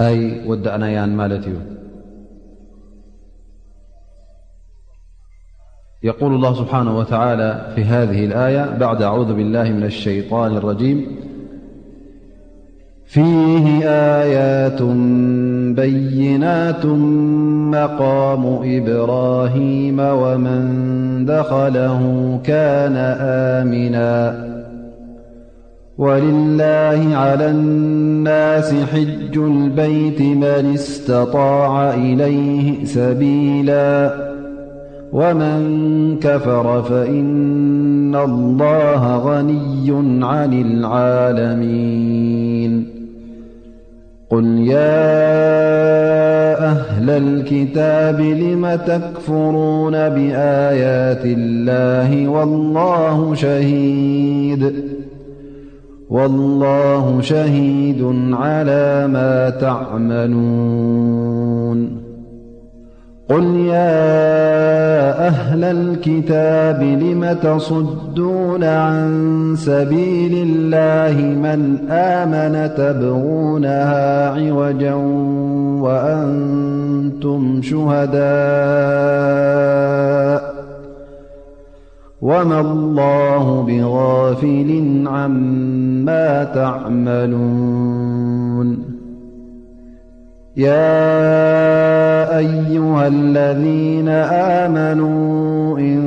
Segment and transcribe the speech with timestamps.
[0.00, 1.48] أي ودأنايان مالت
[6.02, 11.06] يقول الله سبحانه وتعالى في هذه الآية بعد أعوذ بالله من الشيطان الرجيم
[13.06, 13.88] فيه
[14.22, 14.82] آيات
[15.76, 16.86] بينات
[17.76, 20.68] مقام إبراهيم ومن
[21.28, 22.96] دخله كان
[23.56, 24.53] آمنا
[25.98, 34.14] ولله على الناس حج البيت من استطاع إليه سبيلا
[35.12, 39.90] ومن كفر فإن الله غني
[40.26, 42.86] عن العالمين
[44.30, 45.28] قل يا
[46.70, 54.72] أهل الكتاب لم تكفرون بآيات الله والله شهيد
[56.10, 62.04] والله شهيد على ما تعملون
[63.28, 69.10] قل يا أهل الكتاب لم تصدون عن
[69.58, 74.94] سبيل الله من آمن تبغونها عوجا
[75.84, 80.53] وأنتم شهداء
[82.24, 88.94] وما الله بغافل عما تعملون
[90.56, 91.18] يا
[92.38, 94.08] أيها الذين
[94.64, 96.04] آمنوا إن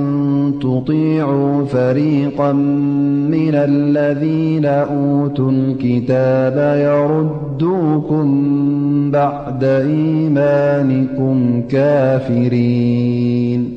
[0.62, 2.52] تطيعوا فريقا
[3.32, 8.52] من الذين أوتوا الكتاب يردوكم
[9.11, 13.77] بعد إيمانكم كافرين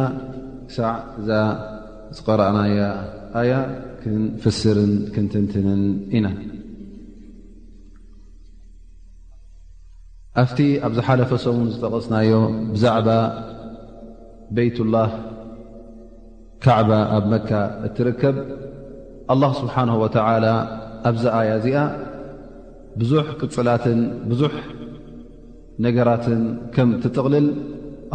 [0.69, 1.31] ክሳዕ እዛ
[2.17, 2.81] ዝቀረኣናያ
[3.41, 3.53] ኣያ
[4.03, 5.81] ክንፍስርን ክንትንትንን
[6.17, 6.27] ኢና
[10.43, 10.59] ኣብቲ
[10.89, 12.31] ኣብዛ ሓለፈ ሰሙን ዝጠቐስናዮ
[12.75, 13.09] ብዛዕባ
[14.57, 15.11] በይትላህ
[16.65, 17.51] ካዕባ ኣብ መካ
[17.87, 18.37] እትርከብ
[19.35, 20.47] ኣላ ስብሓን ወተላ
[21.11, 21.79] ኣብዛ ኣያ እዚኣ
[23.01, 24.55] ብዙሕ ቅፅላትን ብዙሕ
[25.85, 26.41] ነገራትን
[26.75, 27.47] ከም ትጥቕልል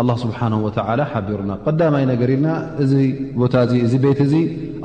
[0.07, 2.47] ላ ስብሓን ወተላ ሓቢሩና ቀዳማይ ነገር ኢልና
[2.83, 2.93] እዚ
[3.41, 4.33] ቦታ እ እዚ ቤት እዚ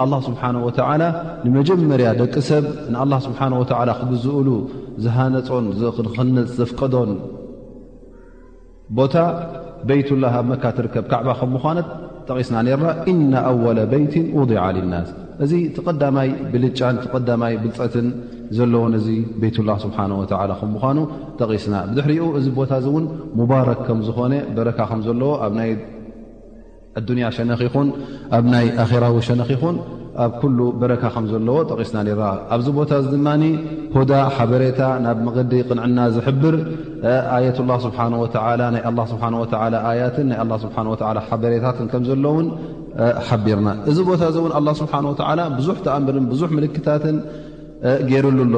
[0.02, 1.02] ኣ ስብሓን ወተላ
[1.44, 3.62] ንመጀመርያ ደቂ ሰብ ንኣላ ስብሓን ወ
[4.00, 4.48] ክብዝኡሉ
[5.04, 5.66] ዝሃነፆን
[6.16, 7.10] ክንፅ ዘፍቀዶን
[8.98, 9.16] ቦታ
[9.88, 11.88] በይትላ ኣብ መካትርከብ ካዕባ ከምኳነት
[12.28, 15.08] ጠቂስና ነርና እና ኣወለ በይት ውضዓ ልናስ
[15.44, 18.08] እዚ ቲ ቀዳማይ ብልጫን ቲዳማይ ብልፀትን
[19.42, 19.74] ቤ ኑ
[21.64, 22.96] ስና ሪ እዚ ታ ዝኮ
[24.24, 24.42] ኣ
[28.80, 29.64] ኣ ራዊ ሸ ኹ
[30.24, 30.32] ኣብ
[30.90, 30.96] ረ
[31.48, 31.60] ለዎ
[31.90, 32.00] ስና
[32.54, 32.92] ኣዚ ቦታ
[33.26, 36.56] ማ ዳ ሓበሬታ ናብ መዲ ንዕና ዝብር
[37.44, 38.40] ሬታ
[43.44, 44.24] ቢርና ዚ ታ
[46.40, 46.66] ዙ ምር
[48.10, 48.54] ገይሩሉ ኣሎ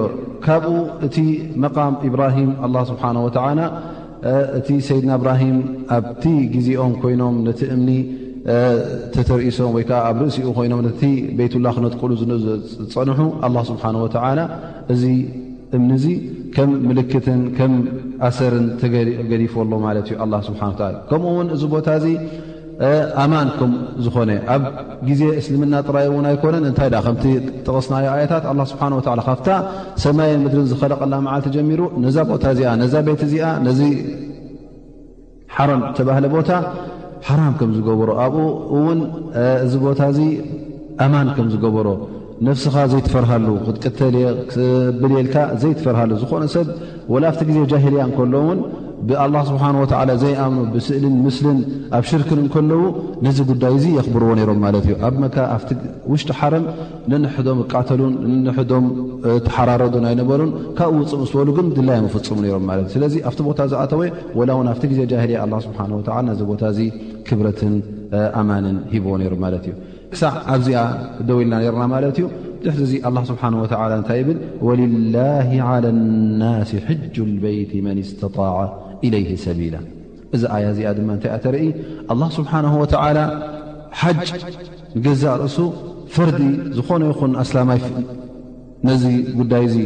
[0.46, 0.70] ካብኡ
[1.06, 1.16] እቲ
[1.64, 3.36] መቃም ኢብራሂም ኣ ስብሓ ወተ
[4.58, 5.56] እቲ ሰይድና ብራሂም
[5.96, 6.24] ኣብቲ
[6.54, 7.90] ግዜኦም ኮይኖም ነቲ እምኒ
[9.14, 11.02] ተተርእሶም ወይከዓ ኣብ ርእሲኡ ኮይኖም ነቲ
[11.38, 12.12] ቤትላ ክነጥቀሉ
[12.44, 14.08] ዝፀንሑ ኣ ስብሓ ወ
[14.94, 15.04] እዚ
[15.76, 16.06] እምኒዚ
[16.54, 17.74] ከም ምልክትን ከም
[18.28, 20.62] ኣሰርን ተገዲፈኣሎ ማለት እዩ ስብሓ
[21.10, 22.06] ከምኡውን እዚ ቦታ እዚ
[23.22, 23.72] ኣማን ከም
[24.04, 24.62] ዝኾነ ኣብ
[25.08, 27.12] ግዜ እስልምና ጥራይ ውን ኣይኮነን እንታይ ከ
[27.66, 29.40] ጥቀስናዮ ኣያታት ስብሓወ ካብ
[30.04, 33.80] ሰማይ ምድርን ዝኸለቀላ መዓልቲ ጀሚሩ ነዛ ቦታ እዚኣ ነዛ ቤት እዚኣ ነዚ
[35.56, 36.50] ሓረን ተባህለ ቦታ
[37.28, 39.00] ሓራም ከም ዝገበሮ ኣብኡውን
[39.64, 40.20] እዚ ቦታ ዚ
[41.04, 41.88] ኣማን ከም ዝገበሮ
[42.46, 43.48] ነፍስኻ ዘይትፈርሃሉ
[43.82, 46.68] ክትተብሌልካ ዘይትፈርሃሉ ዝኾነ ሰብ
[47.14, 48.58] ወላፍቲ ግዜ ጃሂልያ ከሎውን
[49.08, 51.58] ብላ ስብሓ ወዓ ዘይኣምኑ ብስእልን ምስልን
[51.98, 52.82] ኣብ ሽርክን ከለዉ
[53.26, 55.56] ነዚ ጉዳይ እዚ የኽብርዎ ይሮም ማለት እዩ ኣብ መካ ኣ
[56.12, 56.64] ውሽጢ ሓረም
[57.12, 58.84] ንንሕዶም እቃተሉን ንንሕዶም
[59.46, 64.00] ተሓራረዱን ኣይነበሩን ካብ ውፅም ዝበሉ ግን ድላይ ምፍፅሙ ሮም ማለት እዩ ስለዚ ኣብቲ ቦታ ዝኣተወ
[64.40, 66.80] ወላውን ኣብቲ ግዜ ጃልየ ስብሓ ወ ናዚ ቦታ እዚ
[67.30, 67.74] ክብረትን
[68.42, 69.74] ኣማንን ሂብዎ ነይሮም ማለት እዩ
[70.14, 70.80] ክሳዕ ኣብዚኣ
[71.28, 72.26] ደው ኢልና ርና ማለት ዩ
[72.64, 72.96] ትሕቲ ዚ
[73.32, 73.66] ስብሓ ወ
[73.98, 74.38] እንታይ ብል
[74.68, 75.16] ወልላ
[76.44, 78.36] ናሲ ሕጁ በይቲ መን ስተጣ
[80.34, 81.66] እዚ ኣያ እዚኣ ድማ እንታይ ኣ ተርኢ
[82.12, 83.18] ኣላ ስብሓን ወተላ
[84.00, 84.18] ሓጅ
[84.96, 85.56] ንገዛእ ርእሱ
[86.14, 86.40] ፈርዲ
[86.76, 87.80] ዝኾነ ይኹን ኣስላማይ
[88.86, 89.02] ነዚ
[89.38, 89.76] ጉዳይ ዚ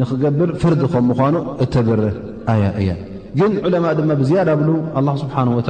[0.00, 1.34] ንክገብር ፈርዲ ከም ምኳኑ
[1.64, 2.00] እተብር
[2.52, 2.90] ኣያ እየ
[3.38, 5.62] ግን ዑለማ ድማ ብዝያዳ ብሉ ኣ ስብሓ ወ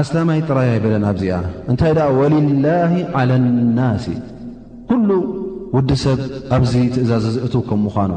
[0.00, 1.40] ኣስላማይ ጥራይ ይበለን ኣብዚኣ
[1.70, 2.66] እንታይ ደኣ ወልላ
[3.20, 3.30] ዓላ
[3.78, 4.04] ናስ
[4.90, 5.08] ኩሉ
[5.76, 6.20] ውዲ ሰብ
[6.56, 8.10] ኣብዚ ትእዛዘ ዝእትዉ ከም ምኳኑ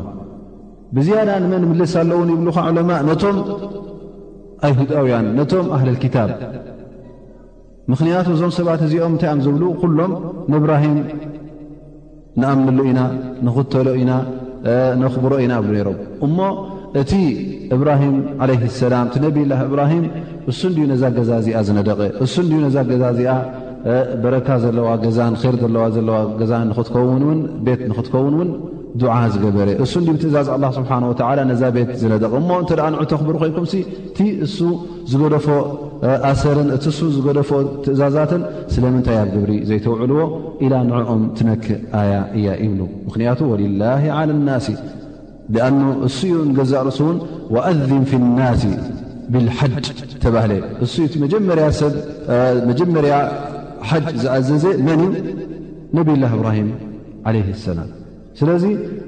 [0.95, 3.37] ብዝያዳ ንመን ምልስ ኣለውን ይብሉካ ዕለማ ነቶም
[4.65, 6.29] ኣይሁዳውያን ነቶም ኣህልልክታብ
[7.91, 10.11] ምኽንያቱ እዞም ሰባት እዚኦም እንታይ ም ዝብሉ ኩሎም
[10.51, 10.95] ንእብራሂም
[12.41, 13.01] ንኣምምሉ ኢና
[13.47, 14.11] ንኽተሎ ኢና
[15.01, 15.97] ነኽብሮ ኢና ኣብሉ ነይሮም
[16.27, 16.37] እሞ
[17.01, 17.13] እቲ
[17.75, 20.05] እብራሂም ዓለይ ሰላም ቲ ነብይላ እብራሂም
[20.51, 23.33] እሱእድዩ ነዛ ገዛ እዚኣ ዝነደቐ እሱእኡ ነዛ ገዛ እዚኣ
[24.23, 25.19] በረካ ዘለዋ ገዛ
[25.53, 28.49] ር ዘለዋዘለዋ ገዛ ንክትከውንውን ቤት ንክትከውንውን
[29.33, 30.91] ዝገበእሱ ብትእዛዝ ስብሓ
[31.49, 33.65] ነዛ ቤት ዝደቕ ሞ እተ ን ተኽብሩ ኮንኩም
[34.11, 34.57] እቲ እሱ
[35.11, 35.47] ዝገደፎ
[36.31, 37.49] ኣሰርን እቲ ሱ ዝገደፎ
[37.85, 38.41] ትእዛዛትን
[38.73, 40.19] ስለምንታይ ኣብ ግብሪ ዘይተውዕልዎ
[40.65, 41.65] ኢላ ንዕኦም ትመክ
[42.01, 43.81] ኣያ እያ ይብሉ ምክንያቱ ወልላ
[44.47, 44.67] ናሲ
[45.65, 45.67] ኣ
[46.07, 47.17] እሱ ዩ ገዛእ ርእስውን
[47.71, 48.63] ኣዝን ፊ ናስ
[49.33, 49.85] ብሓጅ
[50.23, 50.35] ተ
[50.83, 51.19] እ
[52.71, 53.15] መጀመርያ
[53.91, 55.27] ሓጅ ዝኣዘዘ መን እዩ
[55.97, 56.71] ነብላ እብራሂም
[57.67, 57.91] ሰላም
[58.39, 58.63] ስለዚ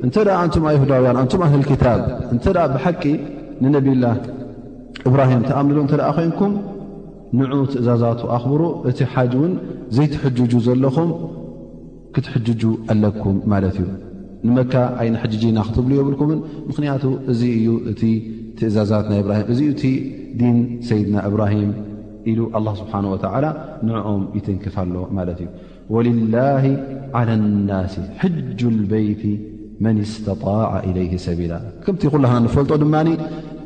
[0.05, 2.01] እንተ ደኣ ኣንቱም ኣይሁዳውያን ኣንቱም ኣህል ክታብ
[2.33, 3.03] እንተደኣ ብሓቂ
[3.63, 4.05] ንነቢላ
[5.09, 6.53] እብራሂም ተኣምንሉ እንተደኣ ኮይንኩም
[7.39, 9.53] ንዑ ትእዛዛት ኣኽብሩ እቲ ሓጅ እውን
[9.95, 11.09] ዘይትሕጅጁ ዘለኹም
[12.15, 13.87] ክትሕጅጁ ኣለኩም ማለት እዩ
[14.47, 18.01] ንመካ ኣይኒ ሕጂና ክትብሉ የብልኩምን ምኽንያቱ እዚ እዩ እቲ
[18.59, 19.93] ትእዛዛት ናይ እብራሂም እዚ ቲ
[20.39, 20.57] ዲን
[20.89, 21.71] ሰይድና እብራሂም
[22.31, 23.45] ኢሉ ኣላ ስብሓን ወተዓላ
[23.89, 25.49] ንዕኦም ይትንክፋ ሎ ማለት እዩ
[25.95, 26.35] ወልላ
[27.17, 27.29] ዓላ
[27.69, 29.23] ናስ ሕጁ ልበይቲ
[29.85, 31.53] መን ስተጣዕ ለይ ሰቢላ
[31.83, 32.95] ከምቲ ኩላና ንፈልጦ ድማ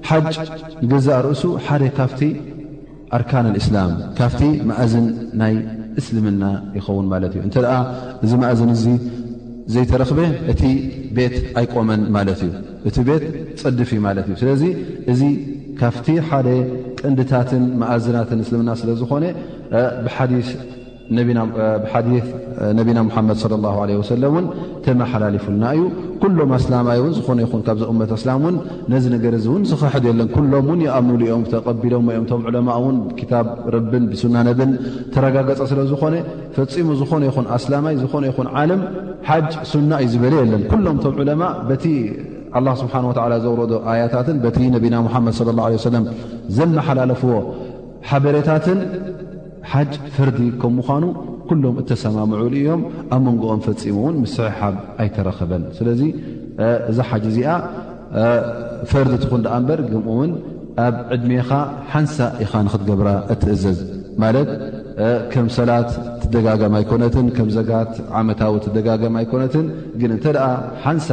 [0.10, 0.36] ሓጅ
[0.84, 2.22] ንገዛእ ርእሱ ሓደ ካፍቲ
[3.18, 5.08] ኣርካን ልእስላም ካብቲ ማእዝን
[5.42, 5.54] ናይ
[6.00, 6.44] እስልምና
[6.78, 7.74] ይኸውን ማለት እዩ እንተ ደኣ
[8.26, 8.86] እዚ ማእዝን እዚ
[9.74, 10.20] ዘይተረክበ
[10.52, 10.62] እቲ
[11.18, 12.52] ቤት ኣይቆመን ማለት እዩ
[12.90, 13.26] እቲ ቤት
[13.62, 14.64] ፀድፍ ማለት እዩ ስለዚ
[15.14, 15.22] እዚ
[15.82, 16.48] ካፍቲ ሓደ
[17.02, 19.26] ቅንዲታትን ማእዝናትን እስልምና ስለ ዝኾነ
[20.06, 20.32] ብሓዲ
[21.92, 22.10] ሓዲ
[22.80, 23.38] ነቢና ሓመድ
[24.12, 24.46] ሰለን
[24.86, 25.84] ተመሓላለፉልና እዩ
[26.22, 28.56] ኩሎም ኣስላማይ ን ዝነ ይንካብዚ መት እስላምን
[28.94, 32.98] ነዚ ነገር እውን ዝክሕድ ለን ኩሎም ን ኣሙሉኦም ተቢሎም ወኦም ቶም ዕማ ውን
[33.32, 33.42] ታ
[33.76, 34.72] ረብን ብሱናነብን
[35.16, 36.16] ተረጋገፀ ስለዝኮነ
[36.58, 38.82] ፈፂሙ ዝኾነ ይኹን ኣስላማይ ዝነ ይኹን ዓለም
[39.30, 41.86] ሓጅ ሱና እዩ ዝበለ ለን ኩሎም ቶም ዕለማ በቲ
[42.84, 42.96] ስብሓ
[43.44, 44.64] ዘውረዶ ኣያታትን ቲ
[44.94, 45.10] ነና
[45.44, 46.00] ድ
[46.60, 47.34] ዘመሓላለፍዎ
[48.10, 48.80] ሓበሬታትን
[49.70, 51.04] ሓጅ ፈርዲ ከምምኳኑ
[51.50, 52.82] ኩሎም እተሰማምዑሉ እዮም
[53.16, 56.02] ኣብ መንጎኦም ፈፂሙ እውን ምስሕሓብ ኣይተረከበን ስለዚ
[56.92, 57.52] እዛ ሓጅ እዚኣ
[58.92, 60.32] ፈርዲ እትኹን ደኣ እንበር ግምኡ እውን
[60.86, 61.50] ኣብ ዕድሜኻ
[61.92, 63.80] ሓንሳ ኢኻ ንክትገብራ እትእዘዝ
[64.24, 64.50] ማለት
[65.34, 65.92] ከም ሰላት
[66.22, 69.68] ትደጋገማ ኣይኮነትን ከም ዘጋት ዓመታዊ ትደጋገማ ኣይኮነትን
[70.02, 70.48] ግን እንተደኣ
[70.86, 71.10] ሓንሳ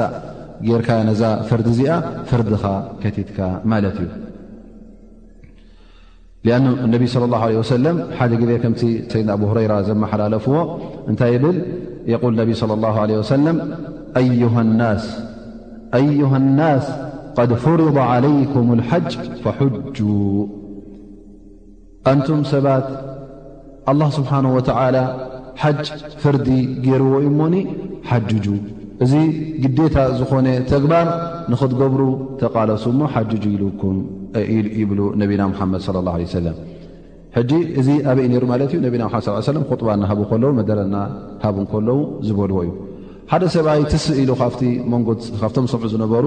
[0.69, 1.93] ጌርካ ነዛ ፈርዲ እዚኣ
[2.31, 2.62] ፈርድኻ
[3.05, 3.38] ከቲትካ
[3.73, 4.11] ማለት እዩ
[6.47, 6.59] ኣ
[6.92, 7.61] ነብ ص اله ع
[8.18, 8.80] ሓደ ጊዜ ከምቲ
[9.12, 10.54] ሰድና ኣብ ረራ ዘመሓላለፍዎ
[11.11, 11.57] እንታይ ብል
[12.12, 13.16] የል ነ صى اله عه ለ
[16.21, 16.85] ዩሃ اናስ
[17.38, 19.11] قድ ፍርض علይኩም الሓጅ
[19.45, 19.99] فحጁ
[22.12, 22.87] ኣንቱም ሰባት
[23.90, 24.61] الله ስብሓنه و
[25.62, 25.83] ሓጅ
[26.23, 26.49] ፍርዲ
[26.85, 27.54] ገይርዎ ዩ ሞኒ
[28.09, 28.45] ሓጁ
[29.04, 29.12] እዚ
[29.62, 31.07] ግደታ ዝኾነ ተግባር
[31.50, 32.00] ንክትገብሩ
[32.42, 33.97] ተቃለሱ ሞ ሓጁ ኢሉኩም
[34.80, 36.37] ይብ ነብና ሓመድ ላ ለ ሰ
[37.37, 39.06] ሕጂ እዚ ኣበይ ሩ ማለት እዩ ና
[39.80, 40.94] ጡባ ና ሃቡ ከለዉ መደረና
[41.44, 41.97] ሃቡ ከለዉ
[42.28, 42.70] ዝበልዎ እዩ
[43.32, 44.30] ሓደ ሰብኣይ ትስእ ኢሉ
[45.40, 46.25] ካብቶም ሰምሑ ዝነበሩ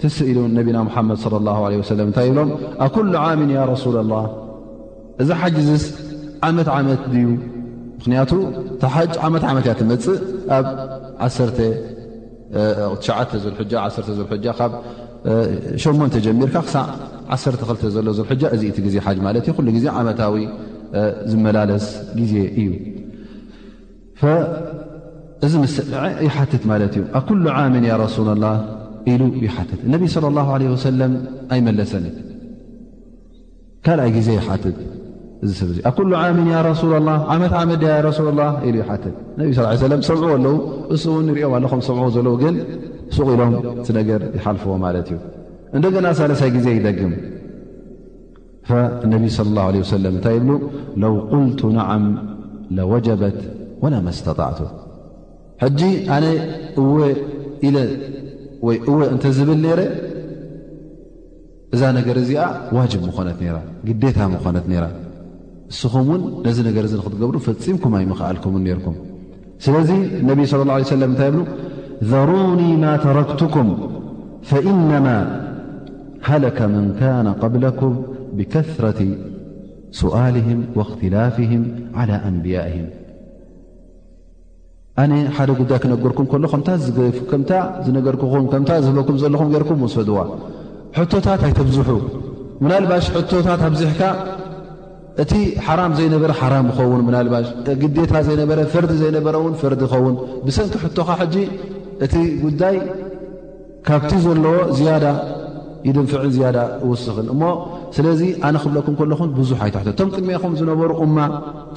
[0.00, 1.18] ትስእ ኢሉ ነና ሓመድ
[1.62, 1.66] ወ
[2.10, 2.50] እታይ ብሎም
[2.86, 4.18] ኣኩሉ ዓሚን ያ ረሱላ ላ
[5.24, 5.86] እዚ ሓጅ ስ
[6.48, 7.26] ዓመት ዓመት ድዩ
[7.98, 8.30] ምክንያቱ
[8.96, 10.20] ሓ ዓመት ዓመት እያ ትመፅእ
[13.20, 14.22] ኣብ ዝ ዝ
[15.98, 16.72] ሞንተጀሚርካ ክ
[17.34, 18.06] ዓ2 ዘሎ
[18.54, 20.36] እዚኢቲ ዜ ማ ዩ ዜ ዓታዊ
[21.32, 21.84] ዝመላለስ
[22.30, 22.68] ዜ እዩ
[24.22, 24.66] ት
[31.54, 32.04] ኣይመለሰን
[33.86, 34.38] ካይ ዜ
[40.08, 42.30] ሰምዑ ኣለው እ ሪኦ ለ ሰምዎ ለ
[43.12, 43.54] እሱቕ ኢሎም
[43.86, 45.18] ቲ ነገር ይሓልፍዎ ማለት እዩ
[45.76, 47.12] እንደገና ሳለሳይ ግዜ ይደግም
[49.12, 50.52] ነቢይ ለ ላ ወሰለም እንታይ ብሉ
[51.02, 52.04] ለው ቁልቱ ነዓም
[52.76, 53.38] ለወጀበት
[53.82, 54.60] ወለመስተጣዕቱ
[55.62, 55.80] ሕጂ
[56.16, 56.24] ኣነ
[56.82, 56.98] እወ
[57.68, 57.76] ኢለ
[58.66, 59.80] ወይእወ እንተ ዝብል ነረ
[61.76, 62.42] እዛ ነገር እዚኣ
[62.76, 64.84] ዋጅብ ምኾነት ራ ግዴታ ምኾነት ነራ
[65.74, 68.96] እስኹም ውን ነዚ ነገር እዚ ክትገብሩ ፈፂምኩም ኣይምኽኣልኩምን ነርኩም
[69.66, 69.90] ስለዚ
[70.30, 71.44] ነቢይ ለ ላ ለም እንታይ ብ
[72.10, 72.70] ذروني
[73.02, 73.54] ተረክتك
[74.50, 74.90] فإن
[76.28, 77.92] هلك من كان قبلكም
[78.36, 79.00] بكثረة
[80.00, 81.52] سؤله واختلፍه
[81.98, 82.78] على أንبيائه
[85.02, 86.26] ኣነ ሓደ ጉዳይ ክነገርኩም
[86.80, 86.88] ዝ
[88.86, 90.16] ዝህበኩ ዘለኹ ርኩም ሰዋ
[91.26, 91.76] ታት ኣይተብዝ
[92.70, 93.06] ና ባሽ
[93.46, 94.02] ታት ኣብዚሕካ
[95.22, 95.32] እቲ
[95.66, 96.30] حራ ዘይነበረ
[96.68, 97.00] ዝኸውን
[97.96, 98.50] ግታ ዘነበ
[98.84, 99.34] ርዲ ዘነበረ
[99.72, 100.14] ር ኸውን
[100.56, 101.28] ሰኪ ኻ
[102.04, 102.76] እቲ ጉዳይ
[103.86, 105.04] ካብቲ ዘለዎ ዝያዳ
[105.86, 107.42] ይድንፍዕን ዝያዳ እውስኽን እሞ
[107.96, 111.16] ስለዚ ኣነ ክብለኩም ከለኹን ብዙሕ ኣይታሕ ቶም ቅድሚኩም ዝነበሩ እማ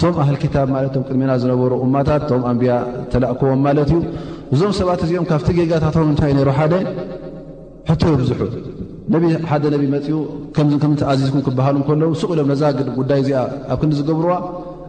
[0.02, 2.74] ቶም ኣህል ክታብ ማለት ቶም ቅድሜና ዝነበሩ እማታት ቶም ኣንብያ
[3.14, 4.00] ተላእክቦም ማለት እዩ
[4.56, 6.74] እዞም ሰባት እዚኦም ካብቲ ጌጋታትም ምንታይ ነይሩ ሓደ
[7.90, 8.42] ሕቶ ይብዙሑ
[9.14, 10.20] ነብ ሓደ ነቢ መፅኡ
[10.58, 10.70] ከም
[11.14, 12.62] ኣዚዝኩም ክበሃሉከለዉ ስቅ ኢሎም ነዛ
[13.00, 13.40] ጉዳይ እዚኣ
[13.74, 14.34] ኣብ ክዲ ዝገብርዋ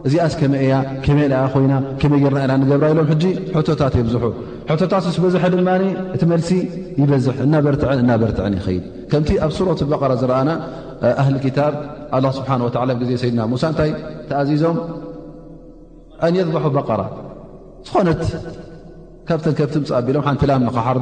[0.07, 0.75] እዚኣስ ከመይ ያ
[1.05, 3.13] ከመይ ኣ ኮይና ከመይ ጌይርና ኢና ንገብራ ኢሎም ሕ
[3.57, 4.23] ሕቶታት የብዝሑ
[4.69, 5.69] ሕቶታት ስበዝሐ ድማ
[6.15, 6.49] እቲ መልሲ
[7.01, 10.49] ይበዝ ናበንናበርትዕን ይይድ ከምቲ ኣብ ሱረት በራ ዝረኣና
[11.21, 11.73] ኣህሊ ክታብ
[12.15, 13.91] ኣ ስብሓን ወላ ዜ ሰድና ሙሳ ንታይ
[14.29, 14.77] ተኣዚዞም
[16.27, 17.01] ኣንየበሑ በቐራ
[17.87, 18.21] ዝኾነት
[19.27, 20.23] ካብተን ከብ ትምፅ ኣቢሎም
[20.75, 20.99] ሓ ሓር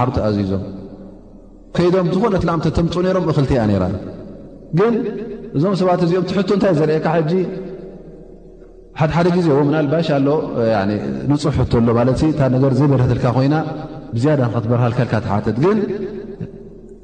[0.00, 0.64] ሓር ተኣዚዞም
[1.76, 3.86] ከይም ዝኾነት ምተ ተምፁ ሮም እክልቲ ያ ራ
[5.56, 7.32] እዞም ሰባት እዚኦም ቲ ሕ እንታይ ዘርአካ ሕጂ
[9.00, 10.28] ሓድሓደ ግዜ ምና ልባሽ ኣሎ
[11.30, 13.54] ንፁሕ ሕቶሎ ማለት እታ ነር ዘይበረልካ ኮይና
[14.14, 15.78] ብዝያዳ ከትበረሃልከልካ ትሓተት ግን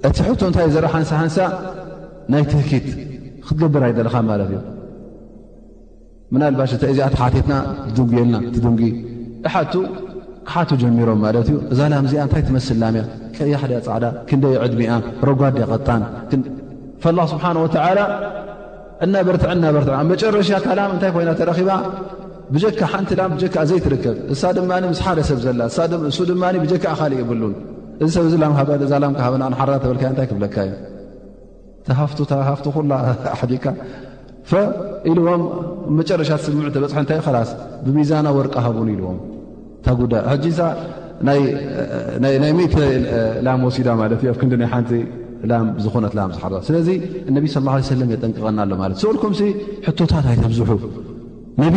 [0.09, 1.37] እቲ ሕ እታይ ዘርኢ ሓንሳሓንሳ
[2.33, 2.87] ናይ ትህኪት
[3.47, 4.61] ክትገብር ይዘለኻ ማለት እዩ
[6.43, 7.52] ናባሽ እዚኣ ተሓትና
[7.90, 8.81] ትድንጉየልና ትድንጉ
[9.55, 9.75] ሓቱ
[10.49, 13.02] ክሓቱ ጀሚሮም ማለት እዩ እዛላዚኣ ታይ ትመስልላእያ
[13.37, 14.93] ከያ ደ ፃዕዳ ክንደየ ዕድሚኣ
[15.28, 16.02] ረጓድ ቅጣን
[17.33, 17.55] ስብሓን
[17.99, 18.05] ላ
[19.05, 21.71] እና በርትና በር መጨረሻ ካላም እንታይ ኮይና ተረባ
[22.55, 23.11] ብጀካ ሓንቲ
[23.55, 24.62] ካ ዘይትርከብ እሳ ድ
[24.99, 27.52] ስ ሓደ ሰብ ዘ ድ ካ ካሊ የብሉን
[28.07, 29.69] እዚ ሰብ ሓ
[30.19, 30.71] ተ ክብካዩ
[32.00, 32.14] ሃፍ
[33.64, 33.69] ካ
[35.11, 35.43] ኢዎም
[35.99, 37.17] መጨረሻ ስምዑ ተበፅሐ ታ
[37.49, 37.52] ስ
[37.87, 39.19] ብሚዛና ወርቀ ን ኢዎም
[41.28, 41.40] ናይ
[43.47, 43.88] ላ ሲዳ
[44.75, 44.83] ኣ
[45.85, 46.12] ዝኾነት
[46.45, 46.88] ሓስለዚ
[47.35, 47.57] ነ ስ
[48.00, 49.33] ለም የጠንቀቐና ኣሎ ማለእ ስቅልኩም
[49.87, 50.71] ሕቶታት ኣይተብዝሑ
[51.62, 51.75] ነብ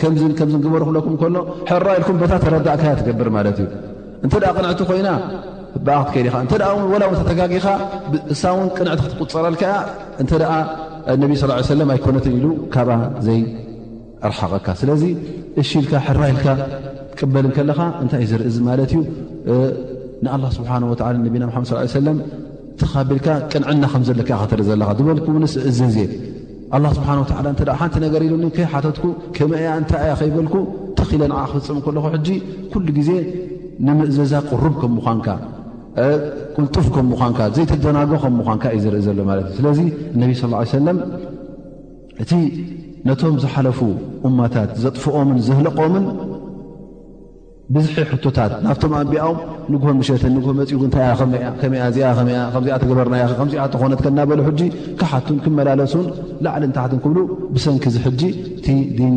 [0.00, 1.36] ከምዝምዝግበረክለኩም ሎ
[1.70, 3.68] ሕራኢልኩም ቦታ ተረዳእካያ ትገብር ማለት እዩ
[4.24, 5.08] እንተ ቅንዕቲ ኮይና
[5.86, 6.34] በኣ ክትከዲኻ
[6.74, 7.66] እ ወላው ተተጋጊኻ
[8.34, 9.72] እሳ ውን ቅንዕቲ ክትቁፅረልከያ
[10.24, 10.30] እተ
[11.22, 11.32] ነብ
[11.70, 12.88] ስ ለ ኣይኮነትን ኢሉ ካብ
[13.26, 15.02] ዘይርሓቀካ ስለዚ
[15.62, 16.46] እሽኢልካ ሕራኢልካ
[17.14, 19.04] ትቅበል ከለኻ እንታይይ ዘርእ ማለት እዩ
[20.24, 22.10] ንኣላ ስብሓወ ነቢና ድ ለ
[22.80, 26.08] ተኻቢልካ ቅንዕና ከምዘለካ ክትርኢ ዘለካ ዝበልኩንስ እዘእ
[26.96, 27.18] ስብሓን
[27.72, 29.04] ሓንቲ ነገር ኢሉኒ ከይሓተትኩ
[29.36, 30.54] ከመይያ እንታይ እያ ከይበልኩ
[30.98, 32.28] ተኽለ ን ክፍፅም ከለኩ ሕጂ
[32.72, 33.10] ኩሉ ግዜ
[33.86, 35.18] ንምእዘዛ ቅሩብ ከምኳን
[36.56, 39.80] ቅልጡፍ ከምኳንካ ዘይተደናጎ ከምኳን እዩ ዝርኢ ዘሎማለት እ ስለዚ
[40.22, 40.98] ነቢ ስ ለም
[42.24, 42.32] እቲ
[43.08, 43.80] ነቶም ዝሓለፉ
[44.30, 46.06] እማታት ዘጥፍኦምን ዘህለቆምን
[47.74, 49.38] ብዙሐ ሕቶታት ናብቶም ኣቢኦም
[49.72, 52.08] ንግ ምሸትን ን መፂኡ ታዚከዚኣ
[52.82, 54.60] ተገበርና ከዚኣ ተኾነት ከናበሉ ሕጂ
[55.00, 56.06] ካሓቱን ክመላለሱን
[56.44, 57.18] ላዕልን ታሕትን ክብሉ
[57.54, 58.22] ብሰንኪ ዚ ሕጂ
[58.58, 58.66] እቲ
[59.12, 59.16] ን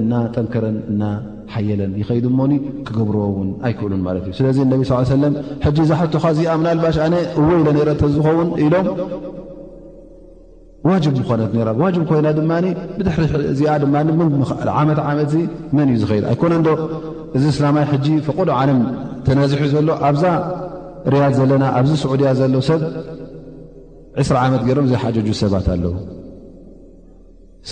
[0.00, 2.52] እናጠንከረን እናሓየለን ይኸይድ ሞኒ
[2.88, 7.68] ክገብርዎውን ኣይክእሉን ማለት እዩ ስለዚ ነብ ስ ሰለም ሕጂ ዛሓትካ እዚኣ ምናልባሽ ኣነ እዎ ኢለ
[7.78, 8.88] ነረ ዝኾውን ኢሎም
[10.88, 11.50] ዋጅብ ዝኮነት
[11.84, 12.52] ዋጅ ኮይና ድማ
[12.98, 13.24] ብድሕሪ
[13.60, 13.94] ዚኣ ድማ
[15.12, 15.32] ዓመት
[15.78, 16.68] መን እዩ ዝኸይ ኣይኮነዶ
[17.38, 18.78] እዚ እስላማይ ሕጂ ፍቐዱ ዓለም
[19.26, 20.24] ተነዝሒ ዘሎ ኣብዛ
[21.14, 22.80] ርያድ ዘለና ኣብዚ ስዑድያ ዘሎ ሰብ
[24.20, 25.92] 20 ዓመት ገይሮም ዘይሓጀጁ ሰባት ኣለዉ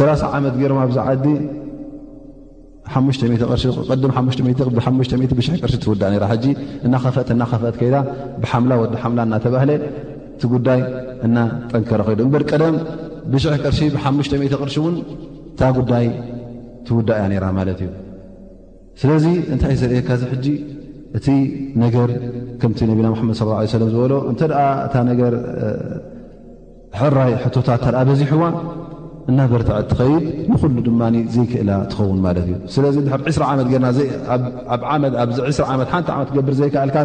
[0.00, 1.26] 30 ዓመት ገይሮም ኣብዛ ዓዲ
[2.92, 3.30] 0ር
[4.26, 4.44] ም0
[4.76, 4.86] ብሕ
[5.62, 6.46] ቅርሺ ትውዳእ ራ ሕጂ
[6.86, 7.96] እናኸፈት እናኸፈት ከይዳ
[8.44, 10.80] ብሓምላ ወዲ ሓምላ እናተባህለ እቲ ጉዳይ
[11.26, 12.76] እናጠንከረ ኸይዱ እንበሪ ቀደም
[13.32, 14.96] ብሽሕ ቅርሺ ብሓ00 ቅርሺ እውን
[15.52, 16.06] እታ ጉዳይ
[16.88, 17.88] ትውዳእ እያ ነራ ማለት እዩ
[19.00, 19.24] ስለዚ
[19.54, 20.46] እንታይ ዘርእካ ዚ ሕጂ
[21.16, 21.26] እቲ
[21.82, 22.08] ነገር
[22.60, 24.52] ከምቲ ነብና ሓመድ ስ ለም ዝበሎ እንተደ
[24.86, 25.32] እታ ነገር
[27.00, 28.42] ሕራይ ሕቶታት እታኣ በዚሕዋ
[29.30, 31.00] እናበርትዕ ትኸይድ ንኩሉ ድማ
[31.34, 33.98] ዘይክእላ ትኸውን ማለት እዩ ስለዚ 20 ዓመት ናኣዚ
[34.94, 36.98] ዓትሓንቲ ዓመት ገብር ዘይከኣልካ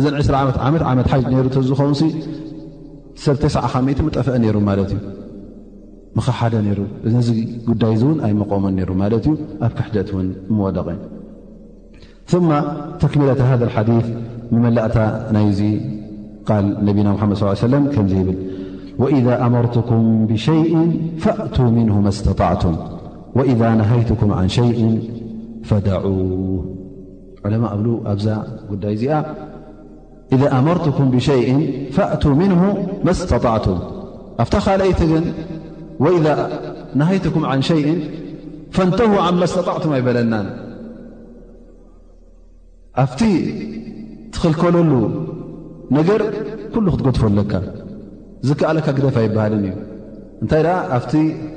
[0.00, 0.58] እዘን ዓት
[0.92, 1.16] ዓመት ሓ
[1.58, 1.96] ሩዝኸውን
[3.24, 3.74] ሰብተዓከ
[4.18, 5.00] ጠፍአ ነይሩ ማለት እዩ
[6.18, 6.80] ምኸሓደ ነይሩ
[7.16, 7.28] ነዚ
[7.70, 9.34] ጉዳይ እእውን ኣይመቆመን ነሩ ማለት እዩ
[9.66, 11.11] ኣብ ክሕደት እውን ምወለቀ ዩ
[12.26, 12.52] ثم
[13.00, 14.04] تكملة هذا الحديث
[14.52, 14.96] ممن لأت
[15.32, 15.80] نايزي
[16.46, 17.86] قال نبينا محمد صلى ال علي وسلم
[22.30, 25.10] كزووإذا نيتكم عن شيء
[25.64, 26.64] فدعوه
[27.44, 28.00] علماء أل
[29.04, 29.22] ي
[30.32, 33.78] إذا أمرتكم بشيء فأتوا منه ما استطعتم
[34.40, 35.22] أفتخالأيتجن
[36.00, 36.50] وإذا
[36.94, 37.98] نهيتكم عن شيء
[38.70, 40.71] فانتهوا عما استطعتم أيبللنان
[43.00, 43.20] ኣብቲ
[44.34, 44.92] ትኽልከለሉ
[45.96, 46.20] ነገር
[46.74, 47.52] ኩሉ ክትገድፈለካ
[48.48, 49.74] ዝከኣለካ ግደፍ ኣይበሃልን እዩ
[50.42, 51.12] እንታይ ደኣ ኣብቲ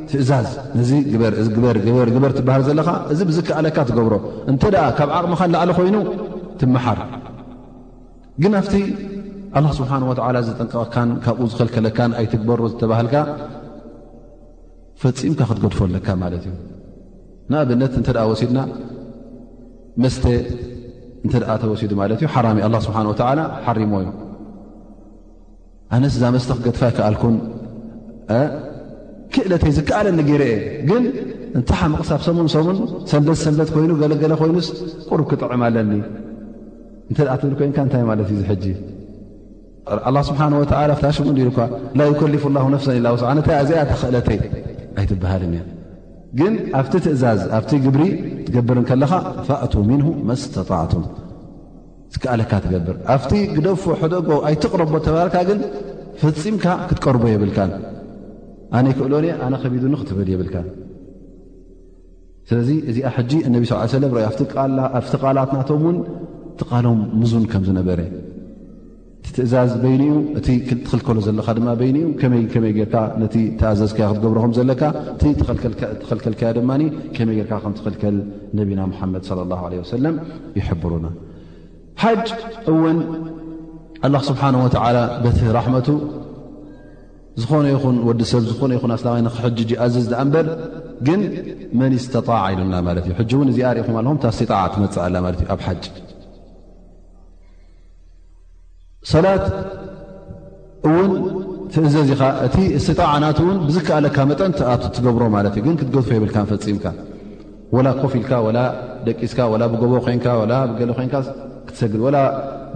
[0.09, 4.13] ትእዛዝ ነዚ ግበርግበርግበር ግበር ትበሃል ዘለኻ እዚ ብዝከኣለካ ትገብሮ
[4.51, 5.95] እንተ ደኣ ካብ ዓቕሚኻን ላዕሊ ኮይኑ
[6.61, 6.99] ትመሓር
[8.43, 8.75] ግን ኣብቲ
[9.57, 13.15] ኣላ ስብሓን ወተዓላ ዝጥንቀቕካን ካብኡ ዝኽልከለካን ኣይትግበሮ ዝተባሃልካ
[15.01, 16.55] ፈፂምካ ክትገድፈለካ ማለት እዩ
[17.51, 18.59] ንኣብነት እንተኣ ወሲድና
[20.03, 20.23] መስተ
[21.25, 23.15] እንተደኣ ተወሲዱ ማለት እዩ ሓራሚ ኣ ስብሓን ወ
[23.65, 24.07] ሓሪሞዩ
[25.95, 27.35] ኣነስ ዛ መስተክገድፋ ይከኣልኩን
[29.33, 30.55] ክእለተይ ዝከኣለኒ ገረ የ
[30.89, 31.03] ግን
[31.57, 32.77] እንታሓምቕሳብ ሰሙን ሰሙን
[33.11, 34.67] ሰንደት ሰንደት ኮይኑ ገለገለ ኮይኑስ
[35.09, 35.91] ቁሩብ ክጥዕማለኒ
[37.09, 38.65] እንተኣ ትብል ኮይንካ እታይ ማለት እዩ ዝጂ
[40.09, 40.61] ኣ ስብሓንወ
[41.03, 41.59] ታሽሙ ልካ
[42.01, 44.39] ላ ዩከሊፉ ላ ነፍሰን ኢላውስዓነታ ኣዘኣያተ ክእለተይ
[44.99, 45.63] ኣይትበሃልን እ
[46.39, 48.01] ግን ኣብቲ ትእዛዝ ኣብቲ ግብሪ
[48.45, 49.11] ትገብርን ከለኻ
[49.47, 51.05] ፋእቱ ምንሁ መስተጣዕቱም
[52.13, 54.13] ዝከኣለካ ትገብር ኣብቲ ግደፎ ሕደ
[54.47, 55.59] ኣይትቕረቦ ተባሃልካ ግን
[56.21, 57.71] ፈፂምካ ክትቀርቦ የብልካን
[58.77, 60.55] ኣነ ይክእሎን እ ኣነ ከቢዱንክትብብል የብልካ
[62.49, 64.25] ስለዚ እዚኣ ሕጂ እነብ ስ ሰለም ረዩ
[64.99, 65.97] ኣፍቲ ቓላትናቶም ውን
[66.59, 67.99] ቲቓሎም ምዙን ከምዝነበረ
[69.25, 70.03] እቲ ትእዛዝ በይኒ
[70.39, 72.43] እቲ ትክልከሎ ዘለካ ድማ ይኒ ይመይ
[72.88, 74.81] ርካ ነቲ ተኣዘዝ ክትገብረኩም ዘለካ
[75.25, 75.31] እ
[76.01, 76.71] ተልከልከያ ድማ
[77.15, 78.15] ከመይ ርካ ከ ትክልከል
[78.59, 79.23] ነብና ሓመድ
[79.71, 80.15] ለ ሰለም
[80.59, 81.05] ይሕብሩና
[82.03, 82.27] ሓጅ
[82.73, 82.97] እውን
[84.07, 84.67] ኣላ ስብሓን ወ
[85.23, 85.89] በት ራሕመቱ
[87.41, 90.47] ዝኾነ ይኹን ወዲሰብ ዝኾነ ይን ኣስላማ ክሕጅ ይኣዘዝ ኣ በር
[91.07, 91.21] ግን
[91.79, 95.83] መን ስተጣዕ ኢሉና ማለት እ ሕ እውን እዚ ርእኹም ለኹም ስጣ ትመፅእ ለትእ ኣብ ሓጅ
[99.13, 99.43] ሰላት
[100.89, 101.09] እውን
[101.87, 104.51] እዘ ዚኻ እቲ እስተጣዕናት ውን ብዝከኣለካ መጠን
[104.95, 106.85] ትገብሮ ማለት እ ግን ክትገድፎ የብልካ ፈፂምካ
[107.75, 108.59] ወላ ኮፍ ኢልካ ላ
[109.07, 109.39] ደቂስካ
[109.73, 110.17] ብጎቦ ኮይ
[110.71, 111.07] ብገሎ ኮይ
[111.67, 111.81] ክትሰ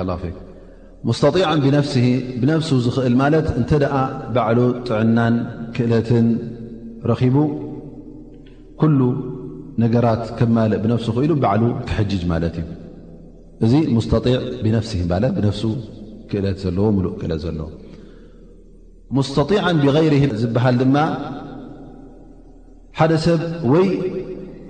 [0.00, 0.34] ال
[1.08, 1.92] ሙስተጢዓ ብነፍስ
[2.40, 3.94] ብነፍሱ ዝኽእል ማለት እንተ ደኣ
[4.34, 4.58] ባዕሉ
[4.88, 5.34] ጥዕናን
[5.76, 6.26] ክእለትን
[7.10, 7.36] ረኺቡ
[8.80, 9.00] ኩሉ
[9.82, 12.66] ነገራት ከማልእ ብነፍሱ ክእሉ ባዕሉ ክሕጅጅ ማለት እዩ
[13.66, 15.62] እዚ ሙስተጢዕ ብነፍሲ ብነፍሱ
[16.32, 17.66] ክእለት ዘለዎ ሙሉእ ክእለት ዘለዎ
[19.18, 20.96] ሙስተጢዓ ብይር ዝበሃል ድማ
[22.98, 23.40] ሓደ ሰብ
[23.72, 23.86] ወይ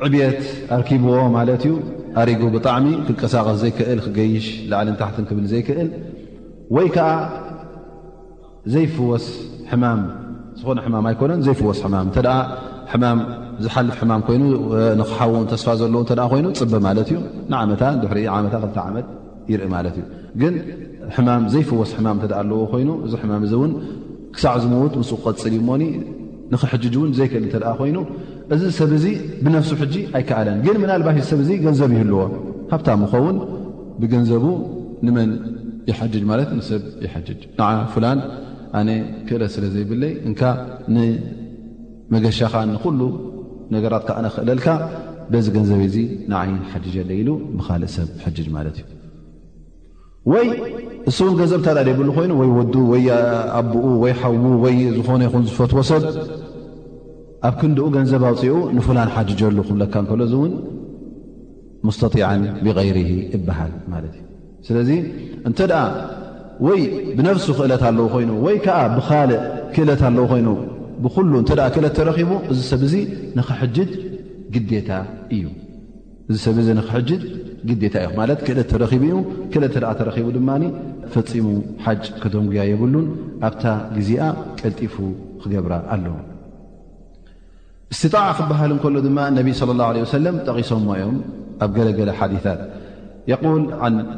[0.06, 0.42] ዕብት
[0.76, 1.74] ኣርኪብዎ ማለት እዩ
[2.20, 5.88] ኣሪጉ ብጣዕሚ ክቀሳቀስ ዘይክእል ክገይሽ ላዓልን ታሕት ክብል ዘይክእል
[6.76, 7.08] ወይ ከዓ
[8.72, 9.24] ዘይፍወስ
[9.70, 10.00] ሕማም
[10.58, 12.18] ዝኾነ ሕማም ኣይኮነን ዘይፍወስ ሕማም እተ
[13.02, 13.08] ማ
[13.64, 14.42] ዝሓልፍ ሕማም ኮይኑ
[15.00, 17.18] ንክሓወን ተስፋ ዘለዎ ተ ኮይኑ ፅበ ማለት እዩ
[17.72, 19.06] ንታ ድሪ ዓመታ ክል ዓመት
[19.52, 20.06] ይርኢ ማለት እዩ
[20.42, 20.54] ግን
[21.54, 23.72] ዘይፍወስ ሕማም እተ ኣለዎ ኮይኑ እዚ ሕማም እዚ እውን
[24.34, 25.82] ክሳዕ ዝምት ምስ ቀፅል ሞኒ
[26.52, 27.96] ንክሕጅ እውን ዘይክእል ተ ኮይኑ
[28.54, 29.06] እዚ ሰብ ዚ
[29.44, 32.20] ብነፍሱ ሕጂ ኣይከኣለን ግን ምናልባሽ ሰብእዚ ገንዘብ ይህልዎ
[32.72, 33.36] ሃብታ ምኸውን
[34.02, 34.44] ብገንዘቡ
[35.06, 35.14] ን
[35.98, 38.18] ይጅ ማለት ንሰብ ይጅ ን ፍላን
[38.78, 38.88] ኣነ
[39.28, 40.32] ክእለ ስለ ዘይብለይ እ
[40.94, 43.00] ንመገሻኻ ንኩሉ
[43.74, 44.66] ነገራትካነክእለልካ
[45.32, 45.96] በዚ ገንዘብ ዚ
[46.30, 48.86] ንዓይኒ ሓጀለ ኢሉ ብካልእ ሰብ ጅ ማለት እዩ
[50.32, 50.46] ወይ
[51.10, 53.04] እሱእውን ገንዘብ ታዳ ደብሉ ኮይኑ ወይ ወዱ ወይ
[53.58, 56.02] ኣብኡ ወይ ሓዉ ወይ ዝኾነ ይ ዝፈትዎ ሰብ
[57.48, 60.52] ኣብ ክንኡ ገንዘብ ኣውፅዑ ንፍላን ሓጀሉ ክለካ ከሎዚ እውን
[61.98, 64.29] ስተጢን ብይር ይበሃል ማለት ዩ
[64.66, 64.90] ስለዚ
[65.48, 65.82] እንተደኣ
[66.66, 66.80] ወይ
[67.18, 69.40] ብነፍሱ ክእለት ኣለዉ ኮይኑ ወይ ከዓ ብካልእ
[69.74, 70.48] ክእለት ኣለው ኮይኑ
[71.04, 72.82] ብሉ ተ ክእለት ተረቡ እእዚ ሰብ
[73.38, 73.76] ንክሕጅ
[74.54, 74.90] ግታ
[75.36, 75.44] እዩ
[78.18, 79.14] ማለት ክእለት ተረኺቡ እዩ
[79.52, 80.50] ክእለ ተ ተረቡ ድማ
[81.14, 81.46] ፈፂሙ
[81.84, 83.06] ሓጭ ከተንጉያ የብሉን
[83.46, 83.64] ኣብታ
[83.96, 84.10] ግዜ
[84.60, 84.94] ቀልጢፉ
[85.42, 86.14] ክገብራ ኣለዉ
[87.92, 89.48] እስትጣዕ ክበሃል እከሎ ድማ ነቢ
[89.80, 91.16] ላ ለ ሰለም ጠቂሶምዎ እዮም
[91.64, 92.60] ኣብ ገለገለ ሓዲታት
[93.30, 93.70] يقول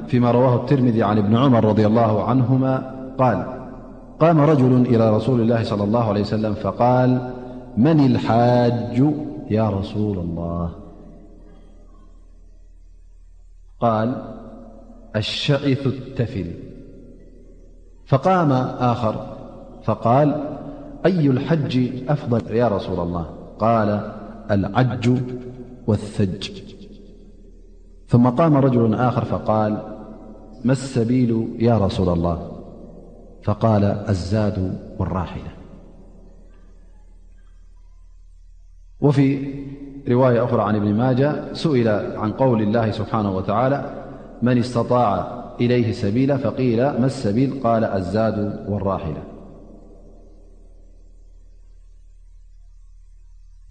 [0.09, 3.47] فيما رواه الترمذي عن ابن عمر -رضي الله عنهما- قال
[4.21, 7.31] قام رجل إلى رسول الله صلى الله عليه وسلم- فقال
[7.77, 9.05] من الحاج
[9.51, 10.71] يا رسول الله
[13.81, 14.23] قال
[15.17, 16.47] الشئث التفل
[18.07, 18.53] فقام
[18.93, 19.15] آخر
[19.85, 20.45] فقال
[21.07, 23.27] أي الحج أفضل يا رسول الله-
[23.65, 24.13] قال
[24.51, 25.11] العج
[25.87, 26.72] والثج
[28.13, 29.73] ثم قام رجل آخر فقال
[30.65, 32.53] ما السبيل يا رسول الله
[33.43, 35.51] فقال الزاد والراحلة
[39.01, 39.55] وفي
[40.09, 44.05] رواية أخرى عن ابن ماجة سئل عن قول الله سبحانه وتعالى
[44.43, 49.23] من استطاع إليه سبيلا فقيل ما السبيل قال الزاد والراحلة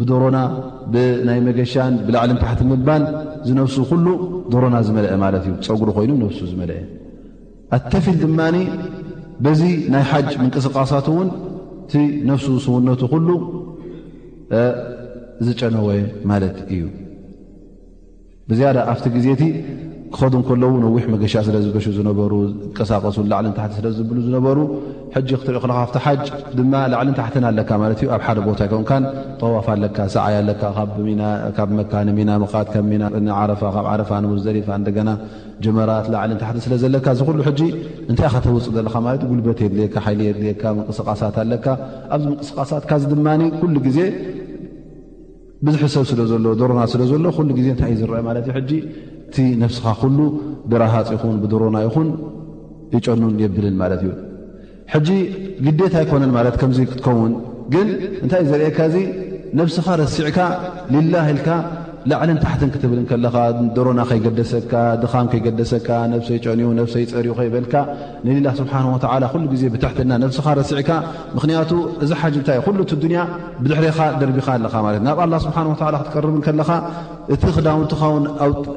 [0.00, 0.38] ብዶሮና
[1.28, 3.02] ናይ መገሻን ብላዕልን ታሕቲ ምባን
[3.46, 4.06] ዝነፍሱ ኩሉ
[4.52, 6.78] ዶሮና ዝመልአ ማለት እዩ ፀጉሪ ኮይኑ ነፍሱ ዝመልአ
[7.76, 8.40] ኣተፊል ድማ
[9.44, 9.60] በዚ
[9.94, 11.28] ናይ ሓጅ ምንቅስቃሳት ውን
[11.86, 11.92] እቲ
[12.30, 13.28] ነፍሱ ስውነቱ ኩሉ
[15.46, 15.88] ዝጨነወ
[16.30, 16.82] ማለት እዩ
[18.50, 19.42] ብዝያዳ ኣብቲ ግዜቲ
[20.14, 22.32] ክኸዱ ከለ ነዊሕ መገሻ ስለ ዝበሹ ዝነበሩ
[22.78, 24.58] ቀሳቀሱ ላዕልን ታ ስለዝብ ዝነበሩ
[25.14, 25.68] ክትኢ ሓ
[26.92, 27.34] ላዕልን ታሕት
[28.08, 28.84] ኣኣብ ሓደ ቦታ ም
[29.40, 30.62] ጠዋፍ ኣለካ ሰይ ኣካ
[31.58, 32.38] ካብ መካና
[33.62, 34.54] ፋዘ
[35.66, 37.06] ጀመራት ላዕልንታ ስለዘለካ
[38.12, 38.66] ንታይ ተውፅ
[39.22, 40.20] ዘጉልበት የድካድ
[40.90, 41.66] ቅስቃሳት ኣካ
[42.16, 43.98] ኣዚ ምቅስቃሳት ካዚ ድ ግዜ
[45.66, 48.34] ብዙሕ ሰብ ስለሎ ሮናት ስለሎዜይእዩ ዝአ
[49.28, 50.18] እቲ ነብስኻ ኩሉ
[50.70, 52.08] ብረሃፅ ይኹን ብድሮና ይኹን
[52.94, 54.12] ይጨኑን የብልን ማለት እዩ
[54.92, 55.08] ሕጂ
[55.64, 57.32] ግዴታ ኣይኮነን ማለት ከምዙ ክትከምውን
[57.74, 57.88] ግን
[58.24, 58.96] እንታይእ ዘርእካ ዚ
[59.58, 60.38] ነብስኻ ረሲዕካ
[60.94, 61.48] ልላ ኢልካ
[62.10, 63.34] ላዕልን ታሕትን ክትብል ከለኻ
[63.76, 67.74] ደሮና ከይገደሰካ ድኻም ከይገደሰካ ነፍሰይ ጨንኡ ነፍሰይፀርኡ ከይበልካ
[68.26, 70.90] ንላ ስብሓን ወላ ኩሉ ግዜ ብታሕትና ነብስኻ ረስዕካ
[71.38, 71.72] ምክንያቱ
[72.04, 73.20] እዚ ሓጅ እንታይእ ኩሉእት ዱንያ
[73.62, 76.70] ብድሕሪኻ ደርቢኻ ኣለኻ ማለት ናብ ኣላ ስብሓን ወላ ክትቀርብ ከለኻ
[77.36, 78.24] እቲ ክዳውንትኻውን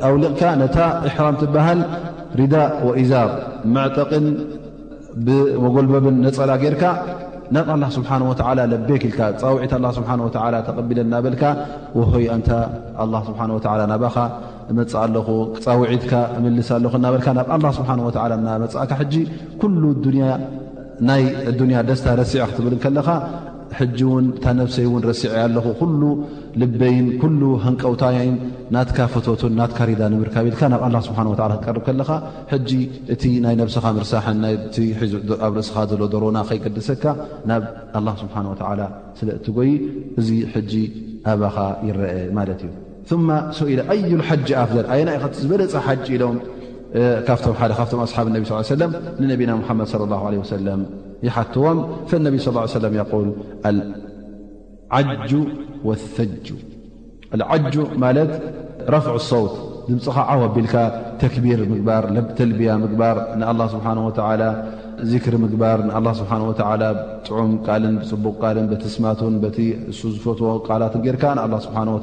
[0.09, 0.77] ኣውሊቕካ ነታ
[1.09, 1.81] እሕራም ትበሃል
[2.41, 2.55] ሪዳ
[2.89, 3.31] ወኢዛብ
[3.77, 4.27] መዕጠቅን
[5.25, 6.83] ብመጎልበብን ነፀላ ጌይርካ
[7.55, 8.09] ናብ ኣላ ስብሓ
[8.49, 8.59] ወላ
[8.89, 10.27] በክኢልካ ፃውዒት ስብሓ ወ
[10.67, 11.43] ተቀቢለ እናበልካ
[11.99, 12.49] ወሆይ እንታ
[13.13, 13.39] ላ ስብሓ
[13.73, 14.15] ወላ ናባኻ
[14.79, 15.27] መፃእ ኣለኹ
[15.65, 19.13] ፃውዒትካ እምልስ ኣለኹ እናበካ ናብ ኣላ ስብሓ ወ እናመፃእካ ሕጂ
[21.09, 21.23] ናይ
[21.59, 23.07] ዱንያ ደስታ ረሲዕ ክትብልከለካ
[23.79, 26.01] ሕጂ ውን እታ ነብሰይ እውን ረሲዐ ኣለኹ ኩሉ
[26.61, 28.35] ልበይን ኩሉ ሃንቀውታይን
[28.75, 32.09] ናትካ ፈቶትን ናትካ ሪዳ ንምርካብ ኢልካ ናብ ላ ስብሓን ላ ክቀርብ ከለካ
[32.51, 32.71] ሕጂ
[33.13, 34.41] እቲ ናይ ነብስኻ ርሳሓን
[35.47, 37.03] ኣብ ርእስኻ ዘሎ ደሮና ከይገድሰካ
[37.51, 37.63] ናብ
[38.07, 38.55] ላ ስብሓን ወ
[39.19, 39.71] ስለ እትጎይ
[40.21, 40.73] እዚ ሕጂ
[41.33, 41.57] ኣባኻ
[41.89, 43.31] ይረአ ማለት እዩ ማ
[43.73, 46.35] ኢ ኣዩ ሓጂ ኣፍዘ ኣየ ናኢኸ ዝበለፀ ሓጅ ኢሎም
[47.27, 47.45] ካብቶ
[47.79, 48.37] ካብቶም ኣስሓብ ነ
[48.69, 48.85] ሳ ለ
[49.21, 50.81] ንነቢና ሓመድ ለ ላ ለ ወሰለም
[51.27, 51.79] ይሓትዎም
[52.27, 52.95] ነቢ ስ ለም
[57.39, 58.31] ል ዓጁ ማለት
[58.93, 59.53] ረፍዕ ሰውት
[59.89, 60.73] ድምፅኻ ዓወ ቢልካ
[61.21, 62.05] ተክቢር ምግባር
[62.37, 63.87] ተልያ ምግባር ንኣ ስብሓ
[65.11, 66.51] ዚክሪ ምግባር ን ስብሓ ወ
[67.27, 71.99] ጥዑም ቃልን ብፅቡቕ ቃልን በቲ ስማትን ቲ እሱ ዝፈትዎ ቃላት ጌርካ ን ስብሓ ወ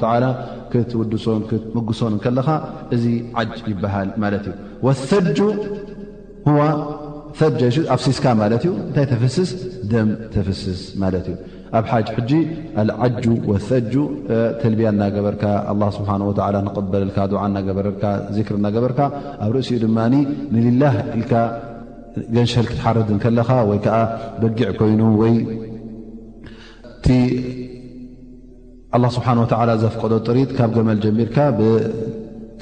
[0.71, 2.49] ክትውድሶን ክትምግሶን ከለኻ
[2.97, 3.05] እዚ
[3.41, 4.47] ዓጅ ይበሃል ማለት
[5.19, 5.39] እዩጁ
[8.05, 8.25] ሲስካ
[8.65, 9.37] ዩ ታይ ስ
[9.91, 11.35] ደ ስ እዩ
[11.77, 11.91] ኣብ ሓ
[13.53, 14.03] ዓ
[14.61, 15.43] ተልያ እናገበርካ
[16.91, 17.01] በ
[17.47, 17.87] እናበረ
[18.65, 18.99] ናበርካ
[19.45, 20.93] ኣብ ርእሲኡ ድ ላ
[21.31, 21.41] ገ
[22.69, 23.39] ክትሓርድለ
[23.73, 23.79] ይ
[24.43, 25.01] በጊዕ ኮይኑ
[29.17, 29.27] ስሓ
[29.83, 31.19] ዘፍቀዶ ሪ ካብ መል ጀሚ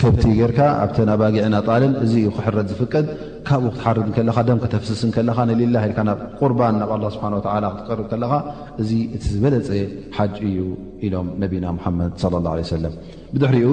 [0.02, 3.06] ከብቲ ጌርካ ኣብተናባጊዕና ጣልም እዚዩ ክሕረት ዝፍቀድ
[3.48, 8.34] ካብኡ ክትሓርድ ከለካ ደምክተፍስስ ከለካ ንሌላ ልካ ናብ ቁርባን ናብ ኣላ ስብሓን ወላ ክትቀርብ ከለካ
[8.82, 9.70] እዚ እቲ ዝበለፀ
[10.18, 10.60] ሓጅ እዩ
[11.08, 12.94] ኢሎም ነቢና ሙሓመድ ለ ላه ሰለም
[13.34, 13.72] ብድሕሪኡ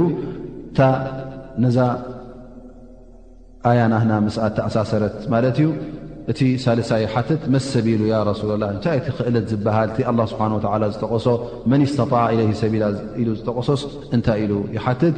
[0.71, 0.79] እታ
[1.65, 1.79] ነዛ
[3.71, 5.69] ኣያናህና ምስኣቲኣሳሰረት ማለት እዩ
[6.33, 10.45] እቲ ሳልሳይ ሓትት መስ ሰቢሉ ያ ረሱላ ላ እንታይ ቲ ክእለት ዝበሃል እ ስብሓ
[10.93, 11.27] ዝተቆሶ
[11.71, 12.87] መን ስተጣዕ ለ ሰላ
[13.23, 13.83] ኢሉ ዝተቆሶስ
[14.17, 15.17] እንታይ ኢሉ ይሓትት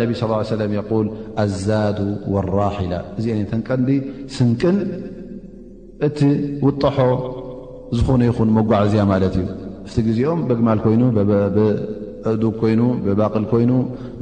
[0.00, 0.70] ነቢ ለ
[1.06, 1.08] ል
[1.44, 1.98] ኣዛዱ
[2.34, 3.88] ወራሒላ እዚአነ ተንቀንዲ
[4.36, 4.78] ስንቅን
[6.08, 6.18] እቲ
[6.66, 6.98] ውጠሖ
[7.98, 9.46] ዝኾነ ይኹን መጓዓዝያ ማለት እዩ
[9.96, 11.02] ቲ ግዜኦም በግማል ይኑ
[12.30, 13.70] እዱግ ኮይኑ ብባቅል ኮይኑ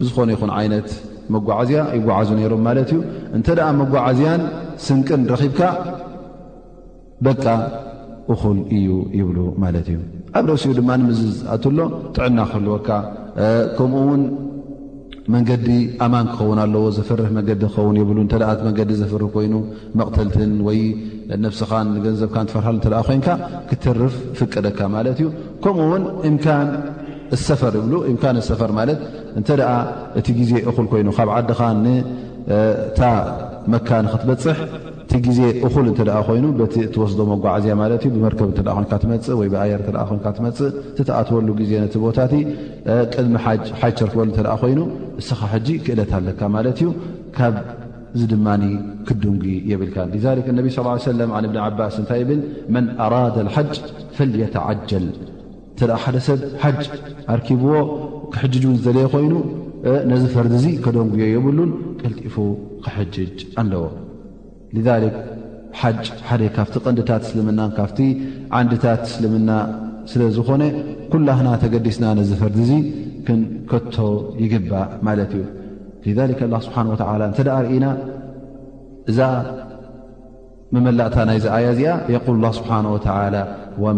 [0.00, 0.88] ብዝኾነ ይኹን ዓይነት
[1.35, 3.00] መጓዓዝያ ይጓዓዙ ነይሮም ማለት እዩ
[3.37, 4.42] እንተ ደኣ መጓዓዝያን
[4.85, 5.61] ስንቅን ረኺብካ
[7.26, 7.44] በቃ
[8.33, 9.98] እኹል እዩ ይብሉ ማለት እዩ
[10.38, 11.20] ኣብ ረእሲኡ ድማ ንምዝ
[11.54, 11.78] ኣትሎ
[12.16, 12.88] ጥዕና ክህልወካ
[13.76, 14.22] ከምኡ ውን
[15.35, 15.68] መንገዲ
[16.04, 18.35] ኣማን ክኸውን ኣለዎ ዘፍርህ መንገዲ ክኸውን የብሉ እንተ
[18.68, 19.54] መንገዲ ዘፍርህ ኮይኑ
[20.00, 20.78] መቕተልትን ወይ
[21.44, 23.28] ነብስኻ ንገንዘብካ እንትፈርሃሉ እተኣ ኮይንካ
[23.70, 25.28] ክትርፍ ፍቅደካ ማለት እዩ
[25.64, 26.04] ከምኡውን
[26.37, 26.38] ም
[27.46, 27.74] ሰፈር
[28.11, 29.00] ይምሰፈር ማለት
[29.38, 29.72] እንተደኣ
[30.20, 33.00] እቲ ግዜ እኹል ኮይኑ ካብ ዓድኻ ንታ
[33.72, 34.59] መካንክትበፅሕ
[35.09, 39.49] እቲ ግዜ እኹል እንተደኣ ኮይኑ በቲ እትወስዶ መጓዓዝያ ማለት እዩ ብመርከብ ተ ይን ትመፅእ ወይ
[39.53, 42.33] ብኣየር እ ይ ትመፅእ ትተኣትወሉ ግዜ ነቲ ቦታቲ
[43.12, 43.35] ቅድሚ
[43.81, 44.79] ሓጅ ርክበሉ ተ ኮይኑ
[45.18, 46.88] ንስኻ ሕጂ ክእለት ኣለካ ማለት እዩ
[47.37, 48.62] ካብዚ ድማኒ
[49.11, 52.42] ክደንጉ የብልካ ሊዛሊክ እነቢ ስ ሰለም ን ብኒ ዓባስ እንታይ ብል
[52.77, 53.73] መን ኣራዳ ሓጅ
[54.18, 55.07] ፈልየተዓጀል
[55.75, 56.83] እተደ ሓደ ሰብ ሓጅ
[57.37, 57.73] ኣርኪብዎ
[58.35, 59.35] ክሕጅጅ ዝዘለየ ኮይኑ
[60.12, 61.71] ነዚ ፈርዲ እዙ ከደንጉዮ የብሉን
[62.03, 62.37] ቀልጢፉ
[62.85, 63.85] ክሕጅጅ ኣንለዎ
[64.76, 64.88] ذ
[65.81, 65.88] ሓ
[66.28, 67.98] ሓደ ካብቲ ቐንዲታት እስልምና ካብቲ
[68.59, 69.50] ዓንድታት እስልምና
[70.11, 70.62] ስለ ዝኾነ
[71.12, 72.72] ኩላና ተገዲስና ዝፈርዲ ዙ
[73.26, 73.96] ክንከቶ
[74.42, 75.33] ይግባእ ማለት
[76.04, 76.20] እዩ ذ
[76.66, 76.87] ስሓه
[77.35, 77.87] እተ ርእና
[79.11, 79.20] እዛ
[80.76, 82.81] መመላእታ ናይዚ ኣያ እዚኣ ል ስብሓه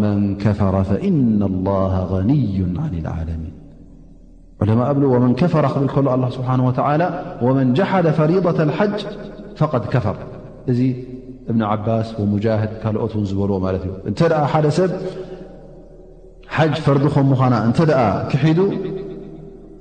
[0.03, 0.75] መን ከፈረ
[1.09, 3.53] إن الله غنዩ عن الዓለሚን
[4.69, 4.81] ለማ
[5.23, 6.55] መን ከፈረ ክብል ከ ስሓه
[7.57, 8.97] መن ጀሓደ ፈሪضة اሓጅ
[9.59, 10.17] فق ከፈር
[10.71, 10.81] እዚ
[11.49, 14.91] እብኒ ዓባስ ሙጃድ ካልኦት ውን ዝበልዎ ማለት እዩ እንተ ደ ሓደ ሰብ
[16.55, 18.59] ሓጅ ፈርዲ ከም ምዃና እተ ኣ ክሒዱ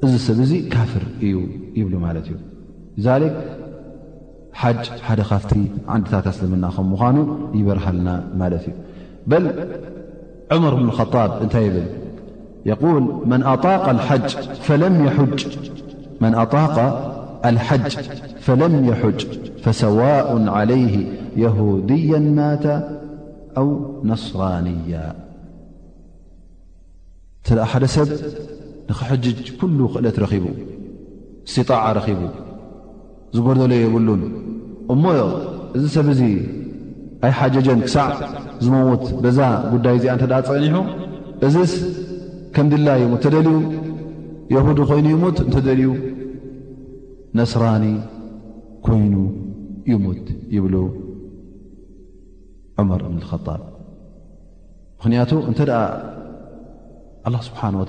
[0.04, 1.34] እዚ ሰብ እዚ ካፍር እዩ
[1.78, 2.36] ይብሉ ማለት እዩ
[3.34, 3.42] ክ
[4.60, 5.50] ሓጅ ሓደ ካፍቲ
[5.94, 7.16] ዓንድታት ኣስልምና ከም ምዃኑ
[7.58, 8.08] ይበርሃልና
[8.42, 8.74] ማለት እዩ
[9.30, 9.42] በ
[10.54, 11.88] ዑመር እብን ጣብ እንታይ ብል
[17.52, 20.94] ል ለ ፈሰዋءን ዓለይህ
[21.42, 22.64] የሁድያ ማታ
[23.60, 23.68] ኣው
[24.10, 24.94] ነስራንያ
[27.38, 28.08] እንተ ደ ሓደ ሰብ
[28.90, 30.44] ንኽሕጅጅ ኩሉ ክእለት ረኺቡ
[31.52, 32.20] ስጣዕ ረኺቡ
[33.36, 34.22] ዝጎደለ የብሉን
[34.94, 35.04] እሞ
[35.78, 36.22] እዚ ሰብ እዙ
[37.26, 38.12] ኣይ ሓጀጀን ክሳዕ
[38.64, 39.38] ዝመዉት በዛ
[39.74, 40.76] ጉዳይ እዚኣ እንተዳ ፀኒሑ
[41.48, 41.72] እዚስ
[42.54, 43.58] ከም ድላ ዩሞ ተደልዩ
[44.54, 45.90] የሁድ ኮይኑ ይሞት እንተደልዩ
[47.38, 47.84] ነስራኒ
[48.88, 49.14] ኮይኑ
[49.92, 50.74] ይሙት ይብሉ
[52.78, 53.60] ዑመር እብንልከጣብ
[54.98, 55.80] ምክንያቱ እንተ ደኣ
[57.28, 57.80] ኣላ ስብሓንወ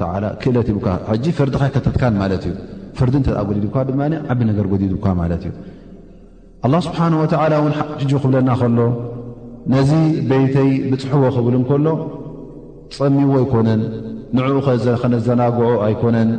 [0.41, 2.55] ክእለት ይቡካ ሕጂ ፍርዲካይ ከተትካን ማለት እዩ
[2.97, 3.27] ፍርዲ እተ
[3.63, 4.01] ዲድካ ድማ
[4.31, 5.53] ዓቢ ነገር ጎዲድካ ማለት እዩ
[6.67, 8.79] ኣላ ስብሓን ወላ እውን ሕጁ ክብለና ከሎ
[9.73, 9.91] ነዚ
[10.29, 11.87] በይተይ ብፅሑቦ ክብል ከሎ
[12.97, 13.81] ፀሚዎ ኣይኮነን
[14.37, 14.57] ንዕኡ
[15.01, 16.29] ከነዘናግዖ ኣይኮነን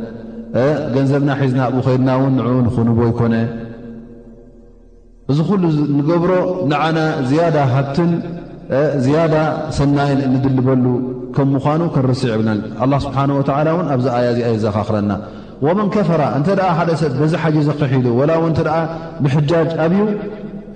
[0.95, 3.33] ገንዘብና ሒዝና ኣብኡ ኮይልና እውን ንኡ ንኽንቦ ኣይኮነ
[5.31, 5.63] እዚ ኩሉ
[5.97, 6.31] ንገብሮ
[6.71, 6.97] ንዓና
[7.29, 8.11] ዝያዳ ሃብትን
[9.05, 9.35] ዝያዳ
[9.77, 10.85] ሰናይን ንድልበሉ
[11.35, 12.51] ከም ምኳኑ ከንርሲዕብልና
[12.83, 13.39] ኣላ ስብሓ ወ
[13.73, 15.11] እውን ኣብዚ ኣያ እዚኣ ዝዘኻክረና
[15.65, 18.71] ወመን ከፈራ እንተ ኣ ሓደ ሰብ በዚ ሓ ዘክሒዱ ወላ ው እተ ደ
[19.23, 20.01] ብሕጃጅ ኣብዩ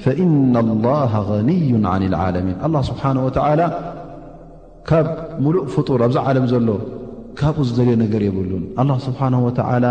[0.04, 0.56] ፈእና
[0.88, 3.62] ላሃ غንዩ ን ልዓለሚን ኣላ ስብሓን ወተላ
[4.90, 5.08] ካብ
[5.46, 6.70] ሙሉእ ፍጡር ኣብዚ ዓለም ዘሎ
[7.40, 9.86] ካብኡ ዝደልዮ ነገር የብሉን ኣላ ስብሓን ወላ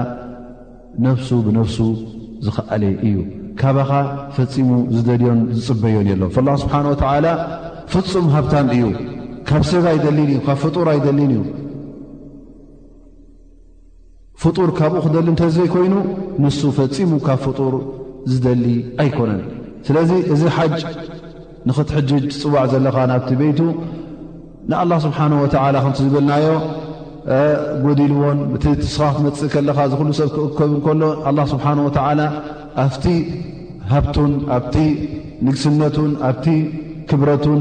[1.06, 1.78] ነፍሱ ብነፍሱ
[2.46, 3.16] ዝኽኣለ እዩ
[3.60, 3.90] ካባኻ
[4.36, 7.26] ፈፂሙ ዝደልዮን ዝፅበዮን እየኣሎ ላ ስብሓን ወተላ
[7.92, 8.84] ፍፁም ሃብታን እዩ
[9.48, 11.42] ካብ ሰብ ኣይደሊን እዩ ካብ ፍጡር ኣይደሊን እዩ
[14.42, 15.94] ፍጡር ካብኡ ክደሊ እንተዘይ ኮይኑ
[16.44, 17.74] ንሱ ፈፂሙ ካብ ፍጡር
[18.32, 18.66] ዝደሊ
[19.04, 19.42] ኣይኮነን
[19.86, 20.76] ስለዚ እዚ ሓጅ
[21.68, 23.60] ንኽትሕጅጅ ትፅዋዕ ዘለኻ ናብቲ በይቱ
[24.70, 26.46] ንኣላ ስብሓን ወላ ከቲ ዝብልናዮ
[27.84, 30.72] ጎዲልዎን እቲ ትስኻክትመፅእ ከለኻ ዝሉ ሰብ ክእከብ
[31.24, 32.20] ከሎ ስብሓን ወላ
[32.84, 33.06] ኣፍቲ
[33.92, 34.74] ሃብቱን ኣብቲ
[35.46, 36.46] ንግስነቱን ኣብቲ
[37.10, 37.60] ክብረቱን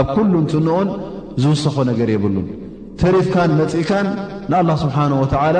[0.00, 0.88] ኣብ ኲሉን ትንኦን
[1.42, 2.46] ዝውስኾ ነገር የብሉን
[3.00, 4.06] ተሪፍካን መፂእካን
[4.50, 5.56] ንኣላህ ስብሓን ወተዓላ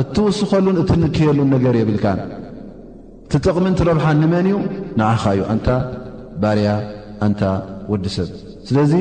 [0.00, 2.20] እትውስኸሉን እትንክየሉን ነገር የብልካን
[3.32, 4.56] ቲጥቕምንቲ ረብሓን ንመን እዩ
[4.98, 5.68] ንኣኻ እዩ እንታ
[6.42, 6.70] ባርያ
[7.26, 7.42] ኣንታ
[7.92, 8.28] ወዲ ሰብ
[8.68, 8.92] ስለዚ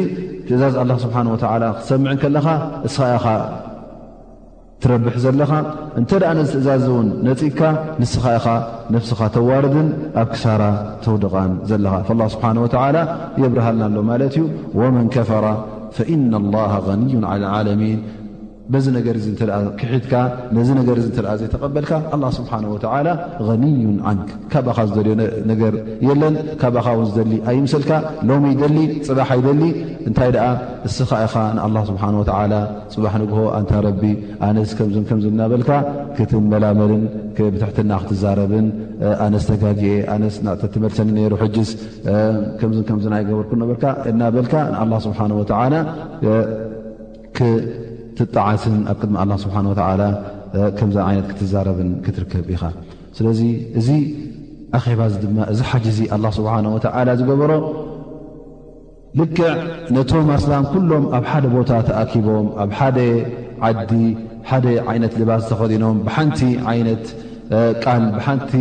[0.48, 2.48] ትእዛዝ ኣላ ስብሓን ወዓላ ክትሰምዕን ከለኻ
[2.88, 3.28] እስኻኢኻ
[4.84, 5.52] ትረብሕ ዘለኻ
[6.00, 7.60] እንተ ደኣ ነዝትእዛዝእውን ነፂካ
[8.02, 8.46] ንስኻ ኢኻ
[8.96, 9.88] ነፍስኻ ተዋርድን
[10.22, 10.64] ኣብ ክሳራ
[11.04, 12.98] ተውድቓን ዘለኻ ላ ስብሓን ወተዓላ
[13.44, 14.44] የብርሃልና ኣሎ ማለት እዩ
[14.80, 15.46] ወመን ከፈራ
[15.98, 17.14] ፈኢና ላሃ غንዩ
[17.60, 18.00] ዓለሚን
[18.74, 19.50] በዚ ነገር ትኣ
[19.80, 20.14] ክሒድካ
[20.56, 23.08] ነዚ ነገር ትኣ ዘይተቐበልካ ኣላ ስብሓን ወላ
[23.64, 25.14] ኒዩን ዓንክ ካብኻ ዝደልዮ
[25.52, 25.74] ነገር
[26.08, 27.92] የለን ካብኻ ውን ዝደሊ ኣይምሰልካ
[28.30, 29.62] ሎሚ ይደሊ ፅባሓ ይደሊ
[30.08, 30.48] እንታይ ኣ
[30.86, 32.54] ንስኻ ኢኻ ንኣላ ስብሓ ወላ
[32.96, 34.04] ፅባሕ ንግሆ እንታ ረቢ
[34.50, 35.70] ኣነስ ከም ከም እናበልካ
[36.20, 37.04] ክትመላመልን
[37.56, 38.68] ብትሕትና ክትዛረብን
[39.28, 40.18] ኣነስ ተጋጊአ
[40.76, 41.70] ተመልሰኒ ሩ ሕጅዝ
[42.62, 44.54] ከም ከምን ይገበርኩ በልካ እናበልካ
[44.92, 45.74] ን ስብሓወላ
[48.20, 48.38] ጣት
[48.92, 49.56] ኣብ ድሚ ስብሓ
[50.78, 52.58] ከዚ ይነት ክትዛረብን ክትርከብ ኢ
[53.18, 53.40] ስለዚ
[53.80, 53.88] እዚ
[54.78, 55.72] ኣባ ድማ እዚ ሓ
[56.38, 56.54] ስብሓ
[57.20, 57.52] ዝገበሮ
[59.20, 59.48] ልክዕ
[59.96, 62.98] ነቶም ኣስላም ኩሎም ኣብ ሓደ ቦታ ተኣኪቦም ኣብ ሓደ
[63.68, 63.94] ዓዲ
[64.50, 66.40] ሓደ ዓይነት ልባስ ተኸዲኖም ብሓንቲ
[66.72, 67.04] ዓይነት
[67.84, 68.52] ቃል ብሓንቲ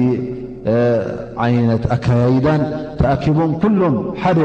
[1.45, 2.63] ዓይነት ኣካያይዳን
[3.01, 4.41] ተኣኪቦም ኩሎም ሓደ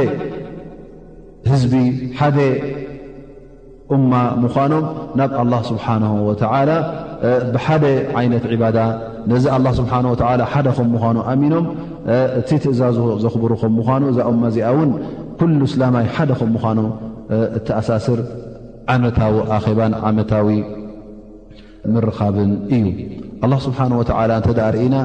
[1.51, 1.73] ህዝቢ
[3.95, 4.11] እማ
[4.43, 4.85] ምኳኖም
[5.19, 6.69] ናብ ኣላ ስብሓና ወተዓላ
[7.53, 7.83] ብሓደ
[8.19, 8.77] ዓይነት ዕባዳ
[9.31, 10.15] ነዚ ኣላ ስብሓ ወ
[10.53, 11.65] ሓደ ከም ምኳኑ ኣሚኖም
[12.39, 14.91] እቲ ትእዛዙ ዘኽብሩ ከም ምኳኑ እዛ እማ እዚኣ እውን
[15.39, 16.79] ኩሉ ስላማይ ሓደ ከም ምኳኑ
[17.59, 18.19] እቲኣሳስር
[18.95, 20.47] ዓመታዊ ኣኼባን ዓመታዊ
[21.95, 22.85] ምርካብን እዩ
[23.67, 23.79] ስብሓ
[24.19, 24.47] ወላ እተ
[24.77, 24.95] ርእና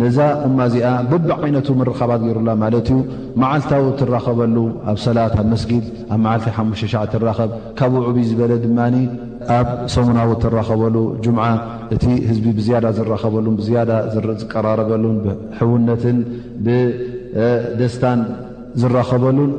[0.00, 2.96] ነዛ እማ እዚኣ በብ ዓይነቱ መረካባት ገይሩላ ማለት እዩ
[3.42, 4.56] መዓልታዊ ትራኸበሉ
[4.90, 8.78] ኣብ ሰላት ኣብ መስጊድ ኣብ መዓልቲ ሓ ሻ ትራኸብ ካብኡ ዕብይ ዝበለ ድማ
[9.56, 10.96] ኣብ ሰሙናዊ ትራኸበሉ
[11.38, 11.46] ምዓ
[11.96, 13.90] እቲ ህዝቢ ብዝያዳ ዝራኸበሉን ብዝያዳ
[14.42, 15.18] ዝቀራረበሉን
[15.60, 16.18] ሕውነትን
[16.68, 18.20] ብደስታን
[18.82, 19.52] ዝራኸበሉን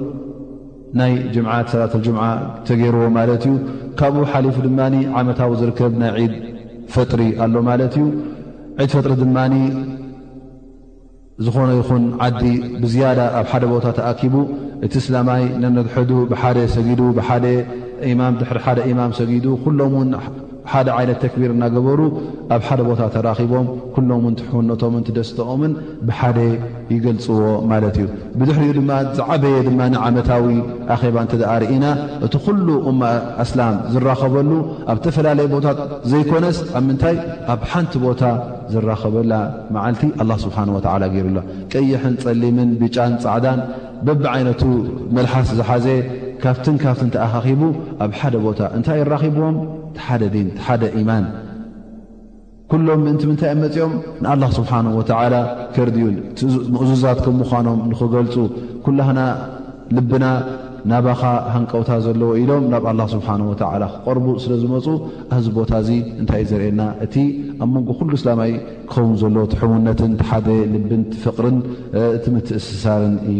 [1.00, 2.26] ናይ ጅምዓት ሰላትምዓ
[2.68, 3.56] ተገይርዎ ማለት እዩ
[4.00, 4.80] ካብኡ ሓሊፉ ድማ
[5.20, 6.34] ዓመታዊ ዝርከብ ናይ ዒድ
[6.94, 8.04] ፈጥሪ ኣሎ ማለት እዩ
[8.80, 9.38] ዒድ ፈጥሪ ድማ
[11.46, 12.44] ዝኾነ ይኹን ዓዲ
[12.84, 14.34] ብዝያዳ ኣብ ሓደ ቦታ ተኣኪቡ
[14.86, 15.94] እቲ እስላማይ ነነድሕ
[16.32, 16.88] ብሓደ ሰጊ
[18.20, 19.94] ማ ድሪ ደ ማም ሰጊዱ ኩሎም
[20.72, 22.00] ሓደ ዓይነት ተክቢር እናገበሩ
[22.54, 25.72] ኣብ ሓደ ቦታ ተራኺቦም ኩሎምን ትሕነቶምን ትደስተኦምን
[26.08, 26.38] ብሓደ
[26.94, 27.38] ይገልፅዎ
[27.72, 28.08] ማለት እዩ
[28.40, 30.46] ብድሕሪኡ ድማ ዝዓበየ ድማንዓመታዊ
[30.96, 31.86] ኣኼባ እንተኣርኢና
[32.28, 33.02] እቲ ኩሉ እማ
[33.46, 34.52] ኣስላም ዝራኸበሉ
[34.94, 35.80] ኣብ ዝተፈላለየ ቦታት
[36.14, 37.18] ዘይኮነስ ኣብ ምንታይ
[37.56, 38.22] ኣብ ሓንቲ ቦታ
[38.76, 39.34] ዝራኸበላ
[39.76, 41.40] መዓልቲ ኣላ ስብሓን ወተዓላ ገይሩላ
[41.76, 43.60] ቀይሕን ፀሊምን ቢጫን ፃዕዳን
[44.08, 44.64] በብዓይነቱ
[45.18, 45.86] መልሓስ ዝሓዘ
[46.44, 47.62] ካብትን ካብትን ተኣካኺቡ
[48.06, 49.56] ኣብ ሓደ ቦታ እንታይ ይራኺብዎም
[49.96, 51.26] ቲ ሓደ ዲን ሓደ ኢማን
[52.72, 55.36] ኩሎም ምእንቲ ምንታይ ኣብ መፂኦም ንኣላ ስብሓን ወተዓላ
[55.76, 56.16] ክርዲኡን
[56.74, 58.36] ምእዙዛት ከም ምዃኖም ንኽገልፁ
[58.86, 59.20] ኩላክና
[59.98, 60.26] ልብና
[60.92, 61.22] ናባኻ
[61.54, 64.86] ሃንቀውታ ዘለዎ ኢሎም ናብ ኣላ ስብሓንወዓላ ክቐርቡ ስለ ዝመፁ
[65.36, 65.90] ኣዚ ቦታ እዚ
[66.22, 67.16] እንታይእዩ ዘርእልና እቲ
[67.64, 68.52] ኣብ መንጎ ኩሉ እስላማይ
[68.92, 71.58] ክኸውን ዘሎዎ ትሕውነትን ሓደ ልብን ትፍቕርን
[72.28, 73.40] ትምት እስሳርን እዩ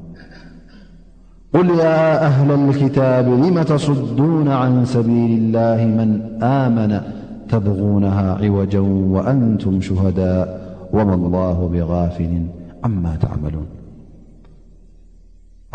[1.55, 6.09] قل يا أهل الكتاب لم تصدون عن سبيل الله من
[6.43, 6.91] آمن
[7.53, 8.79] تبغونها عوجا
[9.15, 10.45] وأنتم شهداء
[10.95, 12.33] ومان الله بغافل
[12.83, 13.67] عما تعملون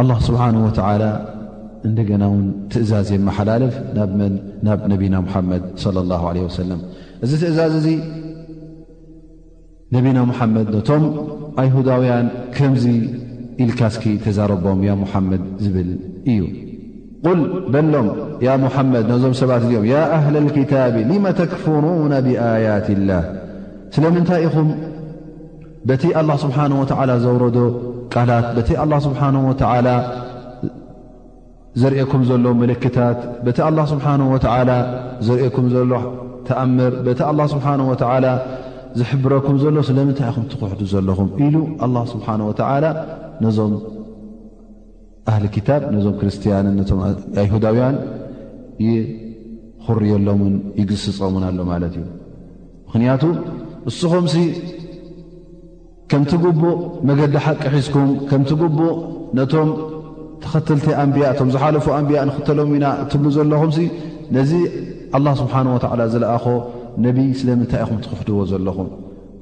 [0.00, 1.10] الله سبحانه وتعالى
[1.86, 3.74] أندن ون تأزاز ي محلالف
[4.66, 6.78] نب نبينا محمد- صلى الله عليه وسلم-
[7.42, 7.86] تأزاز
[9.94, 11.02] نبينا محمد نم
[11.60, 12.72] أيهدوين كم
[13.64, 15.88] ኢልካስኪ ተዛረቦም ያ ሙሓመድ ዝብል
[16.32, 16.40] እዩ
[17.28, 17.40] ቁል
[17.74, 18.08] በሎም
[18.46, 23.22] ያ ሙሓመድ ነዞም ሰባት እዚኦም ያ ኣህላ ክታብ ልመ ተክፍሩና ብኣያት ላህ
[23.94, 24.68] ስለምንታይ ኢኹም
[25.88, 26.84] በቲ ኣላ ስብሓነ ወ
[27.24, 27.58] ዘውረዶ
[28.14, 29.52] ቃላት በቲ ኣ ስብሓ ወ
[31.80, 34.38] ዘርእኩም ዘሎ ምልክታት በቲ ኣላ ስብሓ ወ
[35.26, 35.92] ዘርእኩም ዘሎ
[36.48, 37.94] ተኣምር በቲ ኣላ ስብሓ ወ
[39.00, 41.56] ዝሕብረኩም ዘሎ ስለምንታይ ኢኹም ትኽሕዱ ዘለኹም ኢሉ
[42.12, 42.78] ስብሓን ወላ
[43.44, 43.72] ነዞም
[45.30, 47.00] ኣህሊ ክታብ ነዞም ክርስትያንን ነም
[47.42, 47.96] ኣይሁዳውያን
[48.86, 52.04] ይኽርየሎን ይግስፆውን ኣሎ ማለት እዩ
[52.86, 53.22] ምክንያቱ
[53.88, 54.26] ንስኹም
[56.10, 56.76] ከምቲ ጉቡእ
[57.08, 58.92] መገዲ ሓቂ ሒዝኩም ከምቲ ጉቡእ
[59.38, 59.70] ነቶም
[60.42, 63.72] ተኸተልቲ ኣንብያ እቶም ዝሓለፉ ኣንብያ ንኽተሎም ኢና ትብሉ ዘለኹም
[64.36, 64.52] ነዚ
[65.18, 66.46] ኣላ ስብሓን ወዓላ ዝለኣኾ
[67.06, 68.88] ነብይ ስለምንታይ ኢኹም ትክሕድዎ ዘለኹም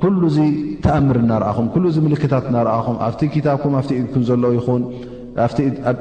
[0.05, 0.41] ኩሉ ዚ
[0.85, 3.07] ተኣምር እናርኣኹም ኩሉ ዚ ምልክታት እናርኣኹም ኣ
[3.47, 3.71] ታኩም
[4.67, 5.55] ኩኣብ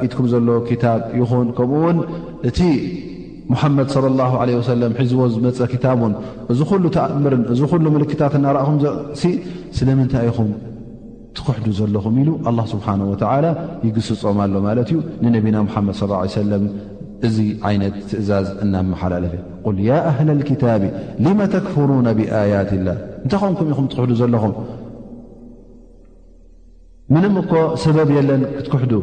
[0.05, 0.85] ኢድኩም ዘለዎ ታ
[1.19, 1.97] ይኹን ከምኡውን
[2.49, 2.59] እቲ
[3.51, 6.13] ሙሓመድ ለ ላ ለ ወሰለም ሒዝዎ ዝመፀ ታቡን
[6.53, 8.77] እዚ ሉ ተኣምርን እዚ ሉ ምልክታት እናርኣኹም
[9.77, 10.51] ስለምንታይ ኢኹም
[11.37, 13.45] ትኩሕዱ ዘለኹም ኢሉ ኣላ ስብሓና ወተላ
[13.87, 16.65] ይግስፆም ሎ ማለት እዩ ንነቢና ሓመድ ለ ሰለም
[17.29, 17.37] እዚ
[17.71, 19.33] ዓይነት ትእዛዝ እናመሓላለፈ
[19.79, 20.83] ል ያ ኣህላ ክታቢ
[21.25, 22.89] ልመ ተክፍሩና ብኣያት ላ
[23.25, 24.53] እንታይ ኾንኩም ኢኹም ትኩሕዱ ዘለኹም
[27.13, 27.51] ምንም እኮ
[27.83, 28.93] ሰበብ የለን ክትኩሕዱ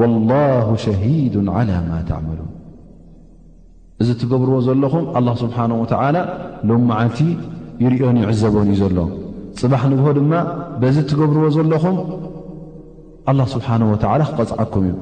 [0.00, 2.50] ወላሁ ሸሂዱ ዓላ ማ ተዕመሉን
[4.02, 6.16] እዚ እትገብርዎ ዘለኹም ኣላ ስብሓን ወተዓላ
[6.70, 7.20] ሎም መዓልቲ
[7.84, 8.98] ይርዮን ይዕዘቦን እዩ ዘሎ
[9.60, 10.32] ፅባሕ ንግሆ ድማ
[10.80, 11.96] በዚ እትገብርዎ ዘለኹም
[13.30, 14.94] ኣላ ስብሓን ወተዓላ ክቐፅዓኩም እዩ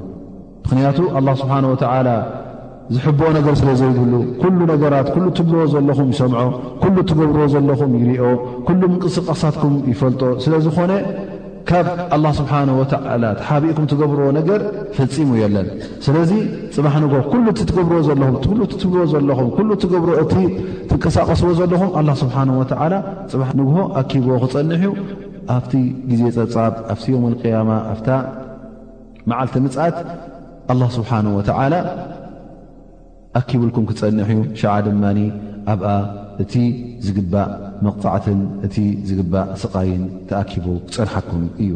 [0.65, 2.07] ምኽንያቱ ላ ስብሓን ወላ
[2.93, 6.41] ዝሕብኦ ነገር ስለ ዘይብሉ ኩሉ ነገራት ኩሉ ትብልዎ ዘለኹም ይሰምዖ
[6.81, 8.23] ኩሉ እትገብርዎ ዘለኹም ይርኦ
[8.67, 10.91] ኩሉ ምንቅስቃሳትኩም ይፈልጦ ስለዝኾነ
[11.69, 14.59] ካብ ኣላ ስብሓ ወዓላ ተሓቢኡኩም ትገብርዎ ነገር
[14.97, 15.69] ፈፂሙ የለን
[16.05, 16.31] ስለዚ
[16.75, 18.37] ፅባሕ ንግ ሉ እ ትገብርዎኹም
[18.83, 19.71] ትብልዎ ዘለኹምብ
[20.23, 20.27] እ
[20.89, 22.93] ትንቀሳቀስዎ ዘለኹም ኣላ ስብሓ ወላ
[23.33, 24.83] ፅባሕ ንግሆ ኣኪብዎ ክፀንሕ
[25.55, 25.73] ኣብቲ
[26.11, 28.09] ግዜ ፀጻብ ኣብቲ ዮም ልቅያማ ኣፍታ
[29.31, 29.97] መዓልቲ ምፅት
[30.81, 31.73] ኣ ስብሓ ወዓላ
[33.39, 34.29] ኣኪብልኩም ክፀንሕ
[34.59, 35.19] ሸዓ ድማኒ
[35.73, 35.87] ኣብኣ
[36.43, 36.53] እቲ
[37.05, 37.49] ዝግባእ
[37.85, 38.75] መቕፃዕትን እቲ
[39.09, 41.71] ዝግባእ ስቓይን ተኣኪቡ ክፀንሐኩም እዩ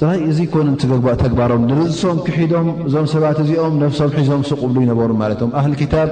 [0.00, 5.40] ጥራይ እዙ ኮነን ትገግባእ ተግባሮም ንርእሶም ክሒዶም እዞም ሰባት እዚኦም ነፍሶም ሒዞም ስቕብሉ ይነበሩ ማለት
[5.48, 6.10] ም ኣህሊ ክታብ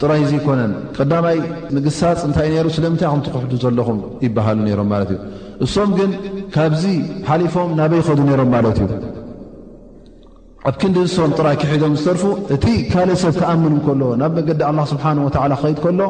[0.00, 1.36] ጥራይ ዙኮነን ቀዳማይ
[1.74, 5.20] ምግሳፅ እንታይ ነይሩ ስለምንታይ ኹም ትኩሕዱ ዘለኹም ይበሃሉ ነይሮም ማለት እዩ
[5.66, 6.10] እሶም ግን
[6.56, 6.84] ካብዚ
[7.28, 8.90] ሓሊፎም ናበይ ይኸዱ ነይሮም ማለት እዩ
[10.68, 12.22] ኣብ ክንዲ ንሶም ጥራይ ክሒዶም ዝተርፉ
[12.54, 16.00] እቲ ካልእ ሰብ ክኣምን ከሎ ናብ መገዲ ኣላ ስብሓን ወተዓላ ክኸይድ ከሎ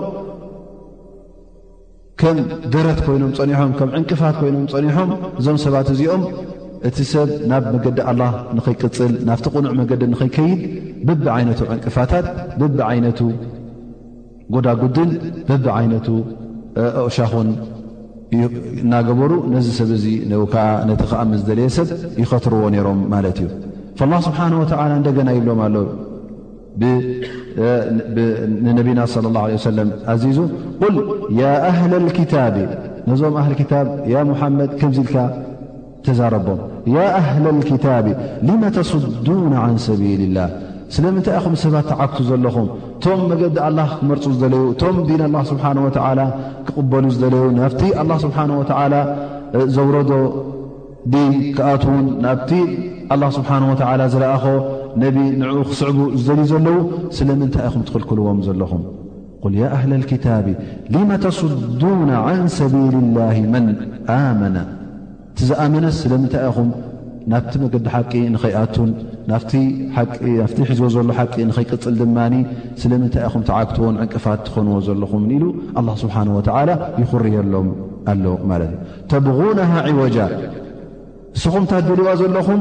[2.21, 2.37] ከም
[2.75, 6.23] ደረት ኮይኖም ፀኒሖም ከም ዕንቅፋት ኮይኖም ፀኒሖም እዞም ሰባት እዚኦም
[6.91, 8.23] እቲ ሰብ ናብ መገዲ ኣላ
[8.59, 10.61] ንኸይቅፅል ናፍቲ ቕኑዕ መገዲ ንኸይከይድ
[11.09, 12.27] በብዓይነቱ ዕንቅፋታት
[12.61, 13.21] በብዓይነቱ
[14.55, 15.11] ጎዳጉድን
[15.51, 16.09] በቢ ዓይነቱ
[17.03, 17.49] ኣቕሻኹን
[18.85, 20.07] እናገበሩ ነዚ ሰብ እዙ
[20.55, 21.89] ከዓ ነቲ ከኣምን ዝደለየ ሰብ
[22.23, 23.49] ይኸትርዎ ነይሮም ማለት እዩ
[24.11, 25.77] ላ ስብሓነ ወላ እንደገና ይብሎም ኣለ
[28.65, 30.39] ንነቢና ለ ላه ለ ሰለም ኣዚዙ
[30.95, 30.97] ል
[31.41, 32.57] ያ ኣህል ልክታብ
[33.11, 35.15] ነዞም ኣህሊ ታብ ያ ሙሓመድ ከምዚ ኢልካ
[36.07, 36.59] ተዛረቦም
[36.97, 38.07] ያ ኣህላ ክታብ
[38.49, 40.49] ልመ ተሱዱን ን ሰቢልላህ
[40.95, 42.67] ስለምንታይ ኢኹም ሰባት ተዓፍቱ ዘለኹም
[43.05, 46.21] ቶም መገዲ ኣላ ክመርፁ ዝደለዩ እቶም ዲን ላ ስብሓ ወላ
[46.67, 48.63] ክቕበሉ ዝደለዩ ናብቲ ኣ ስብሓ ወ
[49.77, 50.13] ዘውረዶ
[51.15, 52.41] ዲን ክኣትውን ናብ
[53.15, 54.45] ኣላ ስብሓን ወተዓላ ዝረአኾ
[55.03, 56.77] ነቢ ንዕኡ ክስዕቡ ዝደልዩ ዘለዉ
[57.19, 58.83] ስለምንታይ ኢኹም ትኽልክልዎም ዘለኹም
[59.43, 60.47] ቁል ያ ኣህላ ልክታቢ
[60.95, 63.67] ልመ ተሱዱና ዓን ሰቢል ላህ መን
[64.17, 64.57] ኣመነ
[65.39, 66.71] ቲ ዝኣመነስ ስለምንታይ ኢኹም
[67.33, 68.91] ናብቲ መገዲ ሓቂ ንኸይኣቱን
[69.31, 69.53] ናፍቲ
[70.71, 72.35] ሒዝቦ ዘሎ ሓቂ ንኸይቅፅል ድማኒ
[72.83, 75.45] ስለምንታይ ኢኹም ተዓግትዎን ዕንቅፋት ትኾንዎ ዘለኹም ኢሉ
[75.81, 76.71] ኣላ ስብሓን ወተዓላ
[77.03, 77.71] ይኹርየሎም
[78.13, 80.19] ኣሎ ማለት እዩ ተብغናሃ ዒወጃ
[81.37, 82.61] ንስኹም እታደልዋ ዘለኹም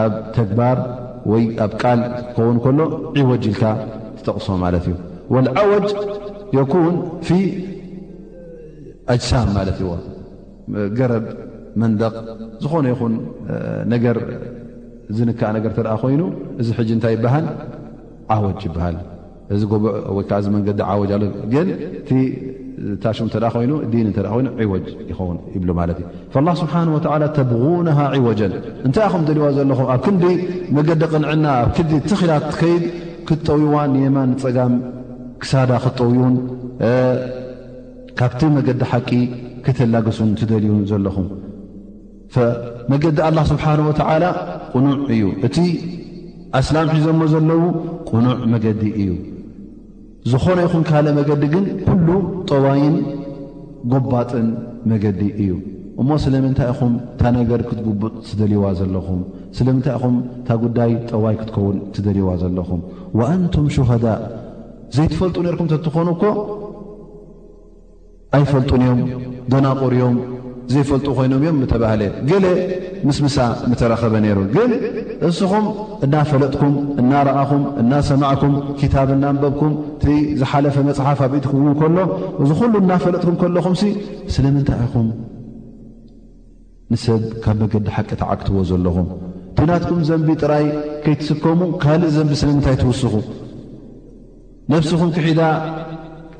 [0.00, 0.78] ኣብ ተግባር
[1.30, 2.00] ወይኣብ ቃል
[2.34, 2.78] ከውን ከሎ
[3.16, 3.64] ዒወ ጅልካ
[4.18, 4.96] ትጠቕሶ ማለት እዩ
[5.62, 5.88] ዓወጅ
[6.56, 6.94] የኩን
[7.26, 7.36] ፊ
[9.14, 9.76] ኣጅሳም ማለት
[10.98, 11.24] ገረብ
[11.82, 12.14] መንደቕ
[12.62, 13.14] ዝኾነ ይኹን
[13.92, 14.16] ነገር
[15.16, 16.22] ዝንከዓ ነገር ተርአ ኮይኑ
[16.60, 17.46] እዚ ሕጂ እንታይ ይበሃል
[18.36, 18.96] ዓወጅ ይበሃል
[19.54, 19.62] እዚ
[20.16, 21.10] ወይዓ ዚ መንገዲ ዓወጅ
[23.02, 26.98] ታሽ ተ ይኑን ይኑ ወጅ ይኸውን ይብ ማለት እ ላ ስብሓ ወ
[27.36, 28.52] ተብዉናሃ ዒወጀን
[28.86, 30.24] እንታይ ኣኹም ደልዋ ዘለኹም ኣብ ክዲ
[30.76, 32.84] መገዲ ቅንዕና ኣብ ክዲ ትኽላ ከይድ
[33.28, 34.74] ክጠውይዋ የማን ንፀጋም
[35.42, 36.34] ክሳዳ ክጠውዩን
[38.20, 39.10] ካብቲ መገዲ ሓቂ
[39.66, 41.28] ክተላግሱን ትደልዩ ዘለኹም
[42.92, 44.24] መገዲ ኣላ ስብሓንወተላ
[44.74, 45.56] ቁኑዕ እዩ እቲ
[46.60, 47.62] ኣስላም ሒዞሞ ዘለዉ
[48.10, 49.10] ቁኑዕ መገዲ እዩ
[50.30, 52.08] ዝኾነ ይኹም ካልእ መገዲ ግን ኩሉ
[52.48, 52.96] ጠዋይን
[53.92, 54.48] ጎባጥን
[54.90, 55.50] መገዲ እዩ
[56.00, 59.20] እሞ ስለምንታይ ኢኹም እታ ነገር ክትጉቡጥ ትደልይዋ ዘለኹም
[59.56, 62.80] ስለምንታይ ኢኹም እታ ጉዳይ ጠዋይ ክትከውን ትደልይዋ ዘለኹም
[63.20, 64.06] ወአንቱም ሸሀዳ
[64.96, 66.24] ዘይትፈልጡ ነርኩም ተትኾኑ ኮ
[68.38, 69.02] ኣይፈልጡን እዮም
[69.52, 70.16] ደናቑርዮም
[70.72, 72.44] ዘይፈልጡ ኮይኖም እዮም ብተባህለ ገለ
[73.08, 73.36] ምስምሳ
[73.70, 74.70] ምተረኸበ ነይሩ ግን
[75.28, 75.66] እስኹም
[76.04, 80.04] እናፈለጥኩም እናረኣኹም እናሰማዕኩም ኪታብና ኣንበብኩም እቲ
[80.40, 81.98] ዝሓለፈ መፅሓፍ ኣብኢትኩም ውን ከሎ
[82.42, 83.74] እዚ ኩሉ እናፈለጥኩም ከለኹም
[84.36, 85.08] ስለምንታይ ኢኹም
[86.92, 89.08] ንሰብ ካብ መገዲ ሓቂት ዓክትዎ ዘለኹም
[89.58, 90.64] ቲናትኩም ዘንቢ ጥራይ
[91.04, 93.14] ከይትስከሙ ካልእ ዘንቢ ስለምንታይ ትውስኹ
[94.72, 95.40] ነብስኹም ክሒዳ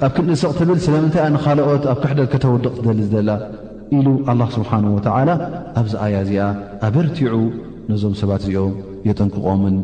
[0.07, 3.31] ኣብ ክንስቕ ትብል ስለምንታይ እያ ንካልኦት ኣብ ክሕደር ከተውድቕ ትደልዝ ደላ
[3.97, 5.29] ኢሉ ኣላ ስብሓነ ወተዓላ
[5.81, 6.45] ኣብዚ ኣያ እዚኣ
[6.87, 7.35] ኣብ ርቲዑ
[7.91, 8.75] ነዞም ሰባት እዚኦም
[9.09, 9.77] የጠንቅቖምን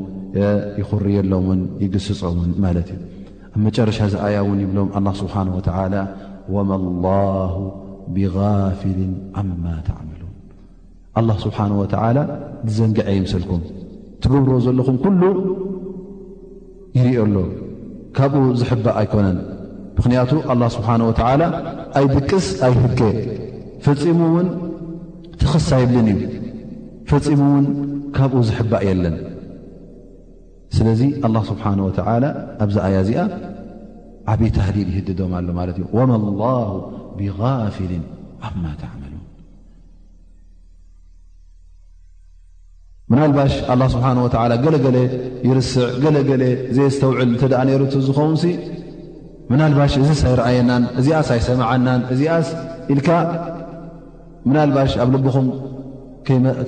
[0.81, 3.01] ይኹርየሎን ይግስፆምን ማለት እዩ
[3.55, 5.95] ኣብ መጨረሻ እዚ ኣያ እውን ይብሎም ኣላ ስብሓን ወተላ
[6.55, 6.71] ወመ
[7.07, 7.55] ላሁ
[8.19, 10.33] ብጋፊልን ዓማ ተዕምሉን
[11.21, 12.19] ኣላ ስብሓን ወተዓላ
[12.71, 13.61] ዝዘንጊዐ ይምሰልኩም
[14.25, 15.23] ትገብርዎ ዘለኹም ኩሉ
[17.01, 17.37] ይርኦ ኣሎ
[18.17, 19.39] ካብኡ ዝሕባእ ኣይኮነን
[19.99, 21.43] ምኽንያቱ ኣላ ስብሓን ወተዓላ
[21.99, 23.01] ኣይ ድቅስ ኣይህገ
[23.87, 24.47] ፈፂሙ እውን
[25.41, 26.24] ትኽሳ ይብልን እዩ
[27.11, 27.66] ፈፂሙ ውን
[28.16, 29.16] ካብኡ ዝሕባእ የለን
[30.76, 31.03] ስለዚ
[31.51, 31.89] ስብሓወ
[32.64, 33.20] ኣብዚ ኣያ እዚኣ
[34.33, 36.11] ዓብዪ ተዲድ ይህድዶም ሎ ማለት እዩ ወመ
[37.20, 37.93] ብፊል
[38.49, 39.14] ኣማ ተመሉን
[43.12, 43.53] ምናልባሽ
[43.95, 44.05] ስሓ
[44.64, 44.97] ገለገለ
[45.49, 46.43] ይርስዕ ገለገለ
[46.79, 47.76] ዘይ ዝተውዕል እተኣ ነይ
[48.09, 48.35] ዝኸውን
[49.62, 52.97] ናልባሽ እዚ ሳይረአየናን እዚኣስ ኣይሰምዓናን እዚኣስኢ
[54.49, 55.47] ምናልባሽ ኣብ ልብኹም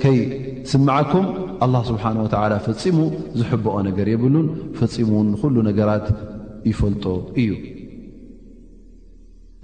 [0.01, 1.25] ከይስምዓኩም
[1.65, 2.97] ኣላ ስብሓን ወላ ፈፂሙ
[3.39, 4.47] ዝሕበኦ ነገር የብሉን
[4.79, 6.07] ፈፂሙን ንኩሉ ነገራት
[6.69, 7.05] ይፈልጦ
[7.41, 7.49] እዩ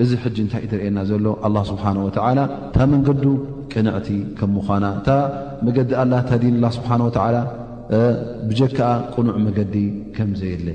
[0.03, 3.23] እዚ ሕጂ እንታይ እትርእየና ዘሎ ኣላ ስብሓን ወላ እንታ መንገዱ
[3.73, 4.09] ቅንዕቲ
[4.39, 5.09] ከም ምኳና እታ
[5.67, 7.37] መገዲ ኣላ ታ ዲንላ ስብሓ ወላ
[8.49, 9.75] ብጀክዓ ቁኑዕ መገዲ
[10.15, 10.67] ከምዘየለ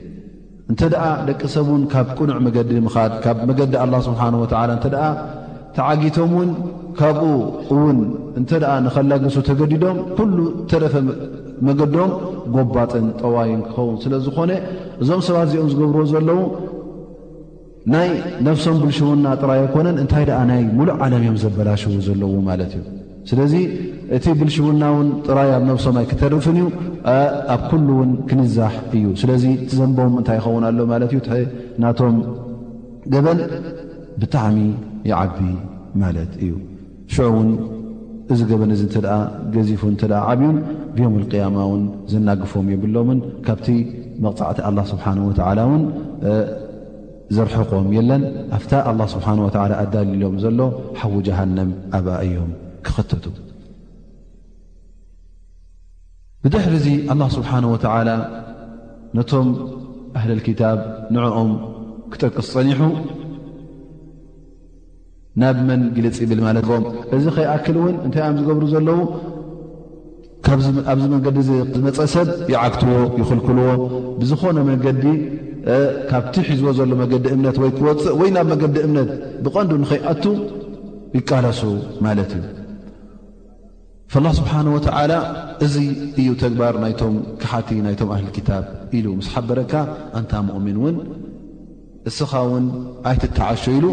[0.71, 3.73] እንተ ደኣ ደቂ ሰብን ካብ ቁኑዕ መገዲ ምድ ካብ መገዲ
[4.09, 4.45] ስሓወ
[5.77, 6.51] ተዓጊቶም ውን
[6.99, 7.23] ካብኡ
[7.75, 7.99] እውን
[8.39, 10.37] እንተ ደኣ ንከላገሱ ተገዲዶም ኩሉ
[10.71, 10.95] ተደፈ
[11.67, 12.11] መገዶም
[12.55, 14.51] ጎባጥን ጠዋይን ክኸውን ስለዝኾነ
[15.03, 16.41] እዞም ሰባት እዚኦም ዝገብርዎ ዘለዉ
[17.95, 18.11] ናይ
[18.49, 22.85] ነፍሶም ብልሽውና ጥራይ ኣይኮነን እንታይ ደኣ ናይ ሙሉእ ዓለም እዮም ዘበላሽው ዘለዎ ማለት እዩ
[23.31, 23.55] ስለዚ
[24.17, 30.65] እቲ ብልሽውናውን ጥራይ ኣብ ነፍሶምይ ክተርፍን ዩኣብ ኩሉ እውን ክንዛሕ እዩ ስለዚ ቲዘንቦም እንታይ ይኸውን
[30.71, 32.17] ኣሎ ማለት ዩናቶም
[33.15, 33.39] ገበን
[34.23, 34.59] ብጣዕሚ
[35.11, 35.39] ይዓቢ
[36.03, 36.53] ማለት እዩ
[37.15, 37.49] ሽዑ ውን
[38.33, 38.91] እዚ ገበን እ እ
[39.55, 39.83] ገዚፉ
[40.29, 40.59] ዓብዩን
[40.97, 41.83] ብዮም ልቅያማ እውን
[42.13, 43.67] ዝናግፎም የብሎምን ካብቲ
[44.25, 45.83] መቕፃዕቲ ኣላ ስብሓን ወዓላ እውን
[47.37, 48.23] ዘርሕቆም የለን
[48.57, 49.49] ኣፍታ ኣላ ስብሓ ወ
[49.83, 50.61] ኣዳልሎም ዘሎ
[51.01, 52.51] ሓዊ ጃሃንም ኣብኣ እዮም
[52.87, 53.25] ክኸተቱ
[56.45, 58.11] ብድሕሪ ዚ ኣላ ስብሓን ወተዓላ
[59.17, 59.49] ነቶም
[60.19, 60.79] ኣህልልክታብ
[61.17, 61.51] ንዕኦም
[62.13, 62.81] ክጠቅስ ፀኒሑ
[65.41, 66.85] ናብ መን ግልፅ ይብል ማለት ም
[67.17, 68.99] እዚ ኸይኣክል እውን እንታይ ዮም ዝገብሩ ዘለዉ
[70.93, 73.69] ኣብዚ መንገዲ ዝመፀ ሰብ ይዓግትዎ ይኽልክልዎ
[74.21, 75.05] ብዝኾነ መንገዲ
[76.11, 79.09] ካብቲ ሒዝቦ ዘሎ መገዲ እምነት ወይ ክወፅእ ወይ ናብ መገዲ እምነት
[79.45, 80.25] ብቐንዱ ንኸይኣቱ
[81.19, 81.61] ይቃለሱ
[82.07, 82.45] ማለት እዩ
[84.25, 85.13] ላ ስብሓንወተዓላ
[85.65, 85.75] እዚ
[86.21, 88.65] እዩ ተግባር ናይቶም ካሓቲ ናይቶም ኣህል ክታብ
[88.99, 89.73] ኢሉ ምስ ሓበረካ
[90.19, 90.97] እንታ ሙእሚን እውን
[92.11, 92.65] እስኻ እውን
[93.13, 93.87] ኣይትተዓሾ ኢሉ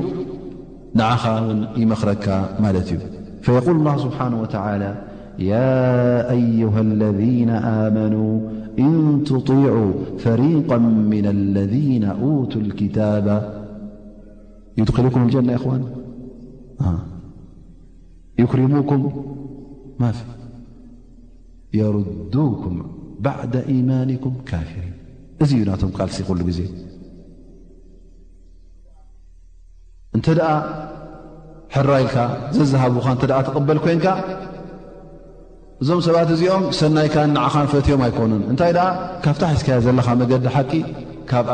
[0.95, 2.97] نعخاون يمخرك مالتي
[3.41, 5.03] فيقول الله سبحانه وتعالى
[5.39, 8.39] يا أيها الذين آمنوا
[8.79, 13.55] إن تطيعوا فريقا من الذين أوتوا الكتاب
[14.77, 15.83] يدخلوكم الجنة يا إخوان
[18.39, 19.11] يكرموكم
[19.99, 20.13] ما
[21.73, 22.81] يردوكم
[23.19, 24.91] بعد إيمانكم كافرين
[25.43, 26.65] ذيناتم قالسيقلزي
[30.18, 30.49] እንተ ደኣ
[31.74, 32.16] ሕራኢልካ
[32.57, 34.05] ዘዘሃቡካ እንተ ደኣ ተቕበል ኮንካ
[35.82, 38.88] እዞም ሰባት እዚኦም ሰናይካን ንዓኻን ፈትዮም ኣይኮኑን እንታይ ደኣ
[39.24, 40.72] ካብታሕ ዝካ ዘለኻ መገዲ ሓቂ
[41.30, 41.51] ካብኣ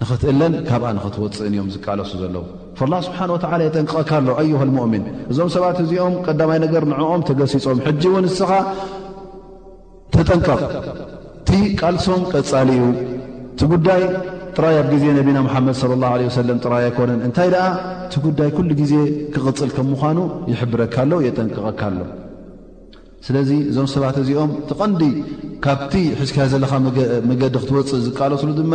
[0.00, 2.44] ንኽትእለን ካብኣ ንኽትወፅእን እዮም ዝቃለሱ ዘለዉ
[2.78, 8.02] ፍላ ስብሓን ወትዓላ የጠንቀቐካ ኣሎ ኣይሃ ልሙእምን እዞም ሰባት እዚኦም ቀዳማይ ነገር ንዕኦም ተገሲፆም ሕጂ
[8.10, 8.50] እውን ንስኻ
[10.16, 10.62] ተጠንቀቕ
[11.40, 12.84] እቲ ቃልሶም ቀጻሊ እዩ
[13.54, 14.02] እቲ ጉዳይ
[14.58, 17.66] ጥራይ ኣብ ግዜ ነቢና ሓመድ ለ ላ ለ ወሰለም ጥራይ ኣይኮነን እንታይ ደኣ
[18.12, 18.94] ቲ ጉዳይ ኩሉ ግዜ
[19.34, 20.18] ክቕፅል ከም ምኳኑ
[20.52, 21.98] ይሕብረካሎ የጠንቅቀካሎ
[23.26, 25.02] ስለዚ እዞም ሰባት እዚኦም ተቐንዲ
[25.64, 26.72] ካብቲ ሕዝካያ ዘለኻ
[27.30, 28.74] መገዲ ክትወፅእ ዝቃሎትሉ ድማ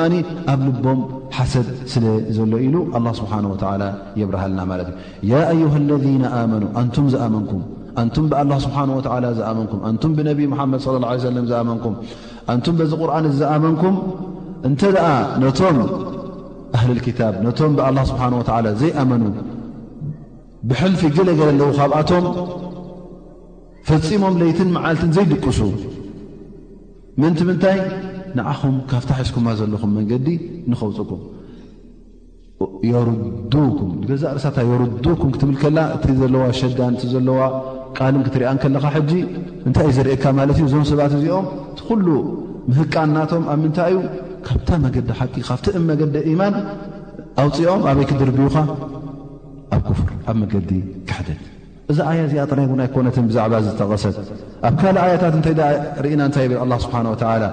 [0.53, 1.01] ኣብ ልቦም
[1.37, 3.83] ሓሰድ ስለዘሎ ኢሉ ኣላ ስብሓን ወላ
[4.21, 4.89] የብርሃልና ማለት
[5.25, 7.61] እዩ ያ ኣዩሃ ለነ ኣመኑ ኣንቱም ዝኣመንኩም
[8.03, 11.95] ኣንቱም ብኣላ ስብሓን ወላ ዝኣመንኩም ኣንም ብነቢ ሓመድ ላ ለም ዝኣመንኩም
[12.55, 13.97] ኣንቱም በዚ ቁርንዝኣመንኩም
[14.67, 15.07] እንተ ደኣ
[15.43, 15.77] ነቶም
[16.77, 19.23] ኣህሊልክታብ ነቶም ብኣላ ስብሓን ወዓላ ዘይኣመኑ
[20.69, 22.25] ብሕልፊ ገለገለ ኣለዉ ካብኣቶም
[23.87, 25.59] ፈፂሞም ለይትን መዓልትን ዘይድቅሱ
[27.21, 27.79] ምንቲ ምንታይ
[28.37, 30.27] ንዓኹም ካብታሒዝኩማ ዘለኹም መንገዲ
[30.71, 31.21] ንኸውፅኩም
[32.89, 37.39] የሩዱኩም ንገዛ ርሳታ የሩዱኩም ክትብል ከላ እቲ ዘለዋ ሸዳን እቲ ዘለዋ
[37.97, 39.11] ቃልን ክትሪአን ከለካ ሕጂ
[39.67, 42.07] እንታይ እዩ ዘርእካ ማለት እዩ እዞም ሰባት እዚኦም እቲ ኩሉ
[42.69, 43.99] ምህቃናቶም ኣብ ምንታይ እዩ
[44.47, 46.53] ካብታ መገዲ ሓቂ ካብቲእም መገዲ ኢማን
[47.43, 48.55] ኣውፅኦም ኣበይ ክድርብዩኻ
[49.75, 50.71] ኣብ ክፍር ኣብ መገዲ
[51.09, 51.41] ክሕደት
[51.91, 54.15] እዛ ኣያ እዚኣጠናይ እውን ኣይኮነትን ብዛዕባ ዝተቐሰጥ
[54.67, 55.73] ኣብ ካልእ ኣያታት እንታይ
[56.05, 57.43] ርኢና እንታይ ብል ኣላ ስብሓን ወላ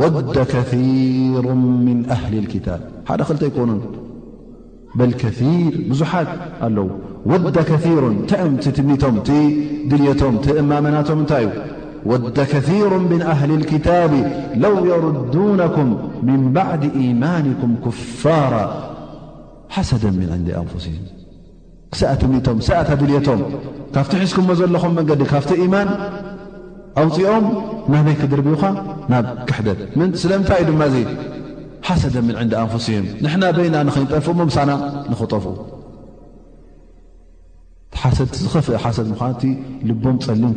[0.00, 1.46] ወዳ ከሩ
[1.86, 3.80] ምን ኣህሊ ልክታብ ሓደ ክልተ ኣይኮኑን
[4.98, 5.38] በልከር
[5.90, 6.28] ብዙሓት
[6.66, 6.88] ኣለዉ
[7.32, 9.38] ወዳ ከሩ ታእምቲ ትኒቶም ቲ
[9.92, 11.56] ድልየቶም ቲእማመናቶም እንታይ እዩ
[12.10, 12.68] ወደ ከሩ
[13.10, 14.12] ምን ኣህሊ ልክታብ
[14.62, 15.90] ለው የሩዱነኩም
[16.28, 18.54] ምን ባዕዲ ኢማንኩም ኩፋራ
[19.74, 20.98] ሓሰደ ምን ንዲ ኣንፍሲም
[22.00, 23.40] ሳኣት ኒቶም ሰኣታድልቶም
[23.94, 25.88] ካብቲ ሒዝኩምዎ ዘለኹም መንገዲ ካፍቲ ኢማን
[27.02, 27.46] ኣውፂኦም
[27.92, 28.62] ናበይ ክድርብኻ
[29.12, 29.78] ናብ ክሕደብ
[30.24, 31.00] ስለምንታይ እዩ ድማ ዙ
[31.88, 34.70] ሓሰደ ምን ዕንዲ ኣንፍስህም ንሕና በይና ንኽንጠፍሞ ምሳና
[35.12, 35.46] ንኽጠፍኡ
[38.16, 38.24] ሰ
[39.08, 39.28] ዝفأ
[39.88, 40.52] ልቦም ፀሊም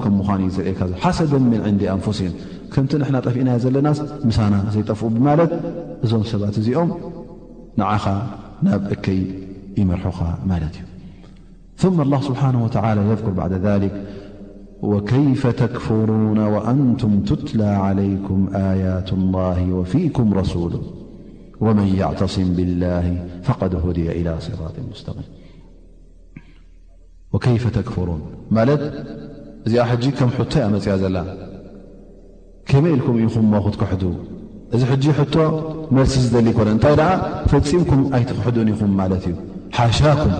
[1.03, 2.27] ሓሰد من ን أንفسه
[2.73, 2.91] ከቲ
[3.25, 3.87] ጠفእና ዘለና
[4.73, 5.51] ዘيጠفኡ ማለት
[6.05, 6.89] እዞም ሰባት እዚኦም
[7.79, 8.05] نዓኻ
[8.67, 8.83] ናብ
[9.81, 10.19] يመርحኻ
[10.51, 10.77] ማለ እዩ
[11.81, 13.93] ثم الله سبحنه ولى يذكر بعد ذلك
[14.91, 18.39] وكيف تكፍرون وأنتم تتلى عليكم
[18.71, 20.73] آياة الله وفيكم رسول
[21.65, 23.05] ومن يعتصم بالله
[23.47, 24.61] فقد هدي إلى صر
[24.91, 25.25] مستقم
[27.35, 28.21] وከይፈ ተክፍሩን
[28.57, 28.81] ማለት
[29.67, 31.17] እዚኣ ሕጂ ከም ሕቶ ይኣመፅያ ዘለ
[32.69, 34.03] ከመይ ኢልኩም እይኹም ክትከሕዱ
[34.75, 35.35] እዚ ሕጂ ሕቶ
[35.97, 37.09] መልሲ ዝደሊ ኮነ እንታይ ደዓ
[37.51, 39.35] ፈፂምኩም ኣይትክሕዱን ኢኹም ማለት እዩ
[39.77, 40.33] ሓሻኩም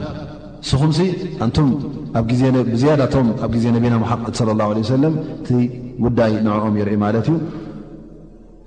[0.69, 0.91] ስኹም
[2.55, 5.49] ን ዝያዳቶም ኣብ ግዜ ነቢና ሓመድ ص ላه ه ሰለም እቲ
[6.05, 7.27] ጉዳይ ንዕኦም የርኢ ማለት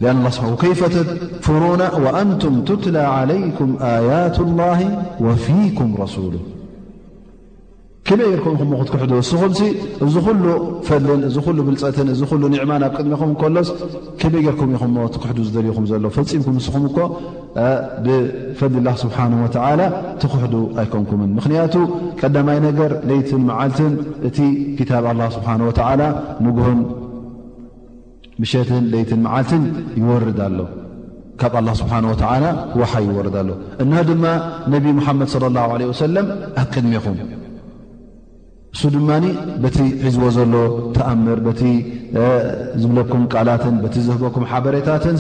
[0.09, 0.39] እዩ ስ
[0.73, 1.83] ይፈ ተፍሩና
[2.31, 2.55] ንቱም
[2.85, 4.81] ትላ عለይኩም ኣያት لላه
[5.27, 6.33] ወፊኩም ረሱሉ
[8.11, 9.51] ከመይ ጌርኩም ኢኹሞ ክትኩሕዱ እስኹም
[10.05, 10.45] እዝ ኩሉ
[10.87, 13.69] ፈልን እዚ ሉ ብልፀትን እዚ ሉ ንዕማን ኣብ ቅድሚኹም ከሎስ
[14.21, 16.97] ከመይ ጌርኩም ኢኹሞ ትኩሕ ዝደልይኹም ዘሎ ፈፂምኩም ንስኹም እኮ
[18.07, 19.81] ብፈሊ ላ ስብሓን ወላ
[20.23, 21.75] ትኩሕዱ ኣይኮምኩምን ምክንያቱ
[22.23, 23.93] ቀዳማይ ነገር ለይትን መዓልትን
[24.31, 24.39] እቲ
[24.81, 26.01] ክታብ ኣላ ስብሓንወላ
[26.47, 26.81] ንጉህን
[28.43, 29.65] ምሸትን ለይትን መዓልትን
[30.03, 30.59] ይወርድ ኣሎ
[31.43, 32.45] ካብ ኣላ ስብሓን ወላ
[32.83, 33.51] ወሓይ ይወርድ ኣሎ
[33.85, 34.25] እና ድማ
[34.75, 36.27] ነብ መሓመድ صለ ላ ለ ወሰለም
[36.63, 37.19] ኣብ ቅድሚኹም
[38.75, 39.25] እሱ ድማኒ
[39.63, 40.53] በቲ ሒዝቦ ዘሎ
[40.97, 41.63] ተኣምር በቲ
[42.83, 45.17] ዝብለኩም ቃላትን በቲ ዝህበኩም ሓበሬታትን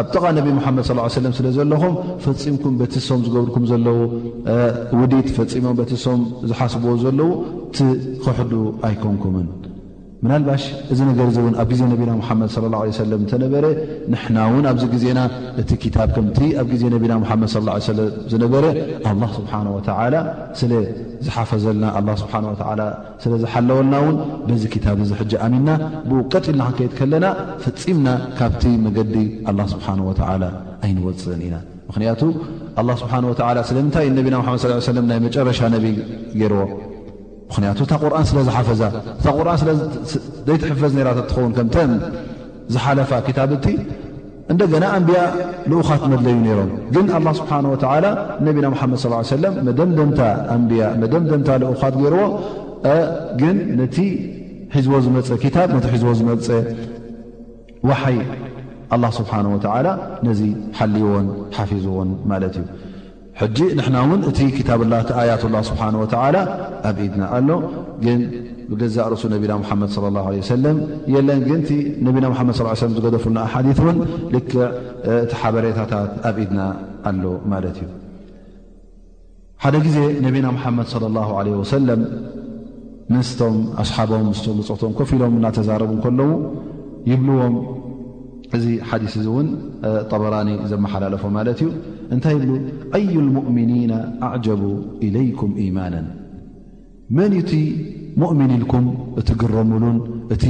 [0.00, 1.94] ኣብ ጠቓ ነብ ምሓመድ ስ ሰለም ስለ ዘለኹም
[2.24, 3.98] ፈፂምኩም በቲ ሶም ዝገብርኩም ዘለው
[5.00, 7.30] ውዲድ ፈፂሞም ቲ ሶም ዝሓስብዎ ዘለዉ
[7.78, 8.52] ቲክሕዱ
[8.90, 9.48] ኣይኮንኩምን
[10.24, 10.62] ምናልባሽ
[10.92, 13.66] እዚ ነገር እዚ እውን ኣብ ጊዜ ነቢና ሓመድ ለ ላ ሰለም እንተነበረ
[14.12, 15.20] ንሕና እውን ኣብዚ ግዜና
[15.60, 17.52] እቲ ክታብ ከምቲ ኣብ ጊዜ ነቢና ሓመድ
[17.98, 18.64] ለ ዝነበረ
[19.10, 20.14] ኣላ ስብሓን ወተላ
[20.60, 22.82] ስለዝሓፈዘልና ኣላ ስብሓ ወላ
[23.24, 24.16] ስለ ዝሓለወልና እውን
[24.48, 25.70] በዚ ክታብ ዝሕጂ ኣሚንና
[26.08, 27.26] ብኡቀጢልና ክንከይድ ከለና
[27.66, 28.08] ፈፂምና
[28.40, 29.14] ካብቲ መገዲ
[29.52, 30.44] ኣላ ስብሓን ወዓላ
[30.86, 31.56] ኣይንወፅእን ኢና
[31.88, 32.22] ምኽንያቱ
[32.80, 35.94] ኣላ ስብሓን ወዓላ ስለምንታይእ ነቢና መድ ስ ሰለም ናይ መጨረሻ ነቢይ
[36.42, 36.62] ገይርዎ
[37.50, 38.80] ምክንያቱ እታ ርን ስለዝሓፈእ
[39.68, 39.78] ርን
[40.46, 41.90] ዘይትሕፈዝ ራ ትኸውን ከም
[42.74, 43.66] ዝሓለፋ ታብእቲ
[44.52, 45.20] እንደገና ኣንብያ
[45.70, 47.74] ልኡኻት መድለዩ ነይሮም ግን ላ ስብሓወ
[48.46, 49.80] ነቢና መድ
[51.02, 52.24] መደመደደምታ ልኡኻት ገይርዎ
[53.42, 53.96] ግን ነቲ
[54.74, 56.48] ሒዝቦ ዝመፀ ታ ሒዝቦ ዝመፀ
[57.90, 58.18] ወሓይ
[59.04, 59.34] ላ ስብሓ
[59.76, 59.86] ወላ
[60.26, 60.40] ነዚ
[60.78, 61.26] ሓልይዎን
[61.56, 62.64] ሓፊዝዎን ማለት እዩ
[63.40, 66.14] ሕጂ ንሕና ውን እቲ ክታብላ ቲ ኣያት ላ ስብሓን ወላ
[66.88, 67.50] ኣብ ኢድና ኣሎ
[68.04, 68.20] ግን
[68.70, 69.90] ብገዛእ ረሱ ነቢና መድ
[70.48, 70.64] ሰለ
[71.14, 71.50] የለን ግ
[72.16, 73.96] ነና መድ ص ዝገደፍሉና ሓ ውን
[74.34, 74.56] ልክዕ
[75.24, 76.60] እቲ ሓበሬታታት ኣብ ኢድና
[77.10, 77.22] ኣሎ
[77.52, 77.88] ማለት እዩ
[79.62, 82.02] ሓደ ጊዜ ነብና መሓመድ صለ ላه ለ ወሰለም
[83.14, 86.30] ንስቶም ኣስሓቦም ምስተፀቶም ኮፍ ኢሎም እናተዛረቡ ከለዉ
[87.12, 87.54] ይብልዎም
[88.56, 89.48] እዚ ሓዲ እዚ ውን
[90.10, 91.68] ጠበራኒ ዘመሓላለፎ ማለት እዩ
[92.14, 92.58] እንታይ ብ
[92.96, 93.92] ኣዩ ልሙእሚኒና
[94.26, 94.62] ኣዕጀቡ
[95.06, 96.06] ኢለይኩም ኢማናን
[97.16, 97.52] መን ዩቲ
[98.20, 98.84] ሙእምን ኢልኩም
[99.20, 99.98] እትግረምሉን
[100.34, 100.44] እቲ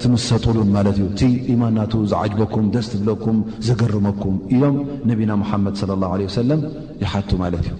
[0.00, 1.22] ትምሰጡሉን ማለት እዩ እቲ
[1.52, 3.36] ኢማን ናቱ ዝዓጅበኩም ደስ ትብለኩም
[3.68, 4.76] ዘገርመኩም ኢሎም
[5.10, 6.62] ነቢና ሙሓመድ ለ ላ ለ ወሰለም
[7.04, 7.74] ይሓቱ ማለት እዩ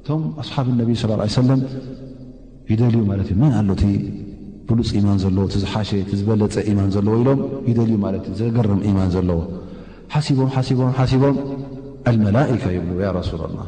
[0.00, 1.60] እቶም ኣስሓብ ነቢ ስ ለም
[2.72, 3.84] ይደልዩ ማለት እዩ መን ኣሉ እቲ
[4.68, 7.40] ብሉፅ ኢማን ዘለዎ ዝሓሸ ዝበለፀ ኢማን ዘለዎ ኢሎም
[7.70, 9.38] ይደልዩ ማለት እ ዘገርም ማን ዘለዎ
[10.14, 11.63] ሓሲቦምቦቦም
[12.10, 13.60] ኣልመላእካ ይብሉ ያ ረሱላ ላ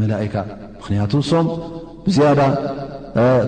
[0.00, 0.34] መላካ
[0.80, 1.46] ምክንያቱ እሶም
[2.06, 2.40] ብዝያዳ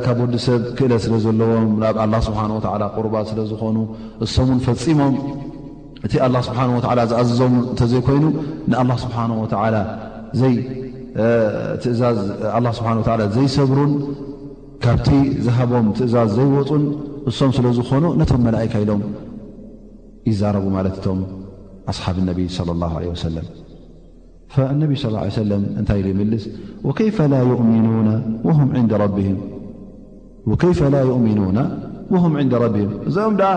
[0.04, 3.76] ካብ ወዲ ሰብ ክእለ ስለ ዘለዎም ናብ ኣላ ስብሓን ወዓላ ቁርባ ስለ ዝኾኑ
[4.24, 5.14] እሶምን ፈፂሞም
[6.06, 8.24] እቲ ኣላ ስብሓን ወዓላ ዝኣዝዞም እንተዘይኮይኑ
[8.70, 9.00] ን እ
[12.98, 13.92] ስብሓ ላ ዘይሰብሩን
[14.84, 15.08] ካብቲ
[15.44, 16.82] ዝሃቦም ትእዛዝ ዘይወፁን
[17.30, 19.02] እሶም ስለ ዝኾኑ ነቶም መላእካ ኢሎም
[20.30, 21.20] ይዛረቡ ማለት እቶም
[21.92, 23.46] ኣስሓብ ነቢ صለ ላሁ ለ ወሰለም
[24.72, 26.44] እነቢ ስለ ሰለም እንታይ ኢ ይምልስ
[26.86, 28.10] ወከይፈ ላ ይእሚኑና
[32.14, 33.52] ወም ን ረቢም እዚኦም ደኣ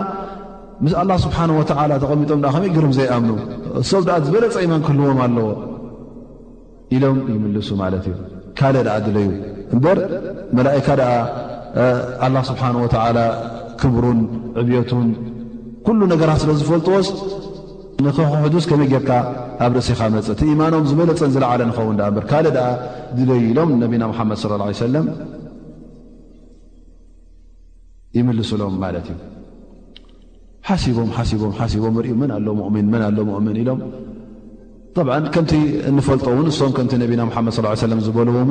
[0.84, 3.32] ምስ ኣላ ስብሓን ወላ ተቐሚጦም ከመይ ግሮም ዘይኣምኑ
[3.80, 5.48] እሶብ ኣ ዝበለፀ ኢማን ክህልዎም ኣለዎ
[6.96, 8.14] ኢሎም ይምልሱ ማለት እዩ
[8.58, 9.28] ካል ድኣ ድለዩ
[9.74, 9.98] እምበር
[10.56, 11.12] መላእካ ደኣ
[12.26, 13.18] ኣላ ስብሓ ወላ
[13.82, 14.20] ክብሩን
[14.60, 15.08] ዕብየቱን
[15.88, 17.08] ኩሉ ነገራት ስለ ዝፈልጥዎስ
[18.04, 19.10] ንከክ ሕዱስ ከመይ ጌይርካ
[19.64, 22.66] ኣብ ርእሲኻ መፅእቲ ኢማኖም ዝበለፀን ዝለዓለ ንኸውን ዳ እር ካልእ ድኣ
[23.16, 24.38] ድለዩ ኢሎም ነቢና ሙሓመድ
[24.82, 25.06] ሰለም
[28.18, 29.18] ይምልስሎም ማለት እዩ
[30.68, 32.46] ሓሲቦም ሓሲቦም ሓቦም ርኢ መን ኣሎ
[32.94, 33.80] መን ኣሎ እሚን ኢሎም
[35.08, 35.52] ብዓ ከምቲ
[35.90, 37.56] እንፈልጦእውን እሶም ከምቲ ነቢና ሓመድ
[37.92, 38.50] ለ ዝበልዎን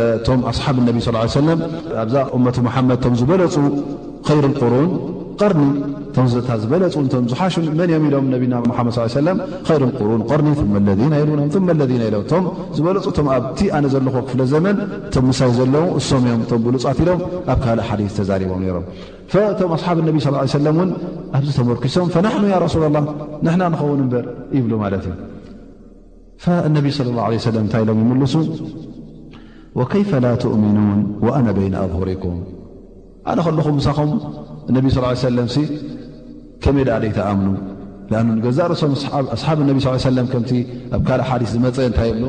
[0.00, 1.14] እቶም ኣስሓብ ነቢ ስ
[1.48, 1.60] ለም
[2.04, 3.54] ኣብዛ እመቱ መሓመድ እቶም ዝበለፁ
[4.28, 4.90] ኸይሩ ቁርን
[6.14, 6.82] ታ ዝበለ
[7.30, 8.34] ዝሓሽ መን ም ኢሎም ና
[10.72, 12.30] መድ ን ርኒ ና
[12.76, 12.96] ዝበለ
[13.36, 13.46] ኣብ
[13.78, 14.76] ኣነ ዘለ ክፍ ዘመን
[15.20, 17.20] እ ሳይ ዘለዉ እሶምዮም ብሉፃት ኢሎም
[17.54, 18.84] ኣብ ካእ ዲ ተቦም ም
[19.48, 20.90] እቶ ኣሓብ ቢ ى ለ ን
[21.36, 22.30] ኣብዝ ተመርኪሶም ና
[22.74, 22.76] ሱ
[23.46, 24.24] ንና ንኸውን በር
[24.58, 25.02] ይብ ማ ለ
[26.38, 28.36] እታይ ኢሎ ይሱ
[30.10, 30.12] ፈ
[30.54, 30.78] ؤሚን
[31.48, 31.56] ነ
[31.94, 32.38] ظሪኩም
[33.38, 33.98] ነ ኹ ሳ
[34.70, 35.46] እነቢ ስ ሰለም
[36.64, 37.48] ከመይ ዳኣ ደይተኣምኑ
[38.38, 38.92] ኣገዛ ርእሶም
[39.36, 40.50] ኣስሓብ ነቢ ስ ሰለም ከምቲ
[40.96, 42.22] ኣብ ካልእ ሓዲስ ዝመፀ እንታይ ይብ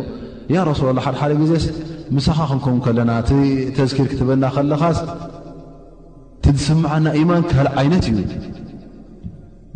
[0.55, 1.63] ያ ረሱላላ ሓደሓደ ጊዜስ
[2.15, 4.99] ምሳኻ ክንከው ከለና ቲተዝኪር ክትበና ከለኻስ
[6.43, 8.19] ቲዝስመዓና ኢማን ካልእ ዓይነት እዩ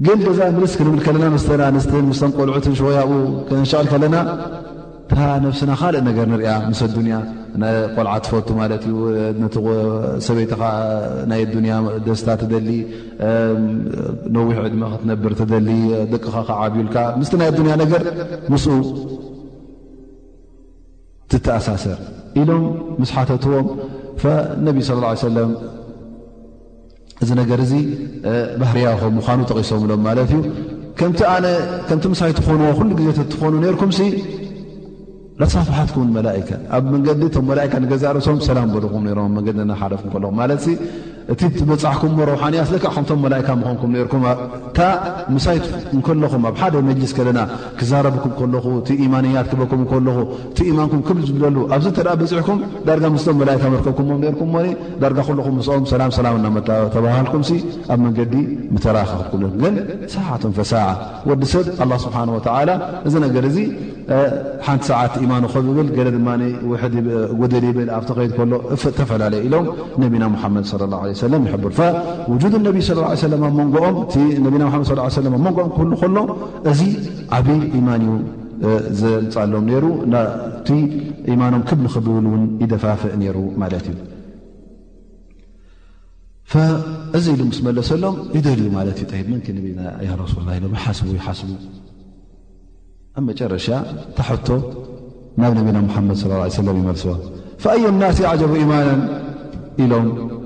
[0.06, 3.12] ግን ገዛ ምልስ ክንብል ከለና ምስተን ኣንስትን ምስቶም ቆልዑትን ሸወያብ
[3.50, 4.16] ክሸቐል ከለና
[5.12, 7.16] ታ ነብስና ካልእ ነገር ንሪያ ምስ ኣዱኒያ
[7.96, 8.96] ቆልዓ ትፈቱ ማለት እዩ
[10.28, 10.62] ሰበይትኻ
[11.32, 11.76] ናይ ኣያ
[12.06, 12.70] ደስታ ትደሊ
[14.36, 15.70] ነዊሑ ዕድመ ክትነብር ትደሊ
[16.14, 18.02] ደቅኻ ከዓቢዩልካ ምስቲ ናይ ኣዱንያ ነገር
[18.54, 18.66] ምስ
[21.34, 22.00] ትተኣሳሰር
[22.40, 22.64] ኢሎም
[23.02, 23.68] ምስሓተትዎም
[24.68, 25.52] ነቢ ስለ ሰለም
[27.24, 27.74] እዚ ነገር እዚ
[28.62, 30.42] ባህርያኸም ምዃኑ ተቂሶምሎም ማለት እዩ
[31.00, 31.48] ቲ ነ
[31.88, 33.92] ከምቲ ምሳይ ትኾንዎ ኩሉ ጊዜ ትኾኑ ነርኩም
[35.44, 40.64] ኣሳፈሓትኩውን መላእከ ኣብ መንገዲ ቶም መላእካ ንገዛእ ርሶም ሰላም በርኩም ነሮም መንገዲ ናሓረፍ ከልኩም ማለት
[41.34, 42.12] እቲ ትበፃሕኩም
[42.54, 42.88] ኒ ስለ ካ
[43.62, 43.86] ንኩ
[45.34, 45.66] ኩሳይት
[46.34, 47.42] ኹም ኣብ ደ መስ ና
[47.80, 48.26] ክዛረበኩ
[49.14, 49.26] ማን
[50.58, 51.88] ቲማን ክብዝብለሉ ኣብዚ
[52.40, 52.50] ፅኩ
[52.88, 53.40] ዳ ስም
[53.86, 54.34] ከብ ኩምዳ
[55.30, 55.40] ኹም
[55.78, 55.86] ኦም
[56.68, 57.44] ተሃልኩም
[57.94, 58.34] ኣብ መንገዲ
[58.86, 59.34] ተራክኩ
[60.16, 60.72] ሳቶም ፈሳ
[61.44, 61.64] ዲሰብ
[62.06, 62.20] ስብሓ
[63.30, 63.46] እገር
[64.66, 65.46] ሓንቲ ሰዓት ማን
[65.78, 66.00] ብል ገ
[67.40, 68.60] ጎደሊ ብል ኣብቲድ ሎ
[69.00, 69.66] ተፈላለዩ ኢሎም
[70.02, 70.26] ነቢና
[70.94, 70.94] ድ
[71.32, 71.70] ንኦም
[76.00, 76.18] ክህሎ
[76.72, 76.82] እዚ
[77.38, 77.58] ዓበይ
[77.90, 78.04] ማን
[79.02, 79.86] ዘፃሎም ሩ
[81.42, 83.96] ማኖም ብ ብብ ደፋፍእ ሩ ማ ዩ
[87.18, 88.16] እዚ ኢሉ ስ መለሰሎም
[88.60, 90.28] ልዩ
[91.00, 91.06] ሱ
[93.18, 93.66] ኣብ መጨረሻ
[94.50, 94.60] ቶ
[95.42, 96.66] ናብ ና ድ
[97.62, 98.98] ه ይዩ ቡ ማን
[99.92, 100.02] ሎ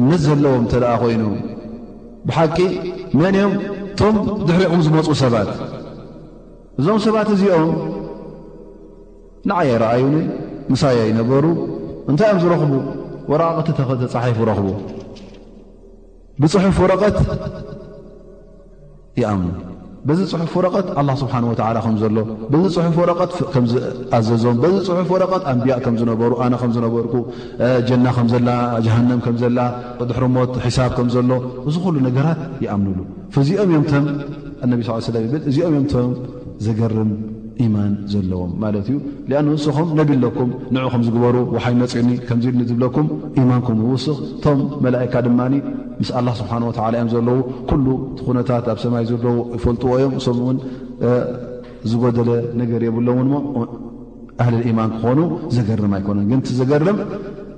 [0.00, 1.22] እምነት ዘለዎም እተ ደኣ ኮይኑ
[2.28, 2.56] ብሓቂ
[3.20, 4.16] መን እኦም እቶም
[4.48, 5.50] ድሕሪኦም ዝመፁ ሰባት
[6.80, 7.70] እዞም ሰባት እዚኦም
[9.50, 10.16] ንዓያ ይረአዩኒ
[10.72, 11.44] ምሳያ ይነበሩ
[12.10, 12.72] እንታይ እዮም ዝረኽቡ
[13.30, 14.66] ወረቕ ተተኸተፃሒፉ ረኽቡ
[16.42, 17.18] ብፅሑፍ ወረቐት
[19.20, 19.50] ይኣምኑ
[20.08, 22.16] በዚ ፅሑፍ ወረቐት ኣላ ስብሓን ወዓላ ከምዘሎ
[22.52, 27.14] በዚ ፅሑፍ ወረቐትከም ዝኣዘዞም በዚ ፅሑፍ ወረቀት ኣንብያእ ከም ዝነበሩ ኣነ ከም ዝነበርኩ
[27.88, 28.48] ጀና ከም ዘላ
[28.84, 29.58] ጃሃንም ከምዘላ
[30.10, 31.30] ድሕርሞት ሒሳብ ከም ዘሎ
[31.70, 33.00] እዚ ኩሉ ነገራት ይኣምንሉ
[33.36, 34.06] ፍዚኦም እዮምቶም
[34.66, 36.08] እነ ስ ሰለ ይብል እዚኦም እዮምቶም
[36.68, 37.10] ዘገርም
[37.74, 38.96] ማን ዘለዎም ማለት እዩ
[39.38, 43.06] ኣን ውስኹም ነብለኩም ንዑ ኩም ዝግበሩ ውሓይ መፅኡኒ ከምዚ ኢድኒ ዝብለኩም
[43.42, 45.40] ኢማንኩም ውስኽ እቶም መላእካ ድማ
[46.00, 47.38] ምስ ኣላ ስብሓን ወተዓላ እዮም ዘለዉ
[47.70, 47.86] ኩሉ
[48.18, 50.58] ቲ ኩነታት ኣብ ሰማይ ዘለዎ ይፈልጥዎ እዮም ሶም እውን
[51.92, 52.30] ዝጎደለ
[52.62, 53.66] ነገር የብሎእውን ሞ
[54.42, 55.18] ኣህልልኢማን ክኾኑ
[55.58, 56.98] ዘገርም ኣይኮነን ግን ቲዘገርም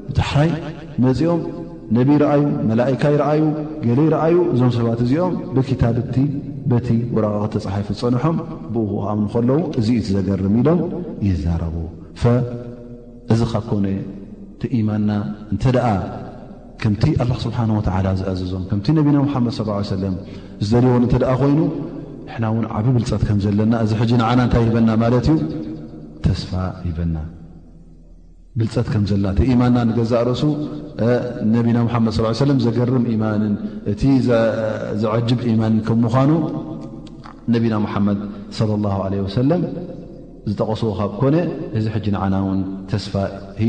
[0.09, 0.51] ብታሕራይ
[1.05, 1.40] መፂኦም
[1.97, 3.43] ነብ ረኣዩ መላእካ ይረኣዩ
[3.84, 6.14] ገለ ይረአዩ እዞም ሰባት እዚኦም ብኪታብቲ
[6.70, 8.36] በቲ ወረቐቕ ተፀሓፍ ዝፀንሖም
[8.74, 10.80] ብእኣምን ከለዉ እዙ እዩ ትዘገርም ኢሎም
[11.28, 11.74] ይዛረቡ
[12.22, 13.86] ፈእዚ ካብ ኮነ
[14.62, 15.11] ቲኢማንና
[15.55, 15.88] እንተ ደኣ
[16.82, 20.14] ከምቲ ኣላ ስብሓን ወተዓላ ዝአዘዞም ከምቲ ነቢና ሙሓመድ ስ ሰለም
[20.68, 21.59] ዝደልይዎን እንተደኣ ኮይኑ
[22.28, 25.36] ንሕና ውን ዓብ ብልፀት ከም ዘለና እዚ ሕጂ ንዓና እንታይ ሂበና ማለት እዩ
[26.26, 26.51] ተስፋ
[26.86, 27.16] ሂበና
[28.59, 30.42] ብልፀት ከ ዘለና ኢማንና ንገዛ ረሱ
[31.53, 31.76] ነብና
[32.07, 33.53] መ ص ዘገርም ኢማንን
[33.92, 34.03] እቲ
[35.03, 36.30] ዘዓጅብ ኢማን ከምኳኑ
[37.55, 38.18] ነብና ሓመድ
[38.59, 38.61] ص
[39.26, 39.62] ه ሰለም
[40.51, 41.36] ዝጠቀስዎ ካብ ኮነ
[41.78, 43.12] እዚ ሕጂ ንዓና ውን ተስፋ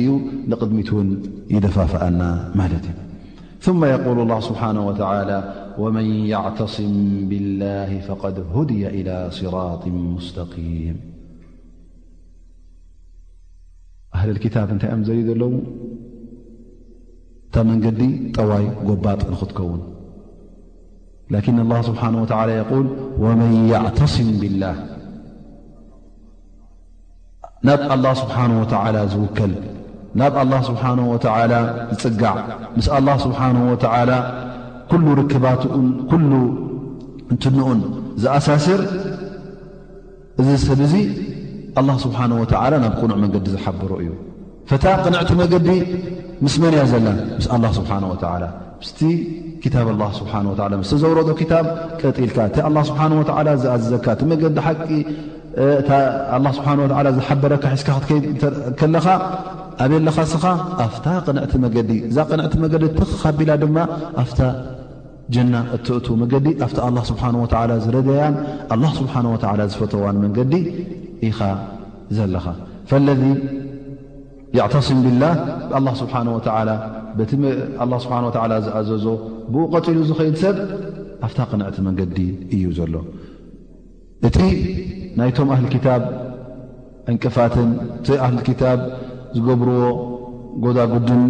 [0.03, 0.07] ዩ
[0.51, 1.09] ንቅድሚት ውን
[1.55, 2.21] ይደፋፍአና
[2.61, 2.97] ማለት እዩ
[3.65, 4.19] ث የقል
[4.49, 5.37] ስብሓه
[5.81, 6.95] ወመን يዕተስም
[7.29, 9.55] ብላه فقድ هድያ إلى صራ
[10.25, 10.99] ስም
[14.27, 15.53] ህክታብ እንታይ ኦም ዘር ዘለዉ
[17.47, 18.01] እታብ መንገዲ
[18.35, 19.81] ጠዋይ ጎባጥ ንክትከውን
[21.33, 21.57] ላኪን
[21.89, 22.25] ስብሓ ወ
[22.71, 22.87] የል
[23.23, 23.53] ወመን
[23.89, 24.77] ዕተስም ብላህ
[27.67, 28.75] ናብ ኣላ ስብሓነ ወተ
[29.13, 29.51] ዝውከል
[30.19, 31.25] ናብ ኣላ ስብሓን ወተ
[31.91, 32.37] ዝፅጋዕ
[32.77, 34.09] ምስ ኣላ ስብሓነ ወተላ
[34.91, 36.39] ኩሉ ርክባትኡን ሉ
[37.33, 37.79] እንትንኡን
[38.23, 38.81] ዝኣሳስር
[40.41, 40.93] እዚ ሰብ እዙ
[41.79, 42.45] ኣ ስብሓ ወ
[42.83, 44.09] ናብ ቁኑዕ መንገዲ ዝሓበሩ እዩ
[44.69, 45.67] ፈታ ቅንዕቲ መገዲ
[46.45, 48.13] ምስ መንያ ዘለና ምስ ኣ ስብሓወ
[48.81, 48.99] ምስቲ
[49.73, 50.33] ታብ ላ ስብሓ
[50.81, 51.65] ምስ ዘውረጦ ታብ
[52.01, 52.37] ቀጢልካ
[52.89, 53.19] ስብሓወ
[53.63, 54.83] ዝኣዘካ ቲ መዲ ሓቂ
[57.17, 57.89] ዝሓበረካ ሒካ
[58.81, 59.05] ከለኻ
[59.83, 60.43] ኣብለኻስኻ
[60.85, 63.77] ኣፍታ ቅንዕቲ መገዲ እዛ ቅንዕቲ መዲ ትክኻቢላ ድማ
[64.23, 64.31] ኣፍ
[65.35, 66.73] ጀና እትእት መገዲ ኣፍ
[67.11, 67.45] ስብሓወ
[67.85, 68.35] ዝረዳያን
[68.99, 69.35] ስብሓወ
[69.75, 70.53] ዝፈተዋን መንገዲ
[71.29, 71.39] ኢኻ
[72.17, 72.45] ዘለኻ
[73.07, 73.23] ለዚ
[74.57, 75.33] የዕተስም ብላህ
[75.67, 76.69] ብኣላ ስብሓን ወላ
[77.29, 77.33] ቲ
[78.05, 78.17] ስብሓ
[78.65, 79.05] ዝኣዘዞ
[79.53, 80.57] ብኡ ቀፂሉ ዝኸይድ ሰብ
[81.25, 82.17] ኣፍታ ቅነዕቲ መንገዲ
[82.55, 82.95] እዩ ዘሎ
[84.27, 84.39] እቲ
[85.19, 86.03] ናይቶም ኣህሊ ክታብ
[87.11, 87.69] ዕንቅፋትን
[88.11, 88.79] እ ኣህሊ ክታብ
[89.35, 89.83] ዝገብርዎ
[90.65, 91.23] ጎዳጉድን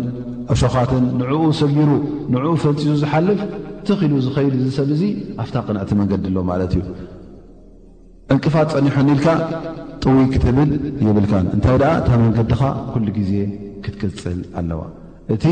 [0.53, 1.89] ኣሾኻትን ንዕኡ ሰጊሩ
[2.33, 3.41] ንዕኡ ፈንፂዙ ዝሓልፍ
[3.87, 5.03] ተኽኢሉ ዝኸይድ እ ሰብ እዙ
[5.43, 6.85] ኣፍታ ቅነዕቲ መንገዲ ኣሎ ማለት እዩ
[8.33, 9.27] እንቅፋጥ ፀኒሖ ኒኢልካ
[10.03, 10.69] ጥው ክትብል
[11.07, 12.61] ይብልካ እንታይ ኣ እታ መገድኻ
[12.91, 13.31] ኩሉ ግዜ
[13.83, 14.81] ክትክልፅል ኣለዋ
[15.33, 15.45] እቲ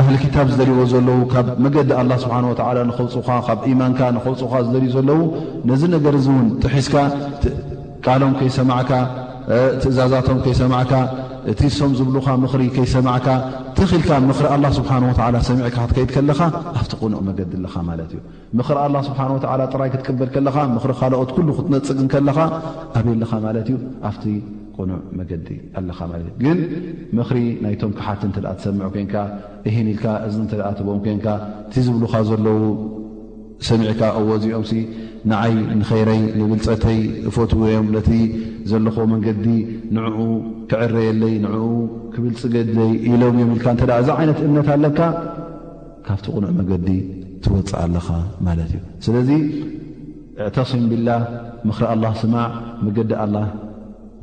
[0.00, 5.20] ኣህሊ ክታብ ዝደልይዎ ዘለው ካብ መገዲ ኣላ ስብሓ ወ ንከውፅካ ካብ ኢማንካ ንኸውፅካ ዝደልዩ ዘለው
[5.70, 6.94] ነዚ ነገርዚ እውን ጥሒስካ
[8.04, 8.70] ቃሎም ይሰማ
[9.82, 10.90] ትእዛዛቶም ከይሰማዕካ
[11.50, 13.28] እቲ ሶም ዝብሉካ ምኽሪ ከይሰማዕካ
[13.76, 16.40] ትኽኢልካ ምኽሪ ኣላ ስብሓን ወላ ሰሚዕካ ክትከይድ ከለኻ
[16.80, 18.20] ኣብቲ ቁኑዕ መገዲ ኣለኻ ማለት እዩ
[18.58, 22.38] ምኽሪ ኣላ ስብሓን ወዓላ ጥራይ ክትቅበል ከለኻ ምኽሪ ካልኦት ኩሉ ክትነፅቅን ከለኻ
[23.00, 23.78] ኣብየለኻ ማለት እዩ
[24.10, 24.24] ኣፍቲ
[24.78, 25.48] ቁኑዕ መገዲ
[25.80, 26.58] ኣለኻ ማለ እዩ ግን
[27.18, 29.14] ምኽሪ ናይቶም ክሓቲ እተኣ ትሰምዑ ኮንካ
[29.68, 31.26] እሂን ኢልካ እዚ እተኣ ትብኦም ኮንካ
[31.68, 32.58] እቲ ዝብሉኻ ዘለው
[33.68, 34.62] ሰሚዕካ እዎ እዚኦም
[35.30, 36.98] ንዓይ ንኸይረይ ንብልፀተይ
[37.28, 38.10] እፈት ወዮም ነቲ
[38.70, 39.46] ዘለኾዎ መንገዲ
[39.96, 40.18] ንዕኡ
[40.70, 41.54] ክዕረየለይ ንኡ
[42.14, 45.00] ክብል ፅገድዘይ ኢሎም ዮ ኢኢልካ እተ እዛ ዓይነት እምነት ኣለካ
[46.06, 46.88] ካብቲ ቕኑዕ መገዲ
[47.44, 48.08] ትወፅእ ኣለኻ
[48.46, 49.30] ማለት እዩ ስለዚ
[50.44, 51.08] እዕተስም ብላ
[51.70, 52.50] ምኽሪ ኣላ ስማዕ
[52.86, 53.36] መገዲ ኣላ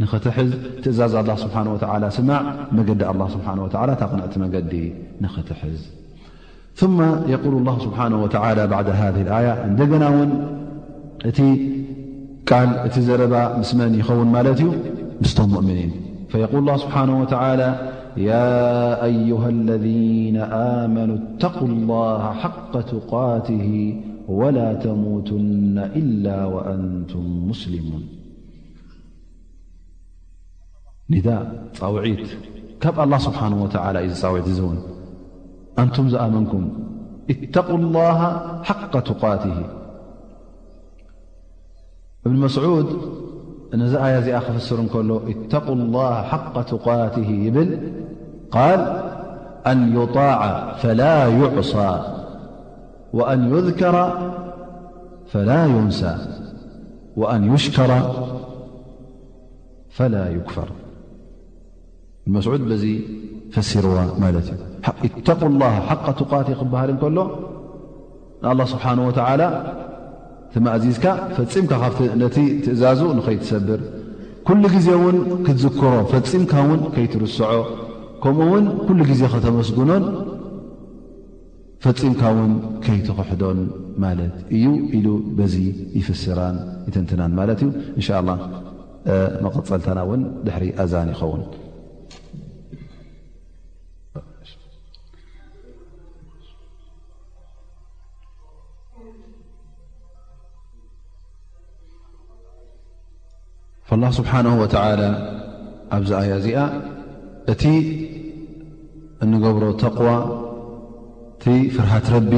[0.01, 0.49] ንኽትሕዝ
[0.83, 2.43] ትእዛዝ ኣላ ስብሓን ወዓላ ስማዕ
[2.79, 4.73] መገዲ ኣላ ስብሓን ወዓላ ታቕንዕቲ መንገዲ
[5.25, 5.79] ንኽትሕዝ
[6.81, 10.29] ثم يقول الله سبحانه وتعالى بعد هذه الآية ند ناون
[11.25, 11.33] ال
[12.93, 13.21] ت زر
[13.69, 14.59] سم يخون مالت
[15.31, 15.91] ست مؤمنين
[16.31, 17.69] فيقول الله سبحانه وتعالى
[18.29, 18.49] يا
[19.09, 20.37] أيها الذين
[20.81, 23.67] آمنوا اتقوا الله حق تقاته
[24.39, 28.03] ولا تموتن إلا وأنتم مسلمون
[31.13, 31.41] نداء
[31.95, 32.15] وعي
[32.81, 34.13] ك الله سبحانه وتعالى ذ
[34.65, 34.77] وعن
[35.79, 36.69] أن تمزأ منكم
[37.29, 38.19] اتقوا الله
[38.63, 39.63] حق تقاته
[42.25, 43.17] ابن مسعود
[44.31, 47.79] خفسره اتقوا الله حق تقاته ب
[48.51, 49.03] قال
[49.67, 52.01] أن يطاع فلا يعصى
[53.13, 53.95] وأن يذكر
[55.27, 56.17] فلا ينسى
[57.17, 57.89] وأن يشكر
[59.89, 60.67] فلا يكفر
[62.27, 63.01] بن مسعود زي
[63.51, 64.41] فسرمال
[65.07, 67.17] ኢተق ላ ሓق ትቃቲ ክበሃል ንከሎ
[68.41, 69.41] ንኣላ ስብሓን ወተዓላ
[70.53, 72.35] ተማእዚዝካ ፈፂምካ ካብቲ ነቲ
[72.65, 73.79] ትእዛዙ ንኸይትሰብር
[74.47, 77.49] ኩሉ ግዜ ውን ክትዝክሮ ፈፂምካ ውን ከይትርስዖ
[78.23, 80.03] ከምኡ ውን ኩሉ ጊዜ ከተመስግኖን
[81.85, 82.53] ፈፂምካ ውን
[82.85, 83.59] ከይትኽሕዶን
[84.03, 84.65] ማለት እዩ
[84.97, 85.07] ኢሉ
[85.39, 85.55] በዚ
[85.99, 86.55] ይፍስራን
[86.87, 87.69] ይትንትናን ማለት እዩ
[87.99, 88.31] እንሻ ላ
[89.45, 91.41] መቐፀልተና እውን ድሕሪ ኣዛን ይኸውን
[103.95, 104.73] الላه ስብሓነه ወተ
[105.95, 106.57] ኣብዚ ኣያ እዚኣ
[107.51, 107.63] እቲ
[109.23, 110.07] እንገብሮ ተقዋ
[111.35, 111.43] እቲ
[111.75, 112.33] ፍርሃት ረቢ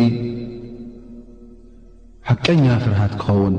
[2.29, 3.55] ሓቀኛ ፍርሃት ክኸውን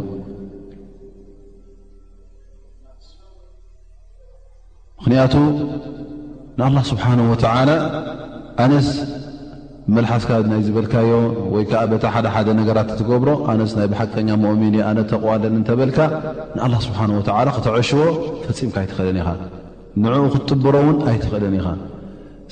[4.98, 5.34] ምኽንያቱ
[6.58, 7.20] ንኣላه ስብሓነ
[8.62, 8.88] ኣነስ
[9.96, 11.08] መልሓስካ ናይ ዝበልካዮ
[11.52, 15.98] ወይ ከዓ በታ ሓደሓደ ነገራት እትገብሮ ኣነስናይ ብሓቀኛ ሞኦሚን እ ኣነ ተቕዋ ለ እንተበልካ
[16.56, 18.00] ንኣላ ስብሓን ወላ ክተዐሽዎ
[18.46, 19.28] ፈፂምካ ኣይትኽእልን ኢኻ
[20.02, 21.68] ንኡ ክትጥብሮ እውን ኣይትኽእልን ኢኻ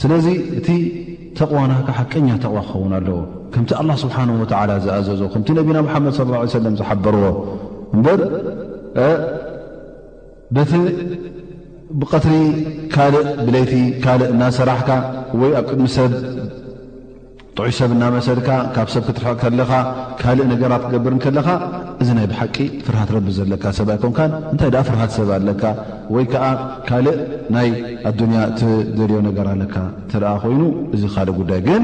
[0.02, 0.26] ስለዚ
[0.58, 0.68] እቲ
[1.38, 3.18] ተቕዋ ናካ ሓቀኛ ተቕዋ ክኸውን ኣለዎ
[3.54, 6.14] ከምቲ ኣላ ስብሓን ወላ ዝኣዘዞ ከምቲ ነቢና ሓመድ
[6.58, 7.24] ሰለም ዝሓበርዎ
[7.96, 8.20] እበር
[10.70, 10.72] ቲ
[12.00, 12.34] ብቀትሪ
[12.94, 13.72] ካልእ ብለይቲ
[14.04, 14.90] ካእ እናሰራሕካ
[15.40, 16.10] ወይ ኣብ ቅድሚ ሰብ
[17.59, 19.70] ጥዑ ሰብ እናመሰልካ ካብ ሰብ ክትርሕቕ ከለኻ
[20.20, 21.48] ካልእ ነገራት ክገብር ከለካ
[22.02, 22.56] እዚ ናይ ብሓቂ
[22.86, 25.62] ፍርሃት ረብ ዘለካ ሰብኣይኮንካን እንታይ ደኣ ፍርሃት ሰብ ኣለካ
[26.14, 26.44] ወይ ከዓ
[26.88, 27.16] ካልእ
[27.54, 27.68] ናይ
[28.11, 29.74] ኣዱንያ እቲደልዮ ነገር ኣለካ
[30.12, 30.61] ተደኣ ኮይኑ
[30.96, 31.82] እዚ ካልእ ጉዳይ ግን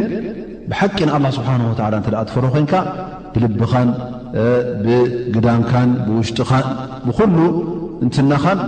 [0.71, 2.75] ብሓቂ ንኣላህ ስብሓንወታዓላ እንተደኣ ትፈርሑ ኮይንካ
[3.35, 3.91] ብልቢኻን
[4.85, 6.67] ብግዳምካን ብውሽጡኻን
[7.09, 7.37] ብኩሉ
[8.05, 8.61] እንትናኻን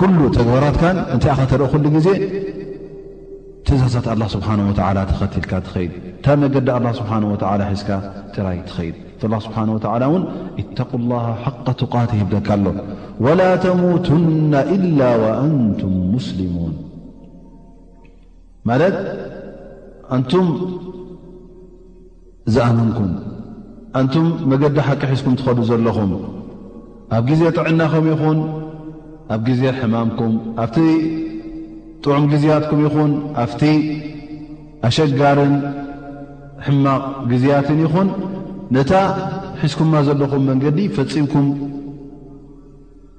[0.00, 2.06] ኩሉ ተግበራትካን እንታይ ኢኸ ተርአ ኩሉ ግዜ
[3.80, 4.72] ዛዛት ስብሓه ወ
[5.10, 6.68] ተኸትልካ ትኸድ እታ መገዲ
[7.00, 7.34] ስብሓ ወ
[7.80, 7.90] ዝካ
[8.34, 8.58] ጥራይ
[9.20, 9.58] ትኸድ ስብሓ
[10.12, 10.22] ውን
[10.78, 10.92] ተق
[11.44, 12.66] ሓق ተቃቲ ደካ ኣሎ
[13.24, 16.74] وላ ተሙትና إላ وኣንቱም ሙስሊሙን
[18.68, 18.96] ማለት
[20.16, 20.46] ኣንቱም
[22.54, 23.10] ዝኣመንኩም
[24.00, 26.10] እንቱም መገዲ ሓቂ ሒዝኩም ትኸዱ ዘለኹም
[27.16, 28.38] ኣብ ግዜ ጥዕናኸም ይኹን
[29.36, 30.32] ኣብ ዜ ሕማምኩም
[32.04, 33.12] ጥዑም ግዜያትኩም ይኹን
[33.44, 33.62] ኣፍቲ
[34.88, 35.54] ኣሸጋርን
[36.66, 38.08] ሕማቕ ግዝያትን ይኹን
[38.74, 38.92] ነታ
[39.60, 41.46] ሒዝኩማ ዘለኹም መንገዲ ፈፂምኩም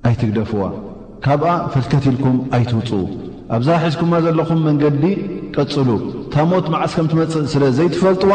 [0.09, 0.63] ኣይትግደፍዋ
[1.25, 2.93] ካብኣ ፈልከትልኩም ኣይትውፅዉ
[3.57, 5.03] ኣብዛ ሒዝኩማ ዘለኹም መንገዲ
[5.57, 5.89] ቀፅሉ
[6.33, 8.33] ታ ሞት መዓስከም ትመፅእ ስለዘይትፈልጥዋ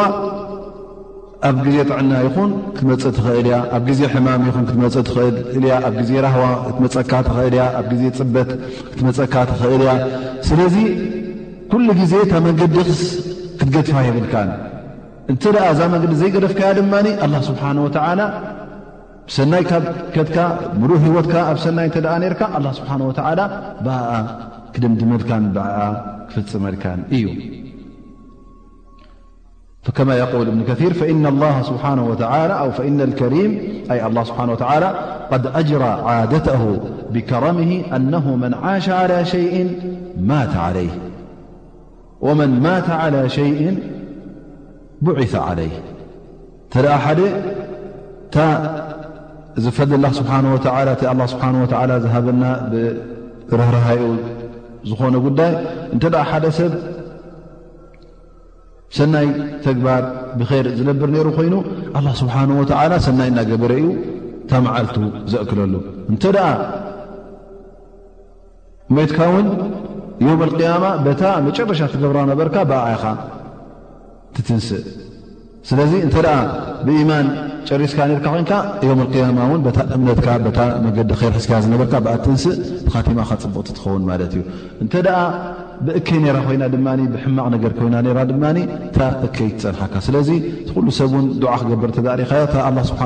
[1.48, 6.20] ኣብ ግዜ ጥዕና ይኹን ክትመፀእ ትኽእል እያ ኣብ ግዜ ሕማም ይኹን ክትመፅእ ትኽእልልያ ኣብ ዜ
[6.24, 8.50] ራህዋ እትመፀካ ትኽእልያ ኣብ ግዜ ፅበት
[8.92, 9.92] ክትመፀካ ትኽእል እያ
[10.48, 10.76] ስለዚ
[11.72, 13.02] ኩሉ ግዜ ታ መንገዲ ክስ
[13.58, 14.50] ክትገድፋ የብልካን
[15.32, 16.94] እንተ ደኣ እዛ መንገዲ ዘይገደፍካያ ድማ
[17.26, 18.20] ኣላ ስብሓን ወተዓላ
[19.28, 20.38] ብሰናይ ካብከትካ
[20.80, 23.40] ምሉእ ሂወትካ ኣብ ሰናይ እንተደኣ ነርካ ኣላ ስብሓን ወተዓላ
[23.88, 24.10] በኣ
[24.76, 25.76] ክድምድመልካን ብኣ
[26.30, 27.26] ክፍፅመልካን እዩ
[29.84, 34.94] فكما يقول ابن كثير فإن الله سبحانه وتعالى أو فإن الكريم أ الله سبحانه وتعالى
[35.32, 36.78] قد أجرى عادته
[37.10, 39.78] بكرمه أنه من عاش على شيء
[40.20, 40.90] مات عليه
[42.20, 43.78] ومن مات على شيء
[45.02, 45.82] بعث عليه
[46.70, 47.14] ت أح
[49.56, 52.70] زفد الله سبحانه وتعالى الله سبحانه وتعالى هبنا
[53.52, 53.98] رهرهي
[55.00, 55.58] ون قاي
[56.10, 56.38] نأح
[58.96, 59.28] ሰናይ
[59.66, 60.02] ተግባር
[60.38, 61.54] ብር ዝነብር ነይሩ ኮይኑ
[61.98, 63.86] ኣላ ስብሓን ወተላ ሰናይ እና ገበረ ዩ
[64.50, 64.96] ተመዓልቱ
[65.32, 65.74] ዘእክለሉ
[66.12, 66.48] እንተ ደኣ
[68.96, 69.46] ሜትካ ውን
[70.26, 70.84] ዮም ልያማ
[71.22, 73.04] ታ መጨረሻ ትገብራዊ ነበርካ ብኣዓይኻ
[74.36, 74.84] ትትንስእ
[75.68, 76.38] ስለዚ እንተደኣ
[76.86, 77.26] ብኢማን
[77.68, 78.52] ጨሪስካ ነርካ ኮይንካ
[78.88, 79.62] ዮም ያማ እን
[79.96, 80.28] እምነትካ
[80.86, 82.56] መገዲ ር ሕኪያ ዝነበርካ ብኣ ትትንስእ
[82.94, 84.42] ካቲማካ ፅቡቅት ትኸውን ማለት እዩ
[84.84, 84.86] እ
[85.86, 88.44] ብእከይ ኮይና ድማ ብሕማቅ ነገ ኮይና ድማ
[88.96, 90.28] ታ እከ ትፀንሓካ ስለዚ
[90.74, 92.32] ኩሉ ሰብን ዓ ክገበር ተሪኻ
[92.92, 92.98] ስብ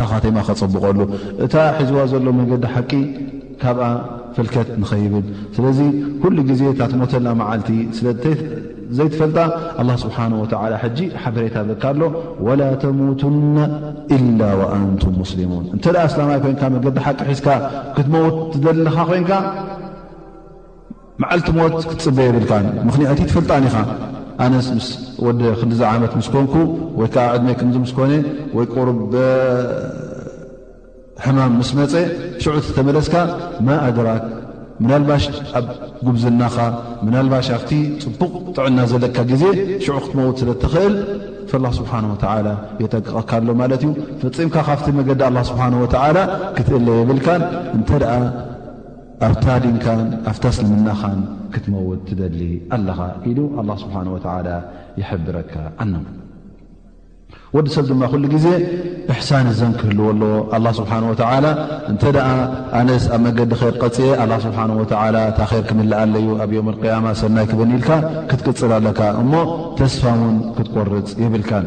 [0.00, 0.98] ታካተማ ከፀብቀሉ
[1.46, 2.92] እታ ሒዝዋ ዘሎ መገዲ ሓቂ
[3.62, 3.78] ካብ
[4.36, 5.24] ፍልከት ንኸይብል
[5.56, 5.78] ስለዚ
[6.22, 9.38] ኩሉ ግዜ ታትሞተላ መዓልቲ ስዘይትፈልጣ
[10.04, 10.42] ስብሓወ
[10.96, 12.00] ጂ ሓበሬታ ካ ኣሎ
[12.46, 13.58] ወላ ተሙትና
[14.40, 17.48] ላ አንቱም ስሊሙን እተ እስላማ ኮይ መገዲ ሓቂ ዝካ
[17.98, 19.30] ክትመት ዘለኻ ኮይካ
[21.22, 23.78] መዓልቲ ሞዎት ክትፅበ የብልካን ምኽንያእት ትፈልጣን ኢኻ
[24.44, 24.86] ኣነስ ምስ
[25.24, 26.54] ወዲ ክዛ ዓመት ምስኮንኩ
[27.00, 28.12] ወይከዓ ዕድመይ ክምዚ ምስኮነ
[28.56, 28.98] ወይ ቁርብ
[31.24, 31.92] ሕማም ምስ መፀ
[32.42, 33.14] ሽዑ ትተመለስካ
[33.66, 34.24] ማ ኣድራክ
[34.84, 35.24] ምናልባሽ
[35.58, 35.66] ኣብ
[36.06, 36.56] ጉብዝናኻ
[37.06, 37.72] ምናልባሽ ኣብቲ
[38.04, 39.44] ፅቡቕ ጥዕና ዘለካ ግዜ
[39.84, 40.94] ሽዑ ክትመውት ስለ ትኽእል
[41.50, 42.48] ፍላ ስብሓን ወተዓላ
[42.84, 43.92] የጠቀቐካሎ ማለት እዩ
[44.22, 46.18] ፈፂምካ ካብቲ መገዲ ኣላ ስብሓን ወዓላ
[46.56, 47.44] ክትእለ የብልካን
[47.78, 48.14] እንተደኣ
[49.26, 50.00] ኣብታ ድንካን
[50.30, 51.18] ኣብታ ስልምናኻን
[51.52, 52.40] ክትመውጥ ትደሊ
[52.76, 52.98] ኣለኻ
[53.30, 54.48] ኢሉ ኣላ ስብሓን ወተላ
[55.00, 55.52] ይሕብረካ
[55.82, 55.94] ኣነ
[57.56, 58.46] ወዲ ሰብ ድማ ኩሉ ጊዜ
[59.12, 61.46] እሕሳን ዘን ክህልዎለዎ ኣላ ስብሓን ወተዓላ
[61.90, 62.28] እንተ ደኣ
[62.78, 67.90] ኣነስ ኣብ መንገዲ ኸር ቀፅየ ኣላ ስብሓን ወተላ ታኸር ክምልኣለዩ ኣብ ዮም ቅያማ ሰናይ ክበኒኢልካ
[68.32, 69.32] ክትቅፅል ኣለካ እሞ
[69.80, 71.66] ተስፋ ውን ክትቆርፅ ይብልካን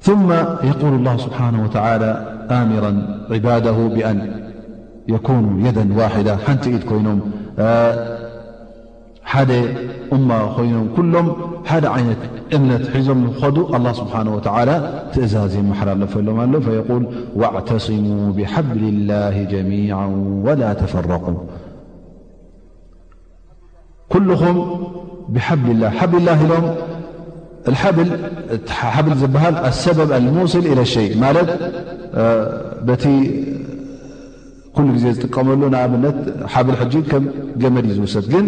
[0.00, 0.32] ثم
[0.62, 2.10] يقول الله سبحانه وتعالى
[2.50, 4.40] آمرا عباده بأن
[5.08, 7.20] يكونوا يدا واحدة نتكينم
[10.18, 11.26] م يمكلهم
[12.52, 12.70] ان
[13.56, 15.56] و الله سبحانه وتعالى تأزاز
[16.64, 17.06] فيقول
[17.36, 20.06] واعتصموا بحبل الله جميعا
[20.46, 21.38] ولا تفرقوا
[24.08, 24.56] كلم
[25.28, 26.76] بحبل الهحبل الله لم
[28.94, 31.48] ሓብል ዝበሃል ኣሰበብ ኣልሙስል ኢለ ሸይ ማለት
[32.88, 33.04] በቲ
[34.76, 36.16] ኩሉ ግዜ ዝጥቀመሉ ንኣብነት
[36.52, 36.76] ሓብል
[37.10, 37.24] ከም
[37.62, 38.46] ገመድ ዩ ዝውሰድ ግን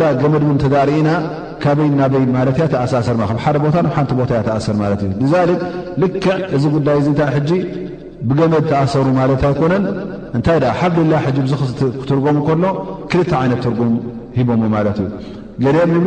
[0.00, 1.08] ላ ገመድ ውን ተርእና
[1.62, 5.44] ካበይ ናበይ ማለት ያተኣሳሰር ሓደ ቦታ ሓንቲ ቦታ ያተኣሰር ማት እ ዛ
[6.04, 6.26] ልክዕ
[6.56, 7.50] እዚ ጉዳይ ታ ሕጂ
[8.28, 9.84] ብገመድ ተኣሰሩ ማለት ኣይኮነን
[10.36, 12.64] እንታይ ሓብል ላ ክትርጎሙ ከሎ
[13.12, 13.92] ክልተ ይነት ትርጉም
[14.38, 15.86] ሂቦዎ ማለት እዩ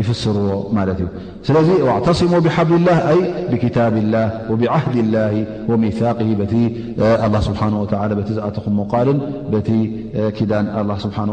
[0.00, 0.10] ይዎ
[1.46, 1.68] ስለዚ
[2.06, 3.00] ተስሙ ብሓብሊ ላه
[3.50, 4.24] ብታብ اላه
[4.60, 5.18] ብዓህድ ላ
[5.70, 6.02] ወሚث ስ
[6.52, 6.54] ቲ
[8.36, 9.18] ዝኣተኹም ሞልን
[9.68, 9.70] ቲ
[10.36, 10.64] ኪዳን
[11.04, 11.26] ስብሓه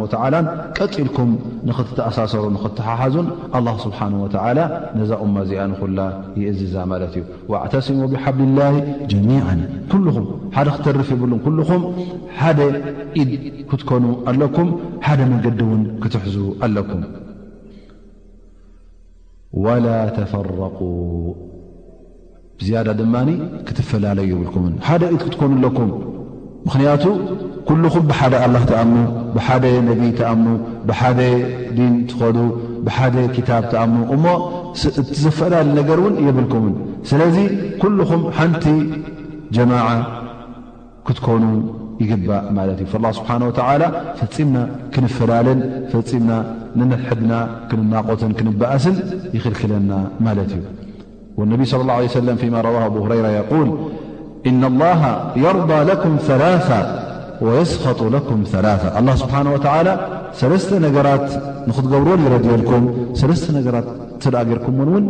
[0.78, 1.30] ቀፅልኩም
[1.70, 4.28] ንክኣሳሰሩ ክትሓሓዙን لله ስብሓه و
[5.00, 6.00] ነዛ እማ ዚኣ ንኹላ
[6.42, 7.24] ይእዚዛ ማለት እዩ
[7.66, 8.62] ዕተስሙ ብሓብዲ ላ
[9.12, 9.30] ጀሚ
[10.16, 10.26] ኹም
[10.58, 11.82] ሓደ ክተርፍ ይብሉ ኩኹም
[12.40, 12.60] ሓደ
[13.22, 13.32] ኢድ
[13.70, 14.70] ክትኮኑ ኣለኩም
[15.08, 17.02] ሓደ መገዲ ውን ክትሕዙ ኣለኩም
[19.64, 20.78] ወላ ተፈረق
[22.66, 23.30] ዝያዳ ድማኒ
[23.68, 25.90] ክትፈላለዩ የብልኩምን ሓደ ኢት ክትኮኑ ኣለኩም
[26.68, 27.04] ምክንያቱ
[27.68, 29.04] ኩልኹም ብሓደ ኣላ ትኣምኑ
[29.36, 30.54] ብሓደ ነቢ ተኣምኑ
[30.90, 31.20] ብሓደ
[31.78, 32.38] ዲን ትኸዱ
[32.88, 34.26] ብሓደ ክታብ ተኣምኑ እሞ
[35.02, 36.76] እቲ ዝፈላለዩ ነገር ውን የብልኩምን
[37.12, 37.38] ስለዚ
[37.84, 38.66] ኩልኹም ሓንቲ
[39.58, 39.88] ጀማዓ
[41.10, 41.44] ክትኮኑ
[42.02, 44.58] الل ه و ፈምና
[44.94, 45.60] ክንፈላልን
[46.28, 46.32] ና
[47.10, 47.32] ድና
[47.70, 48.96] ክናቆትን ክበእስን
[49.36, 49.92] ይክልክለና
[50.26, 50.54] ማ እ
[51.40, 52.08] والነ صى الله عي
[52.66, 53.70] ره ኣب ري يل
[54.50, 55.02] إن الله
[55.46, 56.70] يرضى لكم ثث
[57.46, 58.68] ويسخط لك ثላ
[59.00, 59.58] الل ስبنه و
[60.96, 61.28] ነራት
[61.76, 62.84] ክትብርዎ يረድልኩም
[63.76, 63.80] ራ
[64.78, 65.06] ርም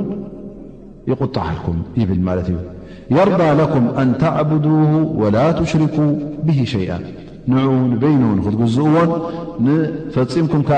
[1.12, 1.78] ይقጣዓልኩም
[2.26, 2.56] ብል እ
[3.18, 4.64] يرضى لكم أن ተعبد
[5.16, 5.96] ول تሽرك
[6.48, 6.88] به ሸي
[7.50, 7.52] ን
[8.02, 8.14] በይ
[8.46, 8.96] ክትግዝእዎ
[10.16, 10.72] ፈምኩም ዓ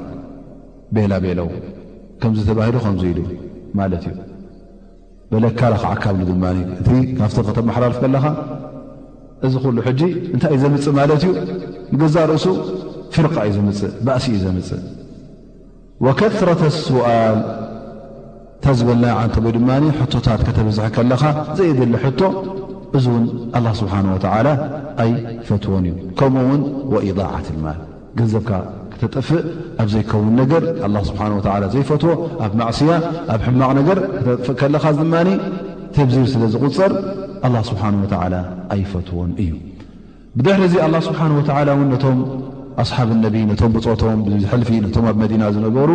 [0.95, 1.47] ቤላ ቤለው
[2.21, 3.19] ከምዝ ተባሂሉ ከምዙ ኢሉ
[3.79, 4.17] ማለት እዩ
[5.31, 6.45] በለካ ከዓ ካብሉ ድማ
[6.81, 6.87] እቲ
[7.17, 8.25] ካብቲ ከተመሓላርፍ ከለኻ
[9.45, 10.01] እዚ ኩሉ ሕጂ
[10.33, 11.31] እንታይ እዩ ዘምፅእ ማለት እዩ
[11.93, 12.45] ንገዛእ ርእሱ
[13.15, 14.81] ፍርቃ እዩ ዘምፅእ ባእሲ እዩ ዘምፅእ
[16.05, 17.01] ወከረተ ስል
[18.59, 21.23] እታ ዝበናይ ዓንተ ድማ ሕቶታት ከተበዝሐ ከለኻ
[21.57, 22.21] ዘይድሊ ሕቶ
[22.97, 23.25] እዚ ውን
[23.57, 24.47] ኣላ ስብሓን ወዓላ
[25.03, 25.11] ኣይ
[25.47, 26.61] ፈትወን እዩ ከምኡውን
[26.93, 27.79] ወኢضዓት ልማል
[28.19, 28.49] ገንዘብካ
[29.01, 29.39] ተጥፍእ
[29.81, 31.21] ኣብ ዘይከውን ነገር ኣ ስብሓ
[31.73, 32.11] ዘይፈትዎ
[32.45, 32.91] ኣብ ማዕስያ
[33.33, 35.13] ኣብ ሕማቕ ነገር ተጥፍእ ከለኻ ድማ
[35.95, 36.91] ተብዚር ስለ ዝቁፀር
[37.47, 37.87] ኣه ስብሓه
[38.75, 39.53] ኣይፈትዎን እዩ
[40.37, 41.41] ብድሕሪ ዚ ኣه ስብሓንه ወ
[41.79, 42.19] ውን ነቶም
[42.83, 45.91] ኣصሓብ ነቢይ ነቶም ብፆቶም ሕልፊ ነቶም ኣብ መዲና ዝነበሩ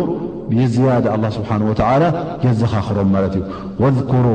[0.51, 1.05] ብዝያደ
[1.37, 2.03] ስብሓ ወላ
[2.45, 3.43] የዘኻኽሮም ማለት እዩ
[3.83, 4.25] ወذكሩ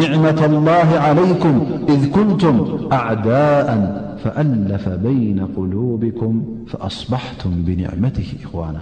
[0.00, 1.56] ኒዕመة اላه ዓለይኩም
[1.94, 2.56] እذ ኩንቱም
[2.98, 3.66] ኣዕዳء
[4.22, 6.34] ፈኣለፈ በይነ ቁሉብኩም
[6.88, 8.78] ኣصባሓቱም ብንዕመት እኽዋና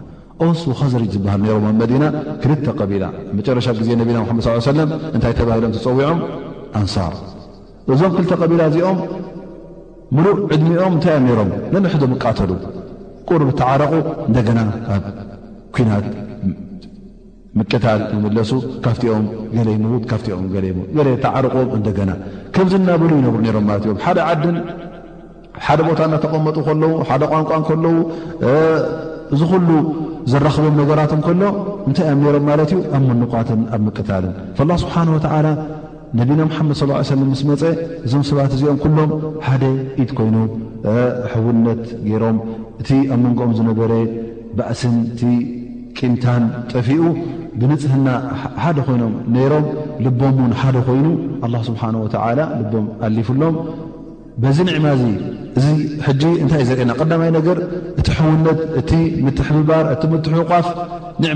[0.46, 2.04] ኦስ ከዘሪጅ ዝበሃል ሮም ኣብ መዲና
[2.42, 3.04] ክልተ ቀቢላ
[3.38, 6.20] መጨረሻ ግዜ ነቢና መደ ص ሰለም እንታይ ተባሂሎም ተፀዊዖም
[6.80, 7.14] ኣንሳር
[7.94, 8.98] እዞም ክልተ ቀቢላ እዚኦም
[10.16, 12.50] ሙሉእ ዕድሚኦም እንታይ ያ ሮም ነንሕዶም ይቃተሉ
[13.30, 13.92] ቁርቢ ተዓረቑ
[14.28, 14.58] እንደገና
[14.96, 15.04] ኣብ
[15.76, 16.06] ኩናት
[17.58, 18.50] ምቅታል ንምለሱ
[18.84, 19.24] ካፍቲኦም
[19.58, 22.10] ገለይ ምዉድ ካፍቲኦም ለይ ምዉ ገለይ ተዓረቑዎም እደገና
[22.54, 24.56] ከምዝናበሉ ይነብሩ ሮም ማለት እዮምሓደ ዓድን
[25.66, 27.96] ሓደ ቦታ እናተቐመጡ ከለዉ ሓደ ቋንቋ ከለዉ
[29.34, 29.70] እዚ ኩሉ
[30.30, 31.42] ዘራኽቦም ነገራትም ከሎ
[31.88, 34.32] እንታይ እዮም ነሮም ማለት እዩ ኣብ መንኳትን ኣብ መቀታልን
[34.70, 35.46] ላ ስብሓን ወተዓላ
[36.20, 36.76] ነቢና ሙሓመድ
[37.10, 37.62] ሰለ ምስ መፀ
[38.06, 39.10] እዞም ሰባት እዚኦም ኩሎም
[39.46, 39.62] ሓደ
[40.02, 40.36] ኢድ ኮይኑ
[41.32, 42.38] ሕቡነት ገይሮም
[42.82, 43.92] እቲ ኣብ መንጎኦም ዝነበረ
[44.58, 45.30] ባእስን ቲ
[45.98, 46.42] ቂምታን
[46.72, 47.00] ጠፊኡ
[47.60, 48.08] ብንፅህና
[48.64, 49.64] ሓደ ኮይኖም ነይሮም
[50.06, 51.06] ልቦም ውን ሓደ ኮይኑ
[51.46, 53.56] ኣላ ስብሓ ወተዓላ ልቦም ኣሊፉሎም
[54.42, 55.02] በዚ ንዕማእዚ
[56.10, 57.30] እዚ እንታይ እዩ ዘርአና ዳይ
[58.00, 58.90] እቲ ሕውነት እቲ
[59.38, 60.66] ትሕባር እቲ ትሕቋፍ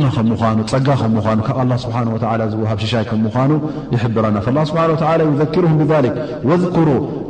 [0.04, 1.86] ማ ከምኑ ፀጋ ምኑ ካብ ስ
[2.52, 3.54] ዝሃብ ሽሻይ ምኑ
[3.94, 4.36] ይብራና
[4.68, 5.40] ስብ ዘር ብ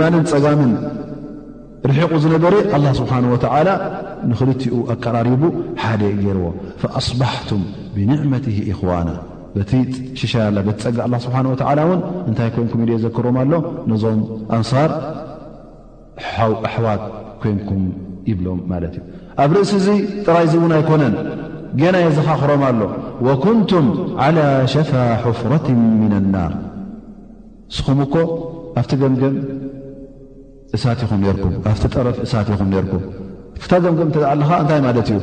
[0.00, 0.72] ማንን ፀጋምን
[1.90, 2.54] ርቁ ዝነበረ
[3.00, 3.08] ስብ
[4.30, 5.28] ንክኡ ኣቀራሪ
[6.26, 6.46] ገይርዎ
[7.06, 7.08] ص
[7.94, 8.08] ብመ
[8.44, 8.64] ሽ
[9.70, 9.76] ቲ
[11.18, 11.82] ፀ ታይ
[12.56, 13.60] ይንም ዘክሮም ሎ
[14.02, 14.20] ዞም
[16.20, 17.02] ኣሕዋት
[17.42, 17.82] ኮይንኩም
[18.30, 19.04] ይብሎም ማለት እዩ
[19.42, 19.86] ኣብ ርእሲ እዙ
[20.26, 21.14] ጥራይ ዚ እውን ኣይኮነን
[21.78, 22.80] ጌና የ ዘኻኽሮም ኣሎ
[23.26, 23.86] ወኩንቱም
[24.24, 24.38] ዓላ
[24.74, 24.92] ሸፋ
[25.24, 25.66] ሑፍረት
[26.00, 26.52] ምን ኣናር
[27.68, 28.14] ንስኹም እኮ
[28.80, 29.34] ኣብቲ ገምገም
[30.76, 33.02] እሳት ኢኹም ርኩም ኣብቲ ጠረፍ እሳት ኹም ርኩም
[33.64, 35.18] ፍታ ገምገም እተዓ ኣለኻ እንታይ ማለት እዩ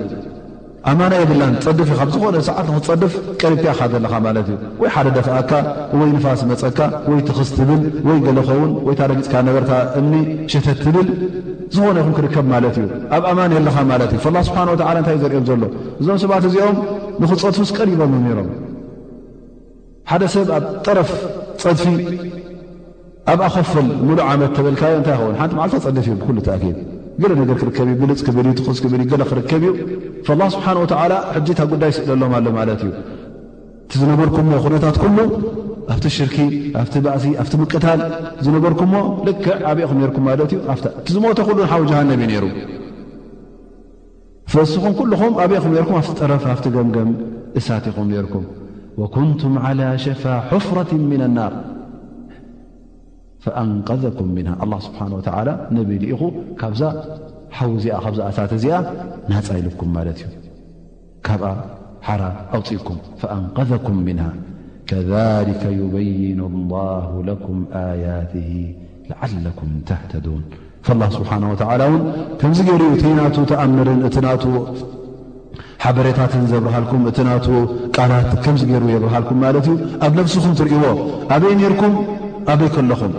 [0.90, 5.52] ኣማና የብላን ፀድፍ ዩ ካብ ዝኾነ ሰዓት ንኽፀድፍ ቀሪብካ ኢካዘለኻ ማለት እዩ ወይ ሓደ ደፍኣካ
[6.00, 6.80] ወይ ንፋስ መፀካ
[7.10, 10.14] ወይ ትኽስ ትብል ወይ ገለኸውን ወይ ታረጊፅካ ነበርካ እምኒ
[10.54, 11.08] ሸተት ትብል
[11.76, 12.88] ዝኾነ ይኹም ክርከብ ማለት እዩ
[13.18, 15.62] ኣብ ኣማኒ የለኻ ማለት እዩ ላ ስብሓን ወዓላ እንታይ እዩ ዘርኦም ዘሎ
[16.04, 16.80] እዞም ሰባት እዚኦም
[17.24, 18.50] ንኽፀድፉስ ቀሪቦም ነሮም
[20.12, 21.12] ሓደ ሰብ ኣብ ጠረፍ
[21.66, 21.86] ፀድፊ
[23.34, 26.76] ኣብ ኣኸፈል ሙሉእ ዓመት ተብልካዮ እንታይ ይኸው ሓንቲ መዓልታ ፀድፍ እዩ ብኩሉ ተኣኪብ
[27.24, 29.80] ገለ ነገር ክርከብ ዩ ግልፅ ክብልእ ትክ ክብእ ክርከብ እዩ
[30.40, 32.92] ላ ስብሓን ወላ ሕጂታ ጉዳይ ስእለሎም ኣሎ ማለት እዩ
[33.90, 35.18] ቲ ዝነበርኩምሞ ኩነታት ኩሉ
[35.94, 36.38] ኣብቲ ሽርኪ
[36.82, 38.00] ኣብቲ ባእሲ ኣብቲ ምቅታል
[38.46, 38.96] ዝነበርኩምሞ
[39.28, 42.46] ልክዕ ኣበኹም ርኩም ማለት እዩቲዝሞተ ኩሉሓብ ጃሃንብ እዩ ነይሩ
[44.66, 47.12] እስኹም ኩልኹም ኣበይኹም ኩም ኣብቲ ጠረፍ ኣብቲ ገምገም
[47.60, 48.46] እሳት ኹም ነርኩም
[49.02, 50.24] ወኩንቱም ላ ሸፋ
[50.54, 51.54] ሑፍራት ምና ናር
[53.62, 54.00] ኣንኩም
[54.86, 55.28] ስብሓን ወተ
[55.76, 56.22] ነብ ልኢኹ
[56.62, 56.82] ካብዛ
[57.58, 58.76] ሓዉ እዚኣ ካብዛኣሳተ እዚኣ
[59.32, 60.34] ናፃ ይልኩም ማለት እዩ
[61.28, 61.48] ካብኣ
[62.08, 62.22] ሓራ
[62.58, 62.98] ኣውፅኢኩም
[63.60, 64.20] ኣንዘኩም ምን
[64.90, 66.40] ከሊከ ዩበይኑ
[67.30, 68.34] ለኩም ኣያት
[69.10, 70.44] ለዓለኩም ተህተዱን
[71.18, 72.02] ስብሓና ወተላ እውን
[72.42, 74.32] ከምዚ ገይሩኡ እ ና ተኣምርን እቲ ና
[75.84, 77.36] ሓበሬታትን ዘብርሃልኩም እቲ ና
[77.96, 79.78] ቃናት ከምዚ ገይሩ የብርሃልኩም ማለት እዩ
[80.08, 80.86] ኣብ ነፍስኹም ትሪእዎ
[81.36, 81.84] ኣበይ ርኩ
[82.54, 83.12] ዓበይ ከለኹም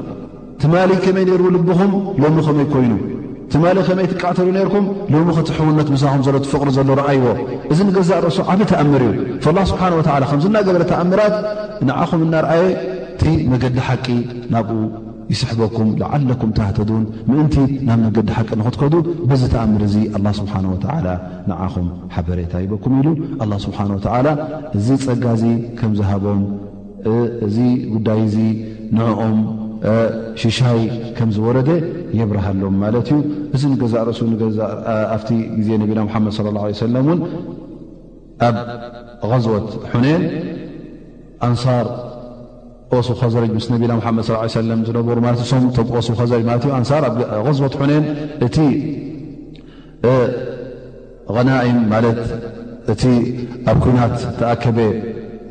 [0.63, 1.93] ትማሊ ከመይ ነሩ ልብኹም
[2.23, 2.93] ሎሚ ከመይ ኮይኑ
[3.53, 4.85] ትማሊ ከመይ ትቃዕተሉ ነርኩም
[5.15, 7.27] ሎሚ ከቲ ሕውነት ምሳኹም ዘሎ ትፈቕሪ ዘሎ ረኣይዎ
[7.73, 9.03] እዚ ንገዛእ ርእሱ ዓበይ ተኣምር
[9.41, 11.35] እዩ ላ ስብሓን ወላ ከምዝናገበረ ተኣምራት
[11.89, 12.65] ንዓኹም እናርአየ
[13.21, 14.07] ተ መገዲ ሓቂ
[14.55, 14.79] ናብኡ
[15.33, 17.55] ይስሕበኩም ላዓለኩም ተሃተዱን ምእንቲ
[17.89, 18.95] ናብ መገዲ ሓቂ ንክትከዱ
[19.31, 21.07] ብዚ ተኣምር እዙ ኣላ ስብሓን ወላ
[21.51, 23.09] ንዓኹም ሓበሬታ ይበኩም ኢሉ
[23.45, 24.27] ኣላ ስብሓን ወዓላ
[24.79, 25.45] እዚ ፀጋዚ
[25.81, 26.43] ከምዝሃቦም
[27.49, 27.57] እዚ
[27.95, 28.37] ጉዳይ እዙ
[28.97, 29.35] ንኦም
[30.43, 30.81] ሽሻይ
[31.17, 31.71] ከም ዝወረደ
[32.19, 33.19] የብርሃሎም ማለት እዩ
[33.57, 34.59] እዚ ገዛእርእሱዛ
[35.17, 35.19] ኣ
[35.59, 36.35] ግዜ ነብና ሓመድ
[36.81, 37.21] ሰለ እን
[39.27, 39.69] ኣብ ዝወት
[40.05, 40.25] ነን
[41.49, 41.87] ኣንሳር
[42.95, 44.25] ቆሱ ከዘረጅ ምስ ነና መድ
[44.57, 46.43] ሰለ ዝነበሩ ምሱ ዘ
[47.61, 48.01] ዝወት ን
[48.49, 48.57] እቲ
[51.49, 52.07] ናም ማለ
[52.93, 53.03] እቲ
[53.71, 54.79] ኣብ ኩናት ተኣከበ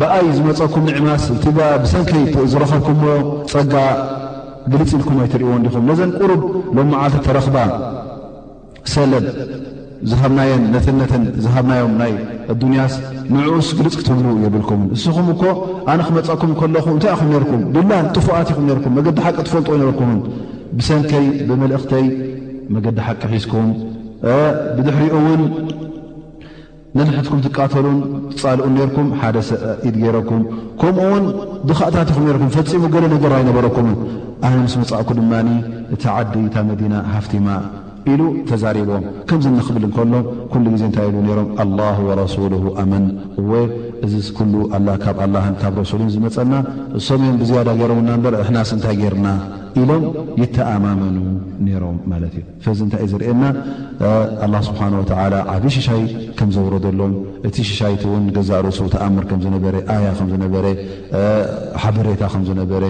[0.00, 1.52] ብኣይ ዝመፀኩም ንዕማስ ቲ
[1.82, 3.14] ብሰንከይ ዝረኸብኩምዎ
[3.52, 3.72] ፀጋ
[4.72, 6.40] ግልፅ ኢልኩም ኣይትሪእይዎን ዲኹም ነዘን ቁሩብ
[6.76, 7.56] ሎም መዓልታት ተረኽባ
[8.92, 9.24] ሰለብ
[10.10, 12.12] ዝሃብናን ነተን ነተን ዝሃብናዮም ናይ
[12.52, 12.94] ኣዱንያስ
[13.34, 15.42] ንዕኡስ ግልፅ ክትብሉ የብልኩምን ንስኹም እኮ
[15.92, 20.18] ኣነ ክመፀኩም ከለኹ እንታይ ኢኹም ነርኩም ድላል ጥፉኣት ኹም ርኩም መገዲ ሓቂ ትፈልጥዎ ይነበልኩምን
[20.78, 22.06] ብሰንከይ ብመልእኽተይ
[22.76, 23.68] መገዲ ሓቂ ሒዝኩም
[24.78, 25.42] ብድሕሪኡ ውን
[26.98, 27.98] ነልሕትኩም ትቃተሉን
[28.40, 30.40] ፃልኡን ነርኩም ሓደ ሰኢድ ገይረኩም
[30.80, 31.26] ከምኡውን
[31.70, 33.90] ድኻእታት ኹም ነርኩም ፈፂሙ ገለ ነገር ይነበረኩም
[34.48, 35.32] ኣነ ምስ መፅእኩ ድማ
[35.96, 37.48] እቲ ዓዲ ታ መዲና ሃፍቲማ
[38.12, 38.20] ኢሉ
[38.50, 40.12] ተዛሪቦም ከምዚ ንኽብል እንከሎ
[40.52, 42.52] ኩሉ ግዜ እንታይ ኢሉ ሮም ኣላሁ ወረሱሉ
[42.82, 43.04] ኣመን
[43.50, 43.60] ወ
[44.06, 44.52] እዚ ኩሉ
[45.02, 46.52] ካብ ኣላታብ ረሱሉን ዝመፀና
[47.00, 49.26] እሶም እዮም ብዝያዳ ገይሮም ና በር እሕናስ እንታይ ገርና
[49.80, 50.04] ኢሎም
[50.42, 51.16] ይተኣማመኑ
[51.66, 53.42] ነይሮም ማለት እዩ ፈዚ እንታይእ ዝርኤየና
[54.46, 56.02] ኣላ ስብሓን ወተዓላ ዓብ ሽሻይ
[56.38, 57.12] ከም ዘውረዘሎም
[57.50, 60.66] እቲ ሽሻይቲ እውን ገዛእ ርሱ ተኣምር ከምዝነበረ ኣያ ከምዝነበረ
[61.84, 62.82] ሓበሬታ ከምዝነበረ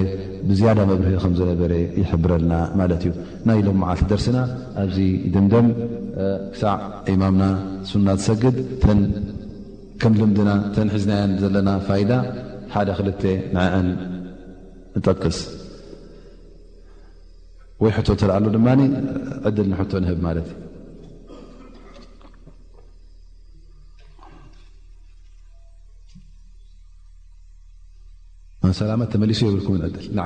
[0.49, 3.13] ብዝያዳ መብርሂ ከዝነበረ ይሕብረልና ማለት እዩ
[3.49, 4.39] ና ይ ሎም መዓልቲ ደርስና
[4.83, 4.97] ኣዚ
[5.35, 5.67] ድምደም
[6.55, 6.77] ክሳዕ
[7.15, 7.43] ኢማምና
[7.91, 8.57] ሱና ዝሰግድ
[10.03, 12.13] ከም ልምድና ተን ሒዝናያን ዘለና ፋይዳ
[12.77, 13.09] ሓደ ክል
[13.57, 13.89] ንአን
[14.97, 15.39] ንጠቅስ
[17.85, 18.69] ወይ ሕቶ ተልዓ ሉ ድማ
[19.51, 20.49] ዕድል ንሕቶ ንህብ ማለት
[28.63, 30.17] ት ም ልክንገብር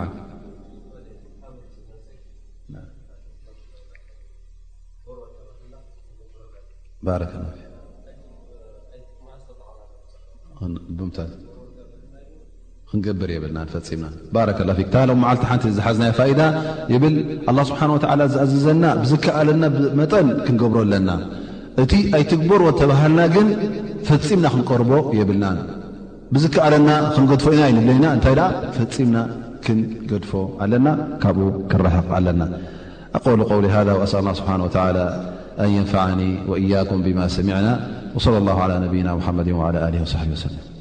[13.43, 16.41] ብናፈናላ ም መዓልቲ ሓ ዝሓዝና ፋዳ
[16.95, 17.15] ይብል
[17.59, 17.99] ላ ስብሓን ወ
[18.35, 19.65] ዝኣዝዘና ብዝከኣለና
[20.01, 21.09] መጠን ክንገብሮ ኣለና
[21.85, 23.49] እቲ ኣይትግበር ወተባህልና ግን
[24.09, 24.91] ፈፂምና ክንቀርቦ
[25.21, 25.57] የብልናን
[26.35, 28.47] ብዝከኣለና ክንገድፎ ኢና ይንደኒና እንታይ ደኣ
[28.77, 29.19] ፈፂምና
[29.65, 30.31] ክንገድፎ
[30.65, 30.87] ኣለና
[31.23, 32.43] ካብኡ ክረሐቕ ኣለና
[33.19, 35.01] ኣቆሉ ው ذ ስ ስብሓه ን
[35.77, 36.21] يንፍعኒ
[36.51, 37.69] ወእያኩም ብማ ሰሚዕና
[38.25, 39.55] صለ الላه على ነብና ሐመድ ى
[40.15, 40.74] صሕ ወሰለም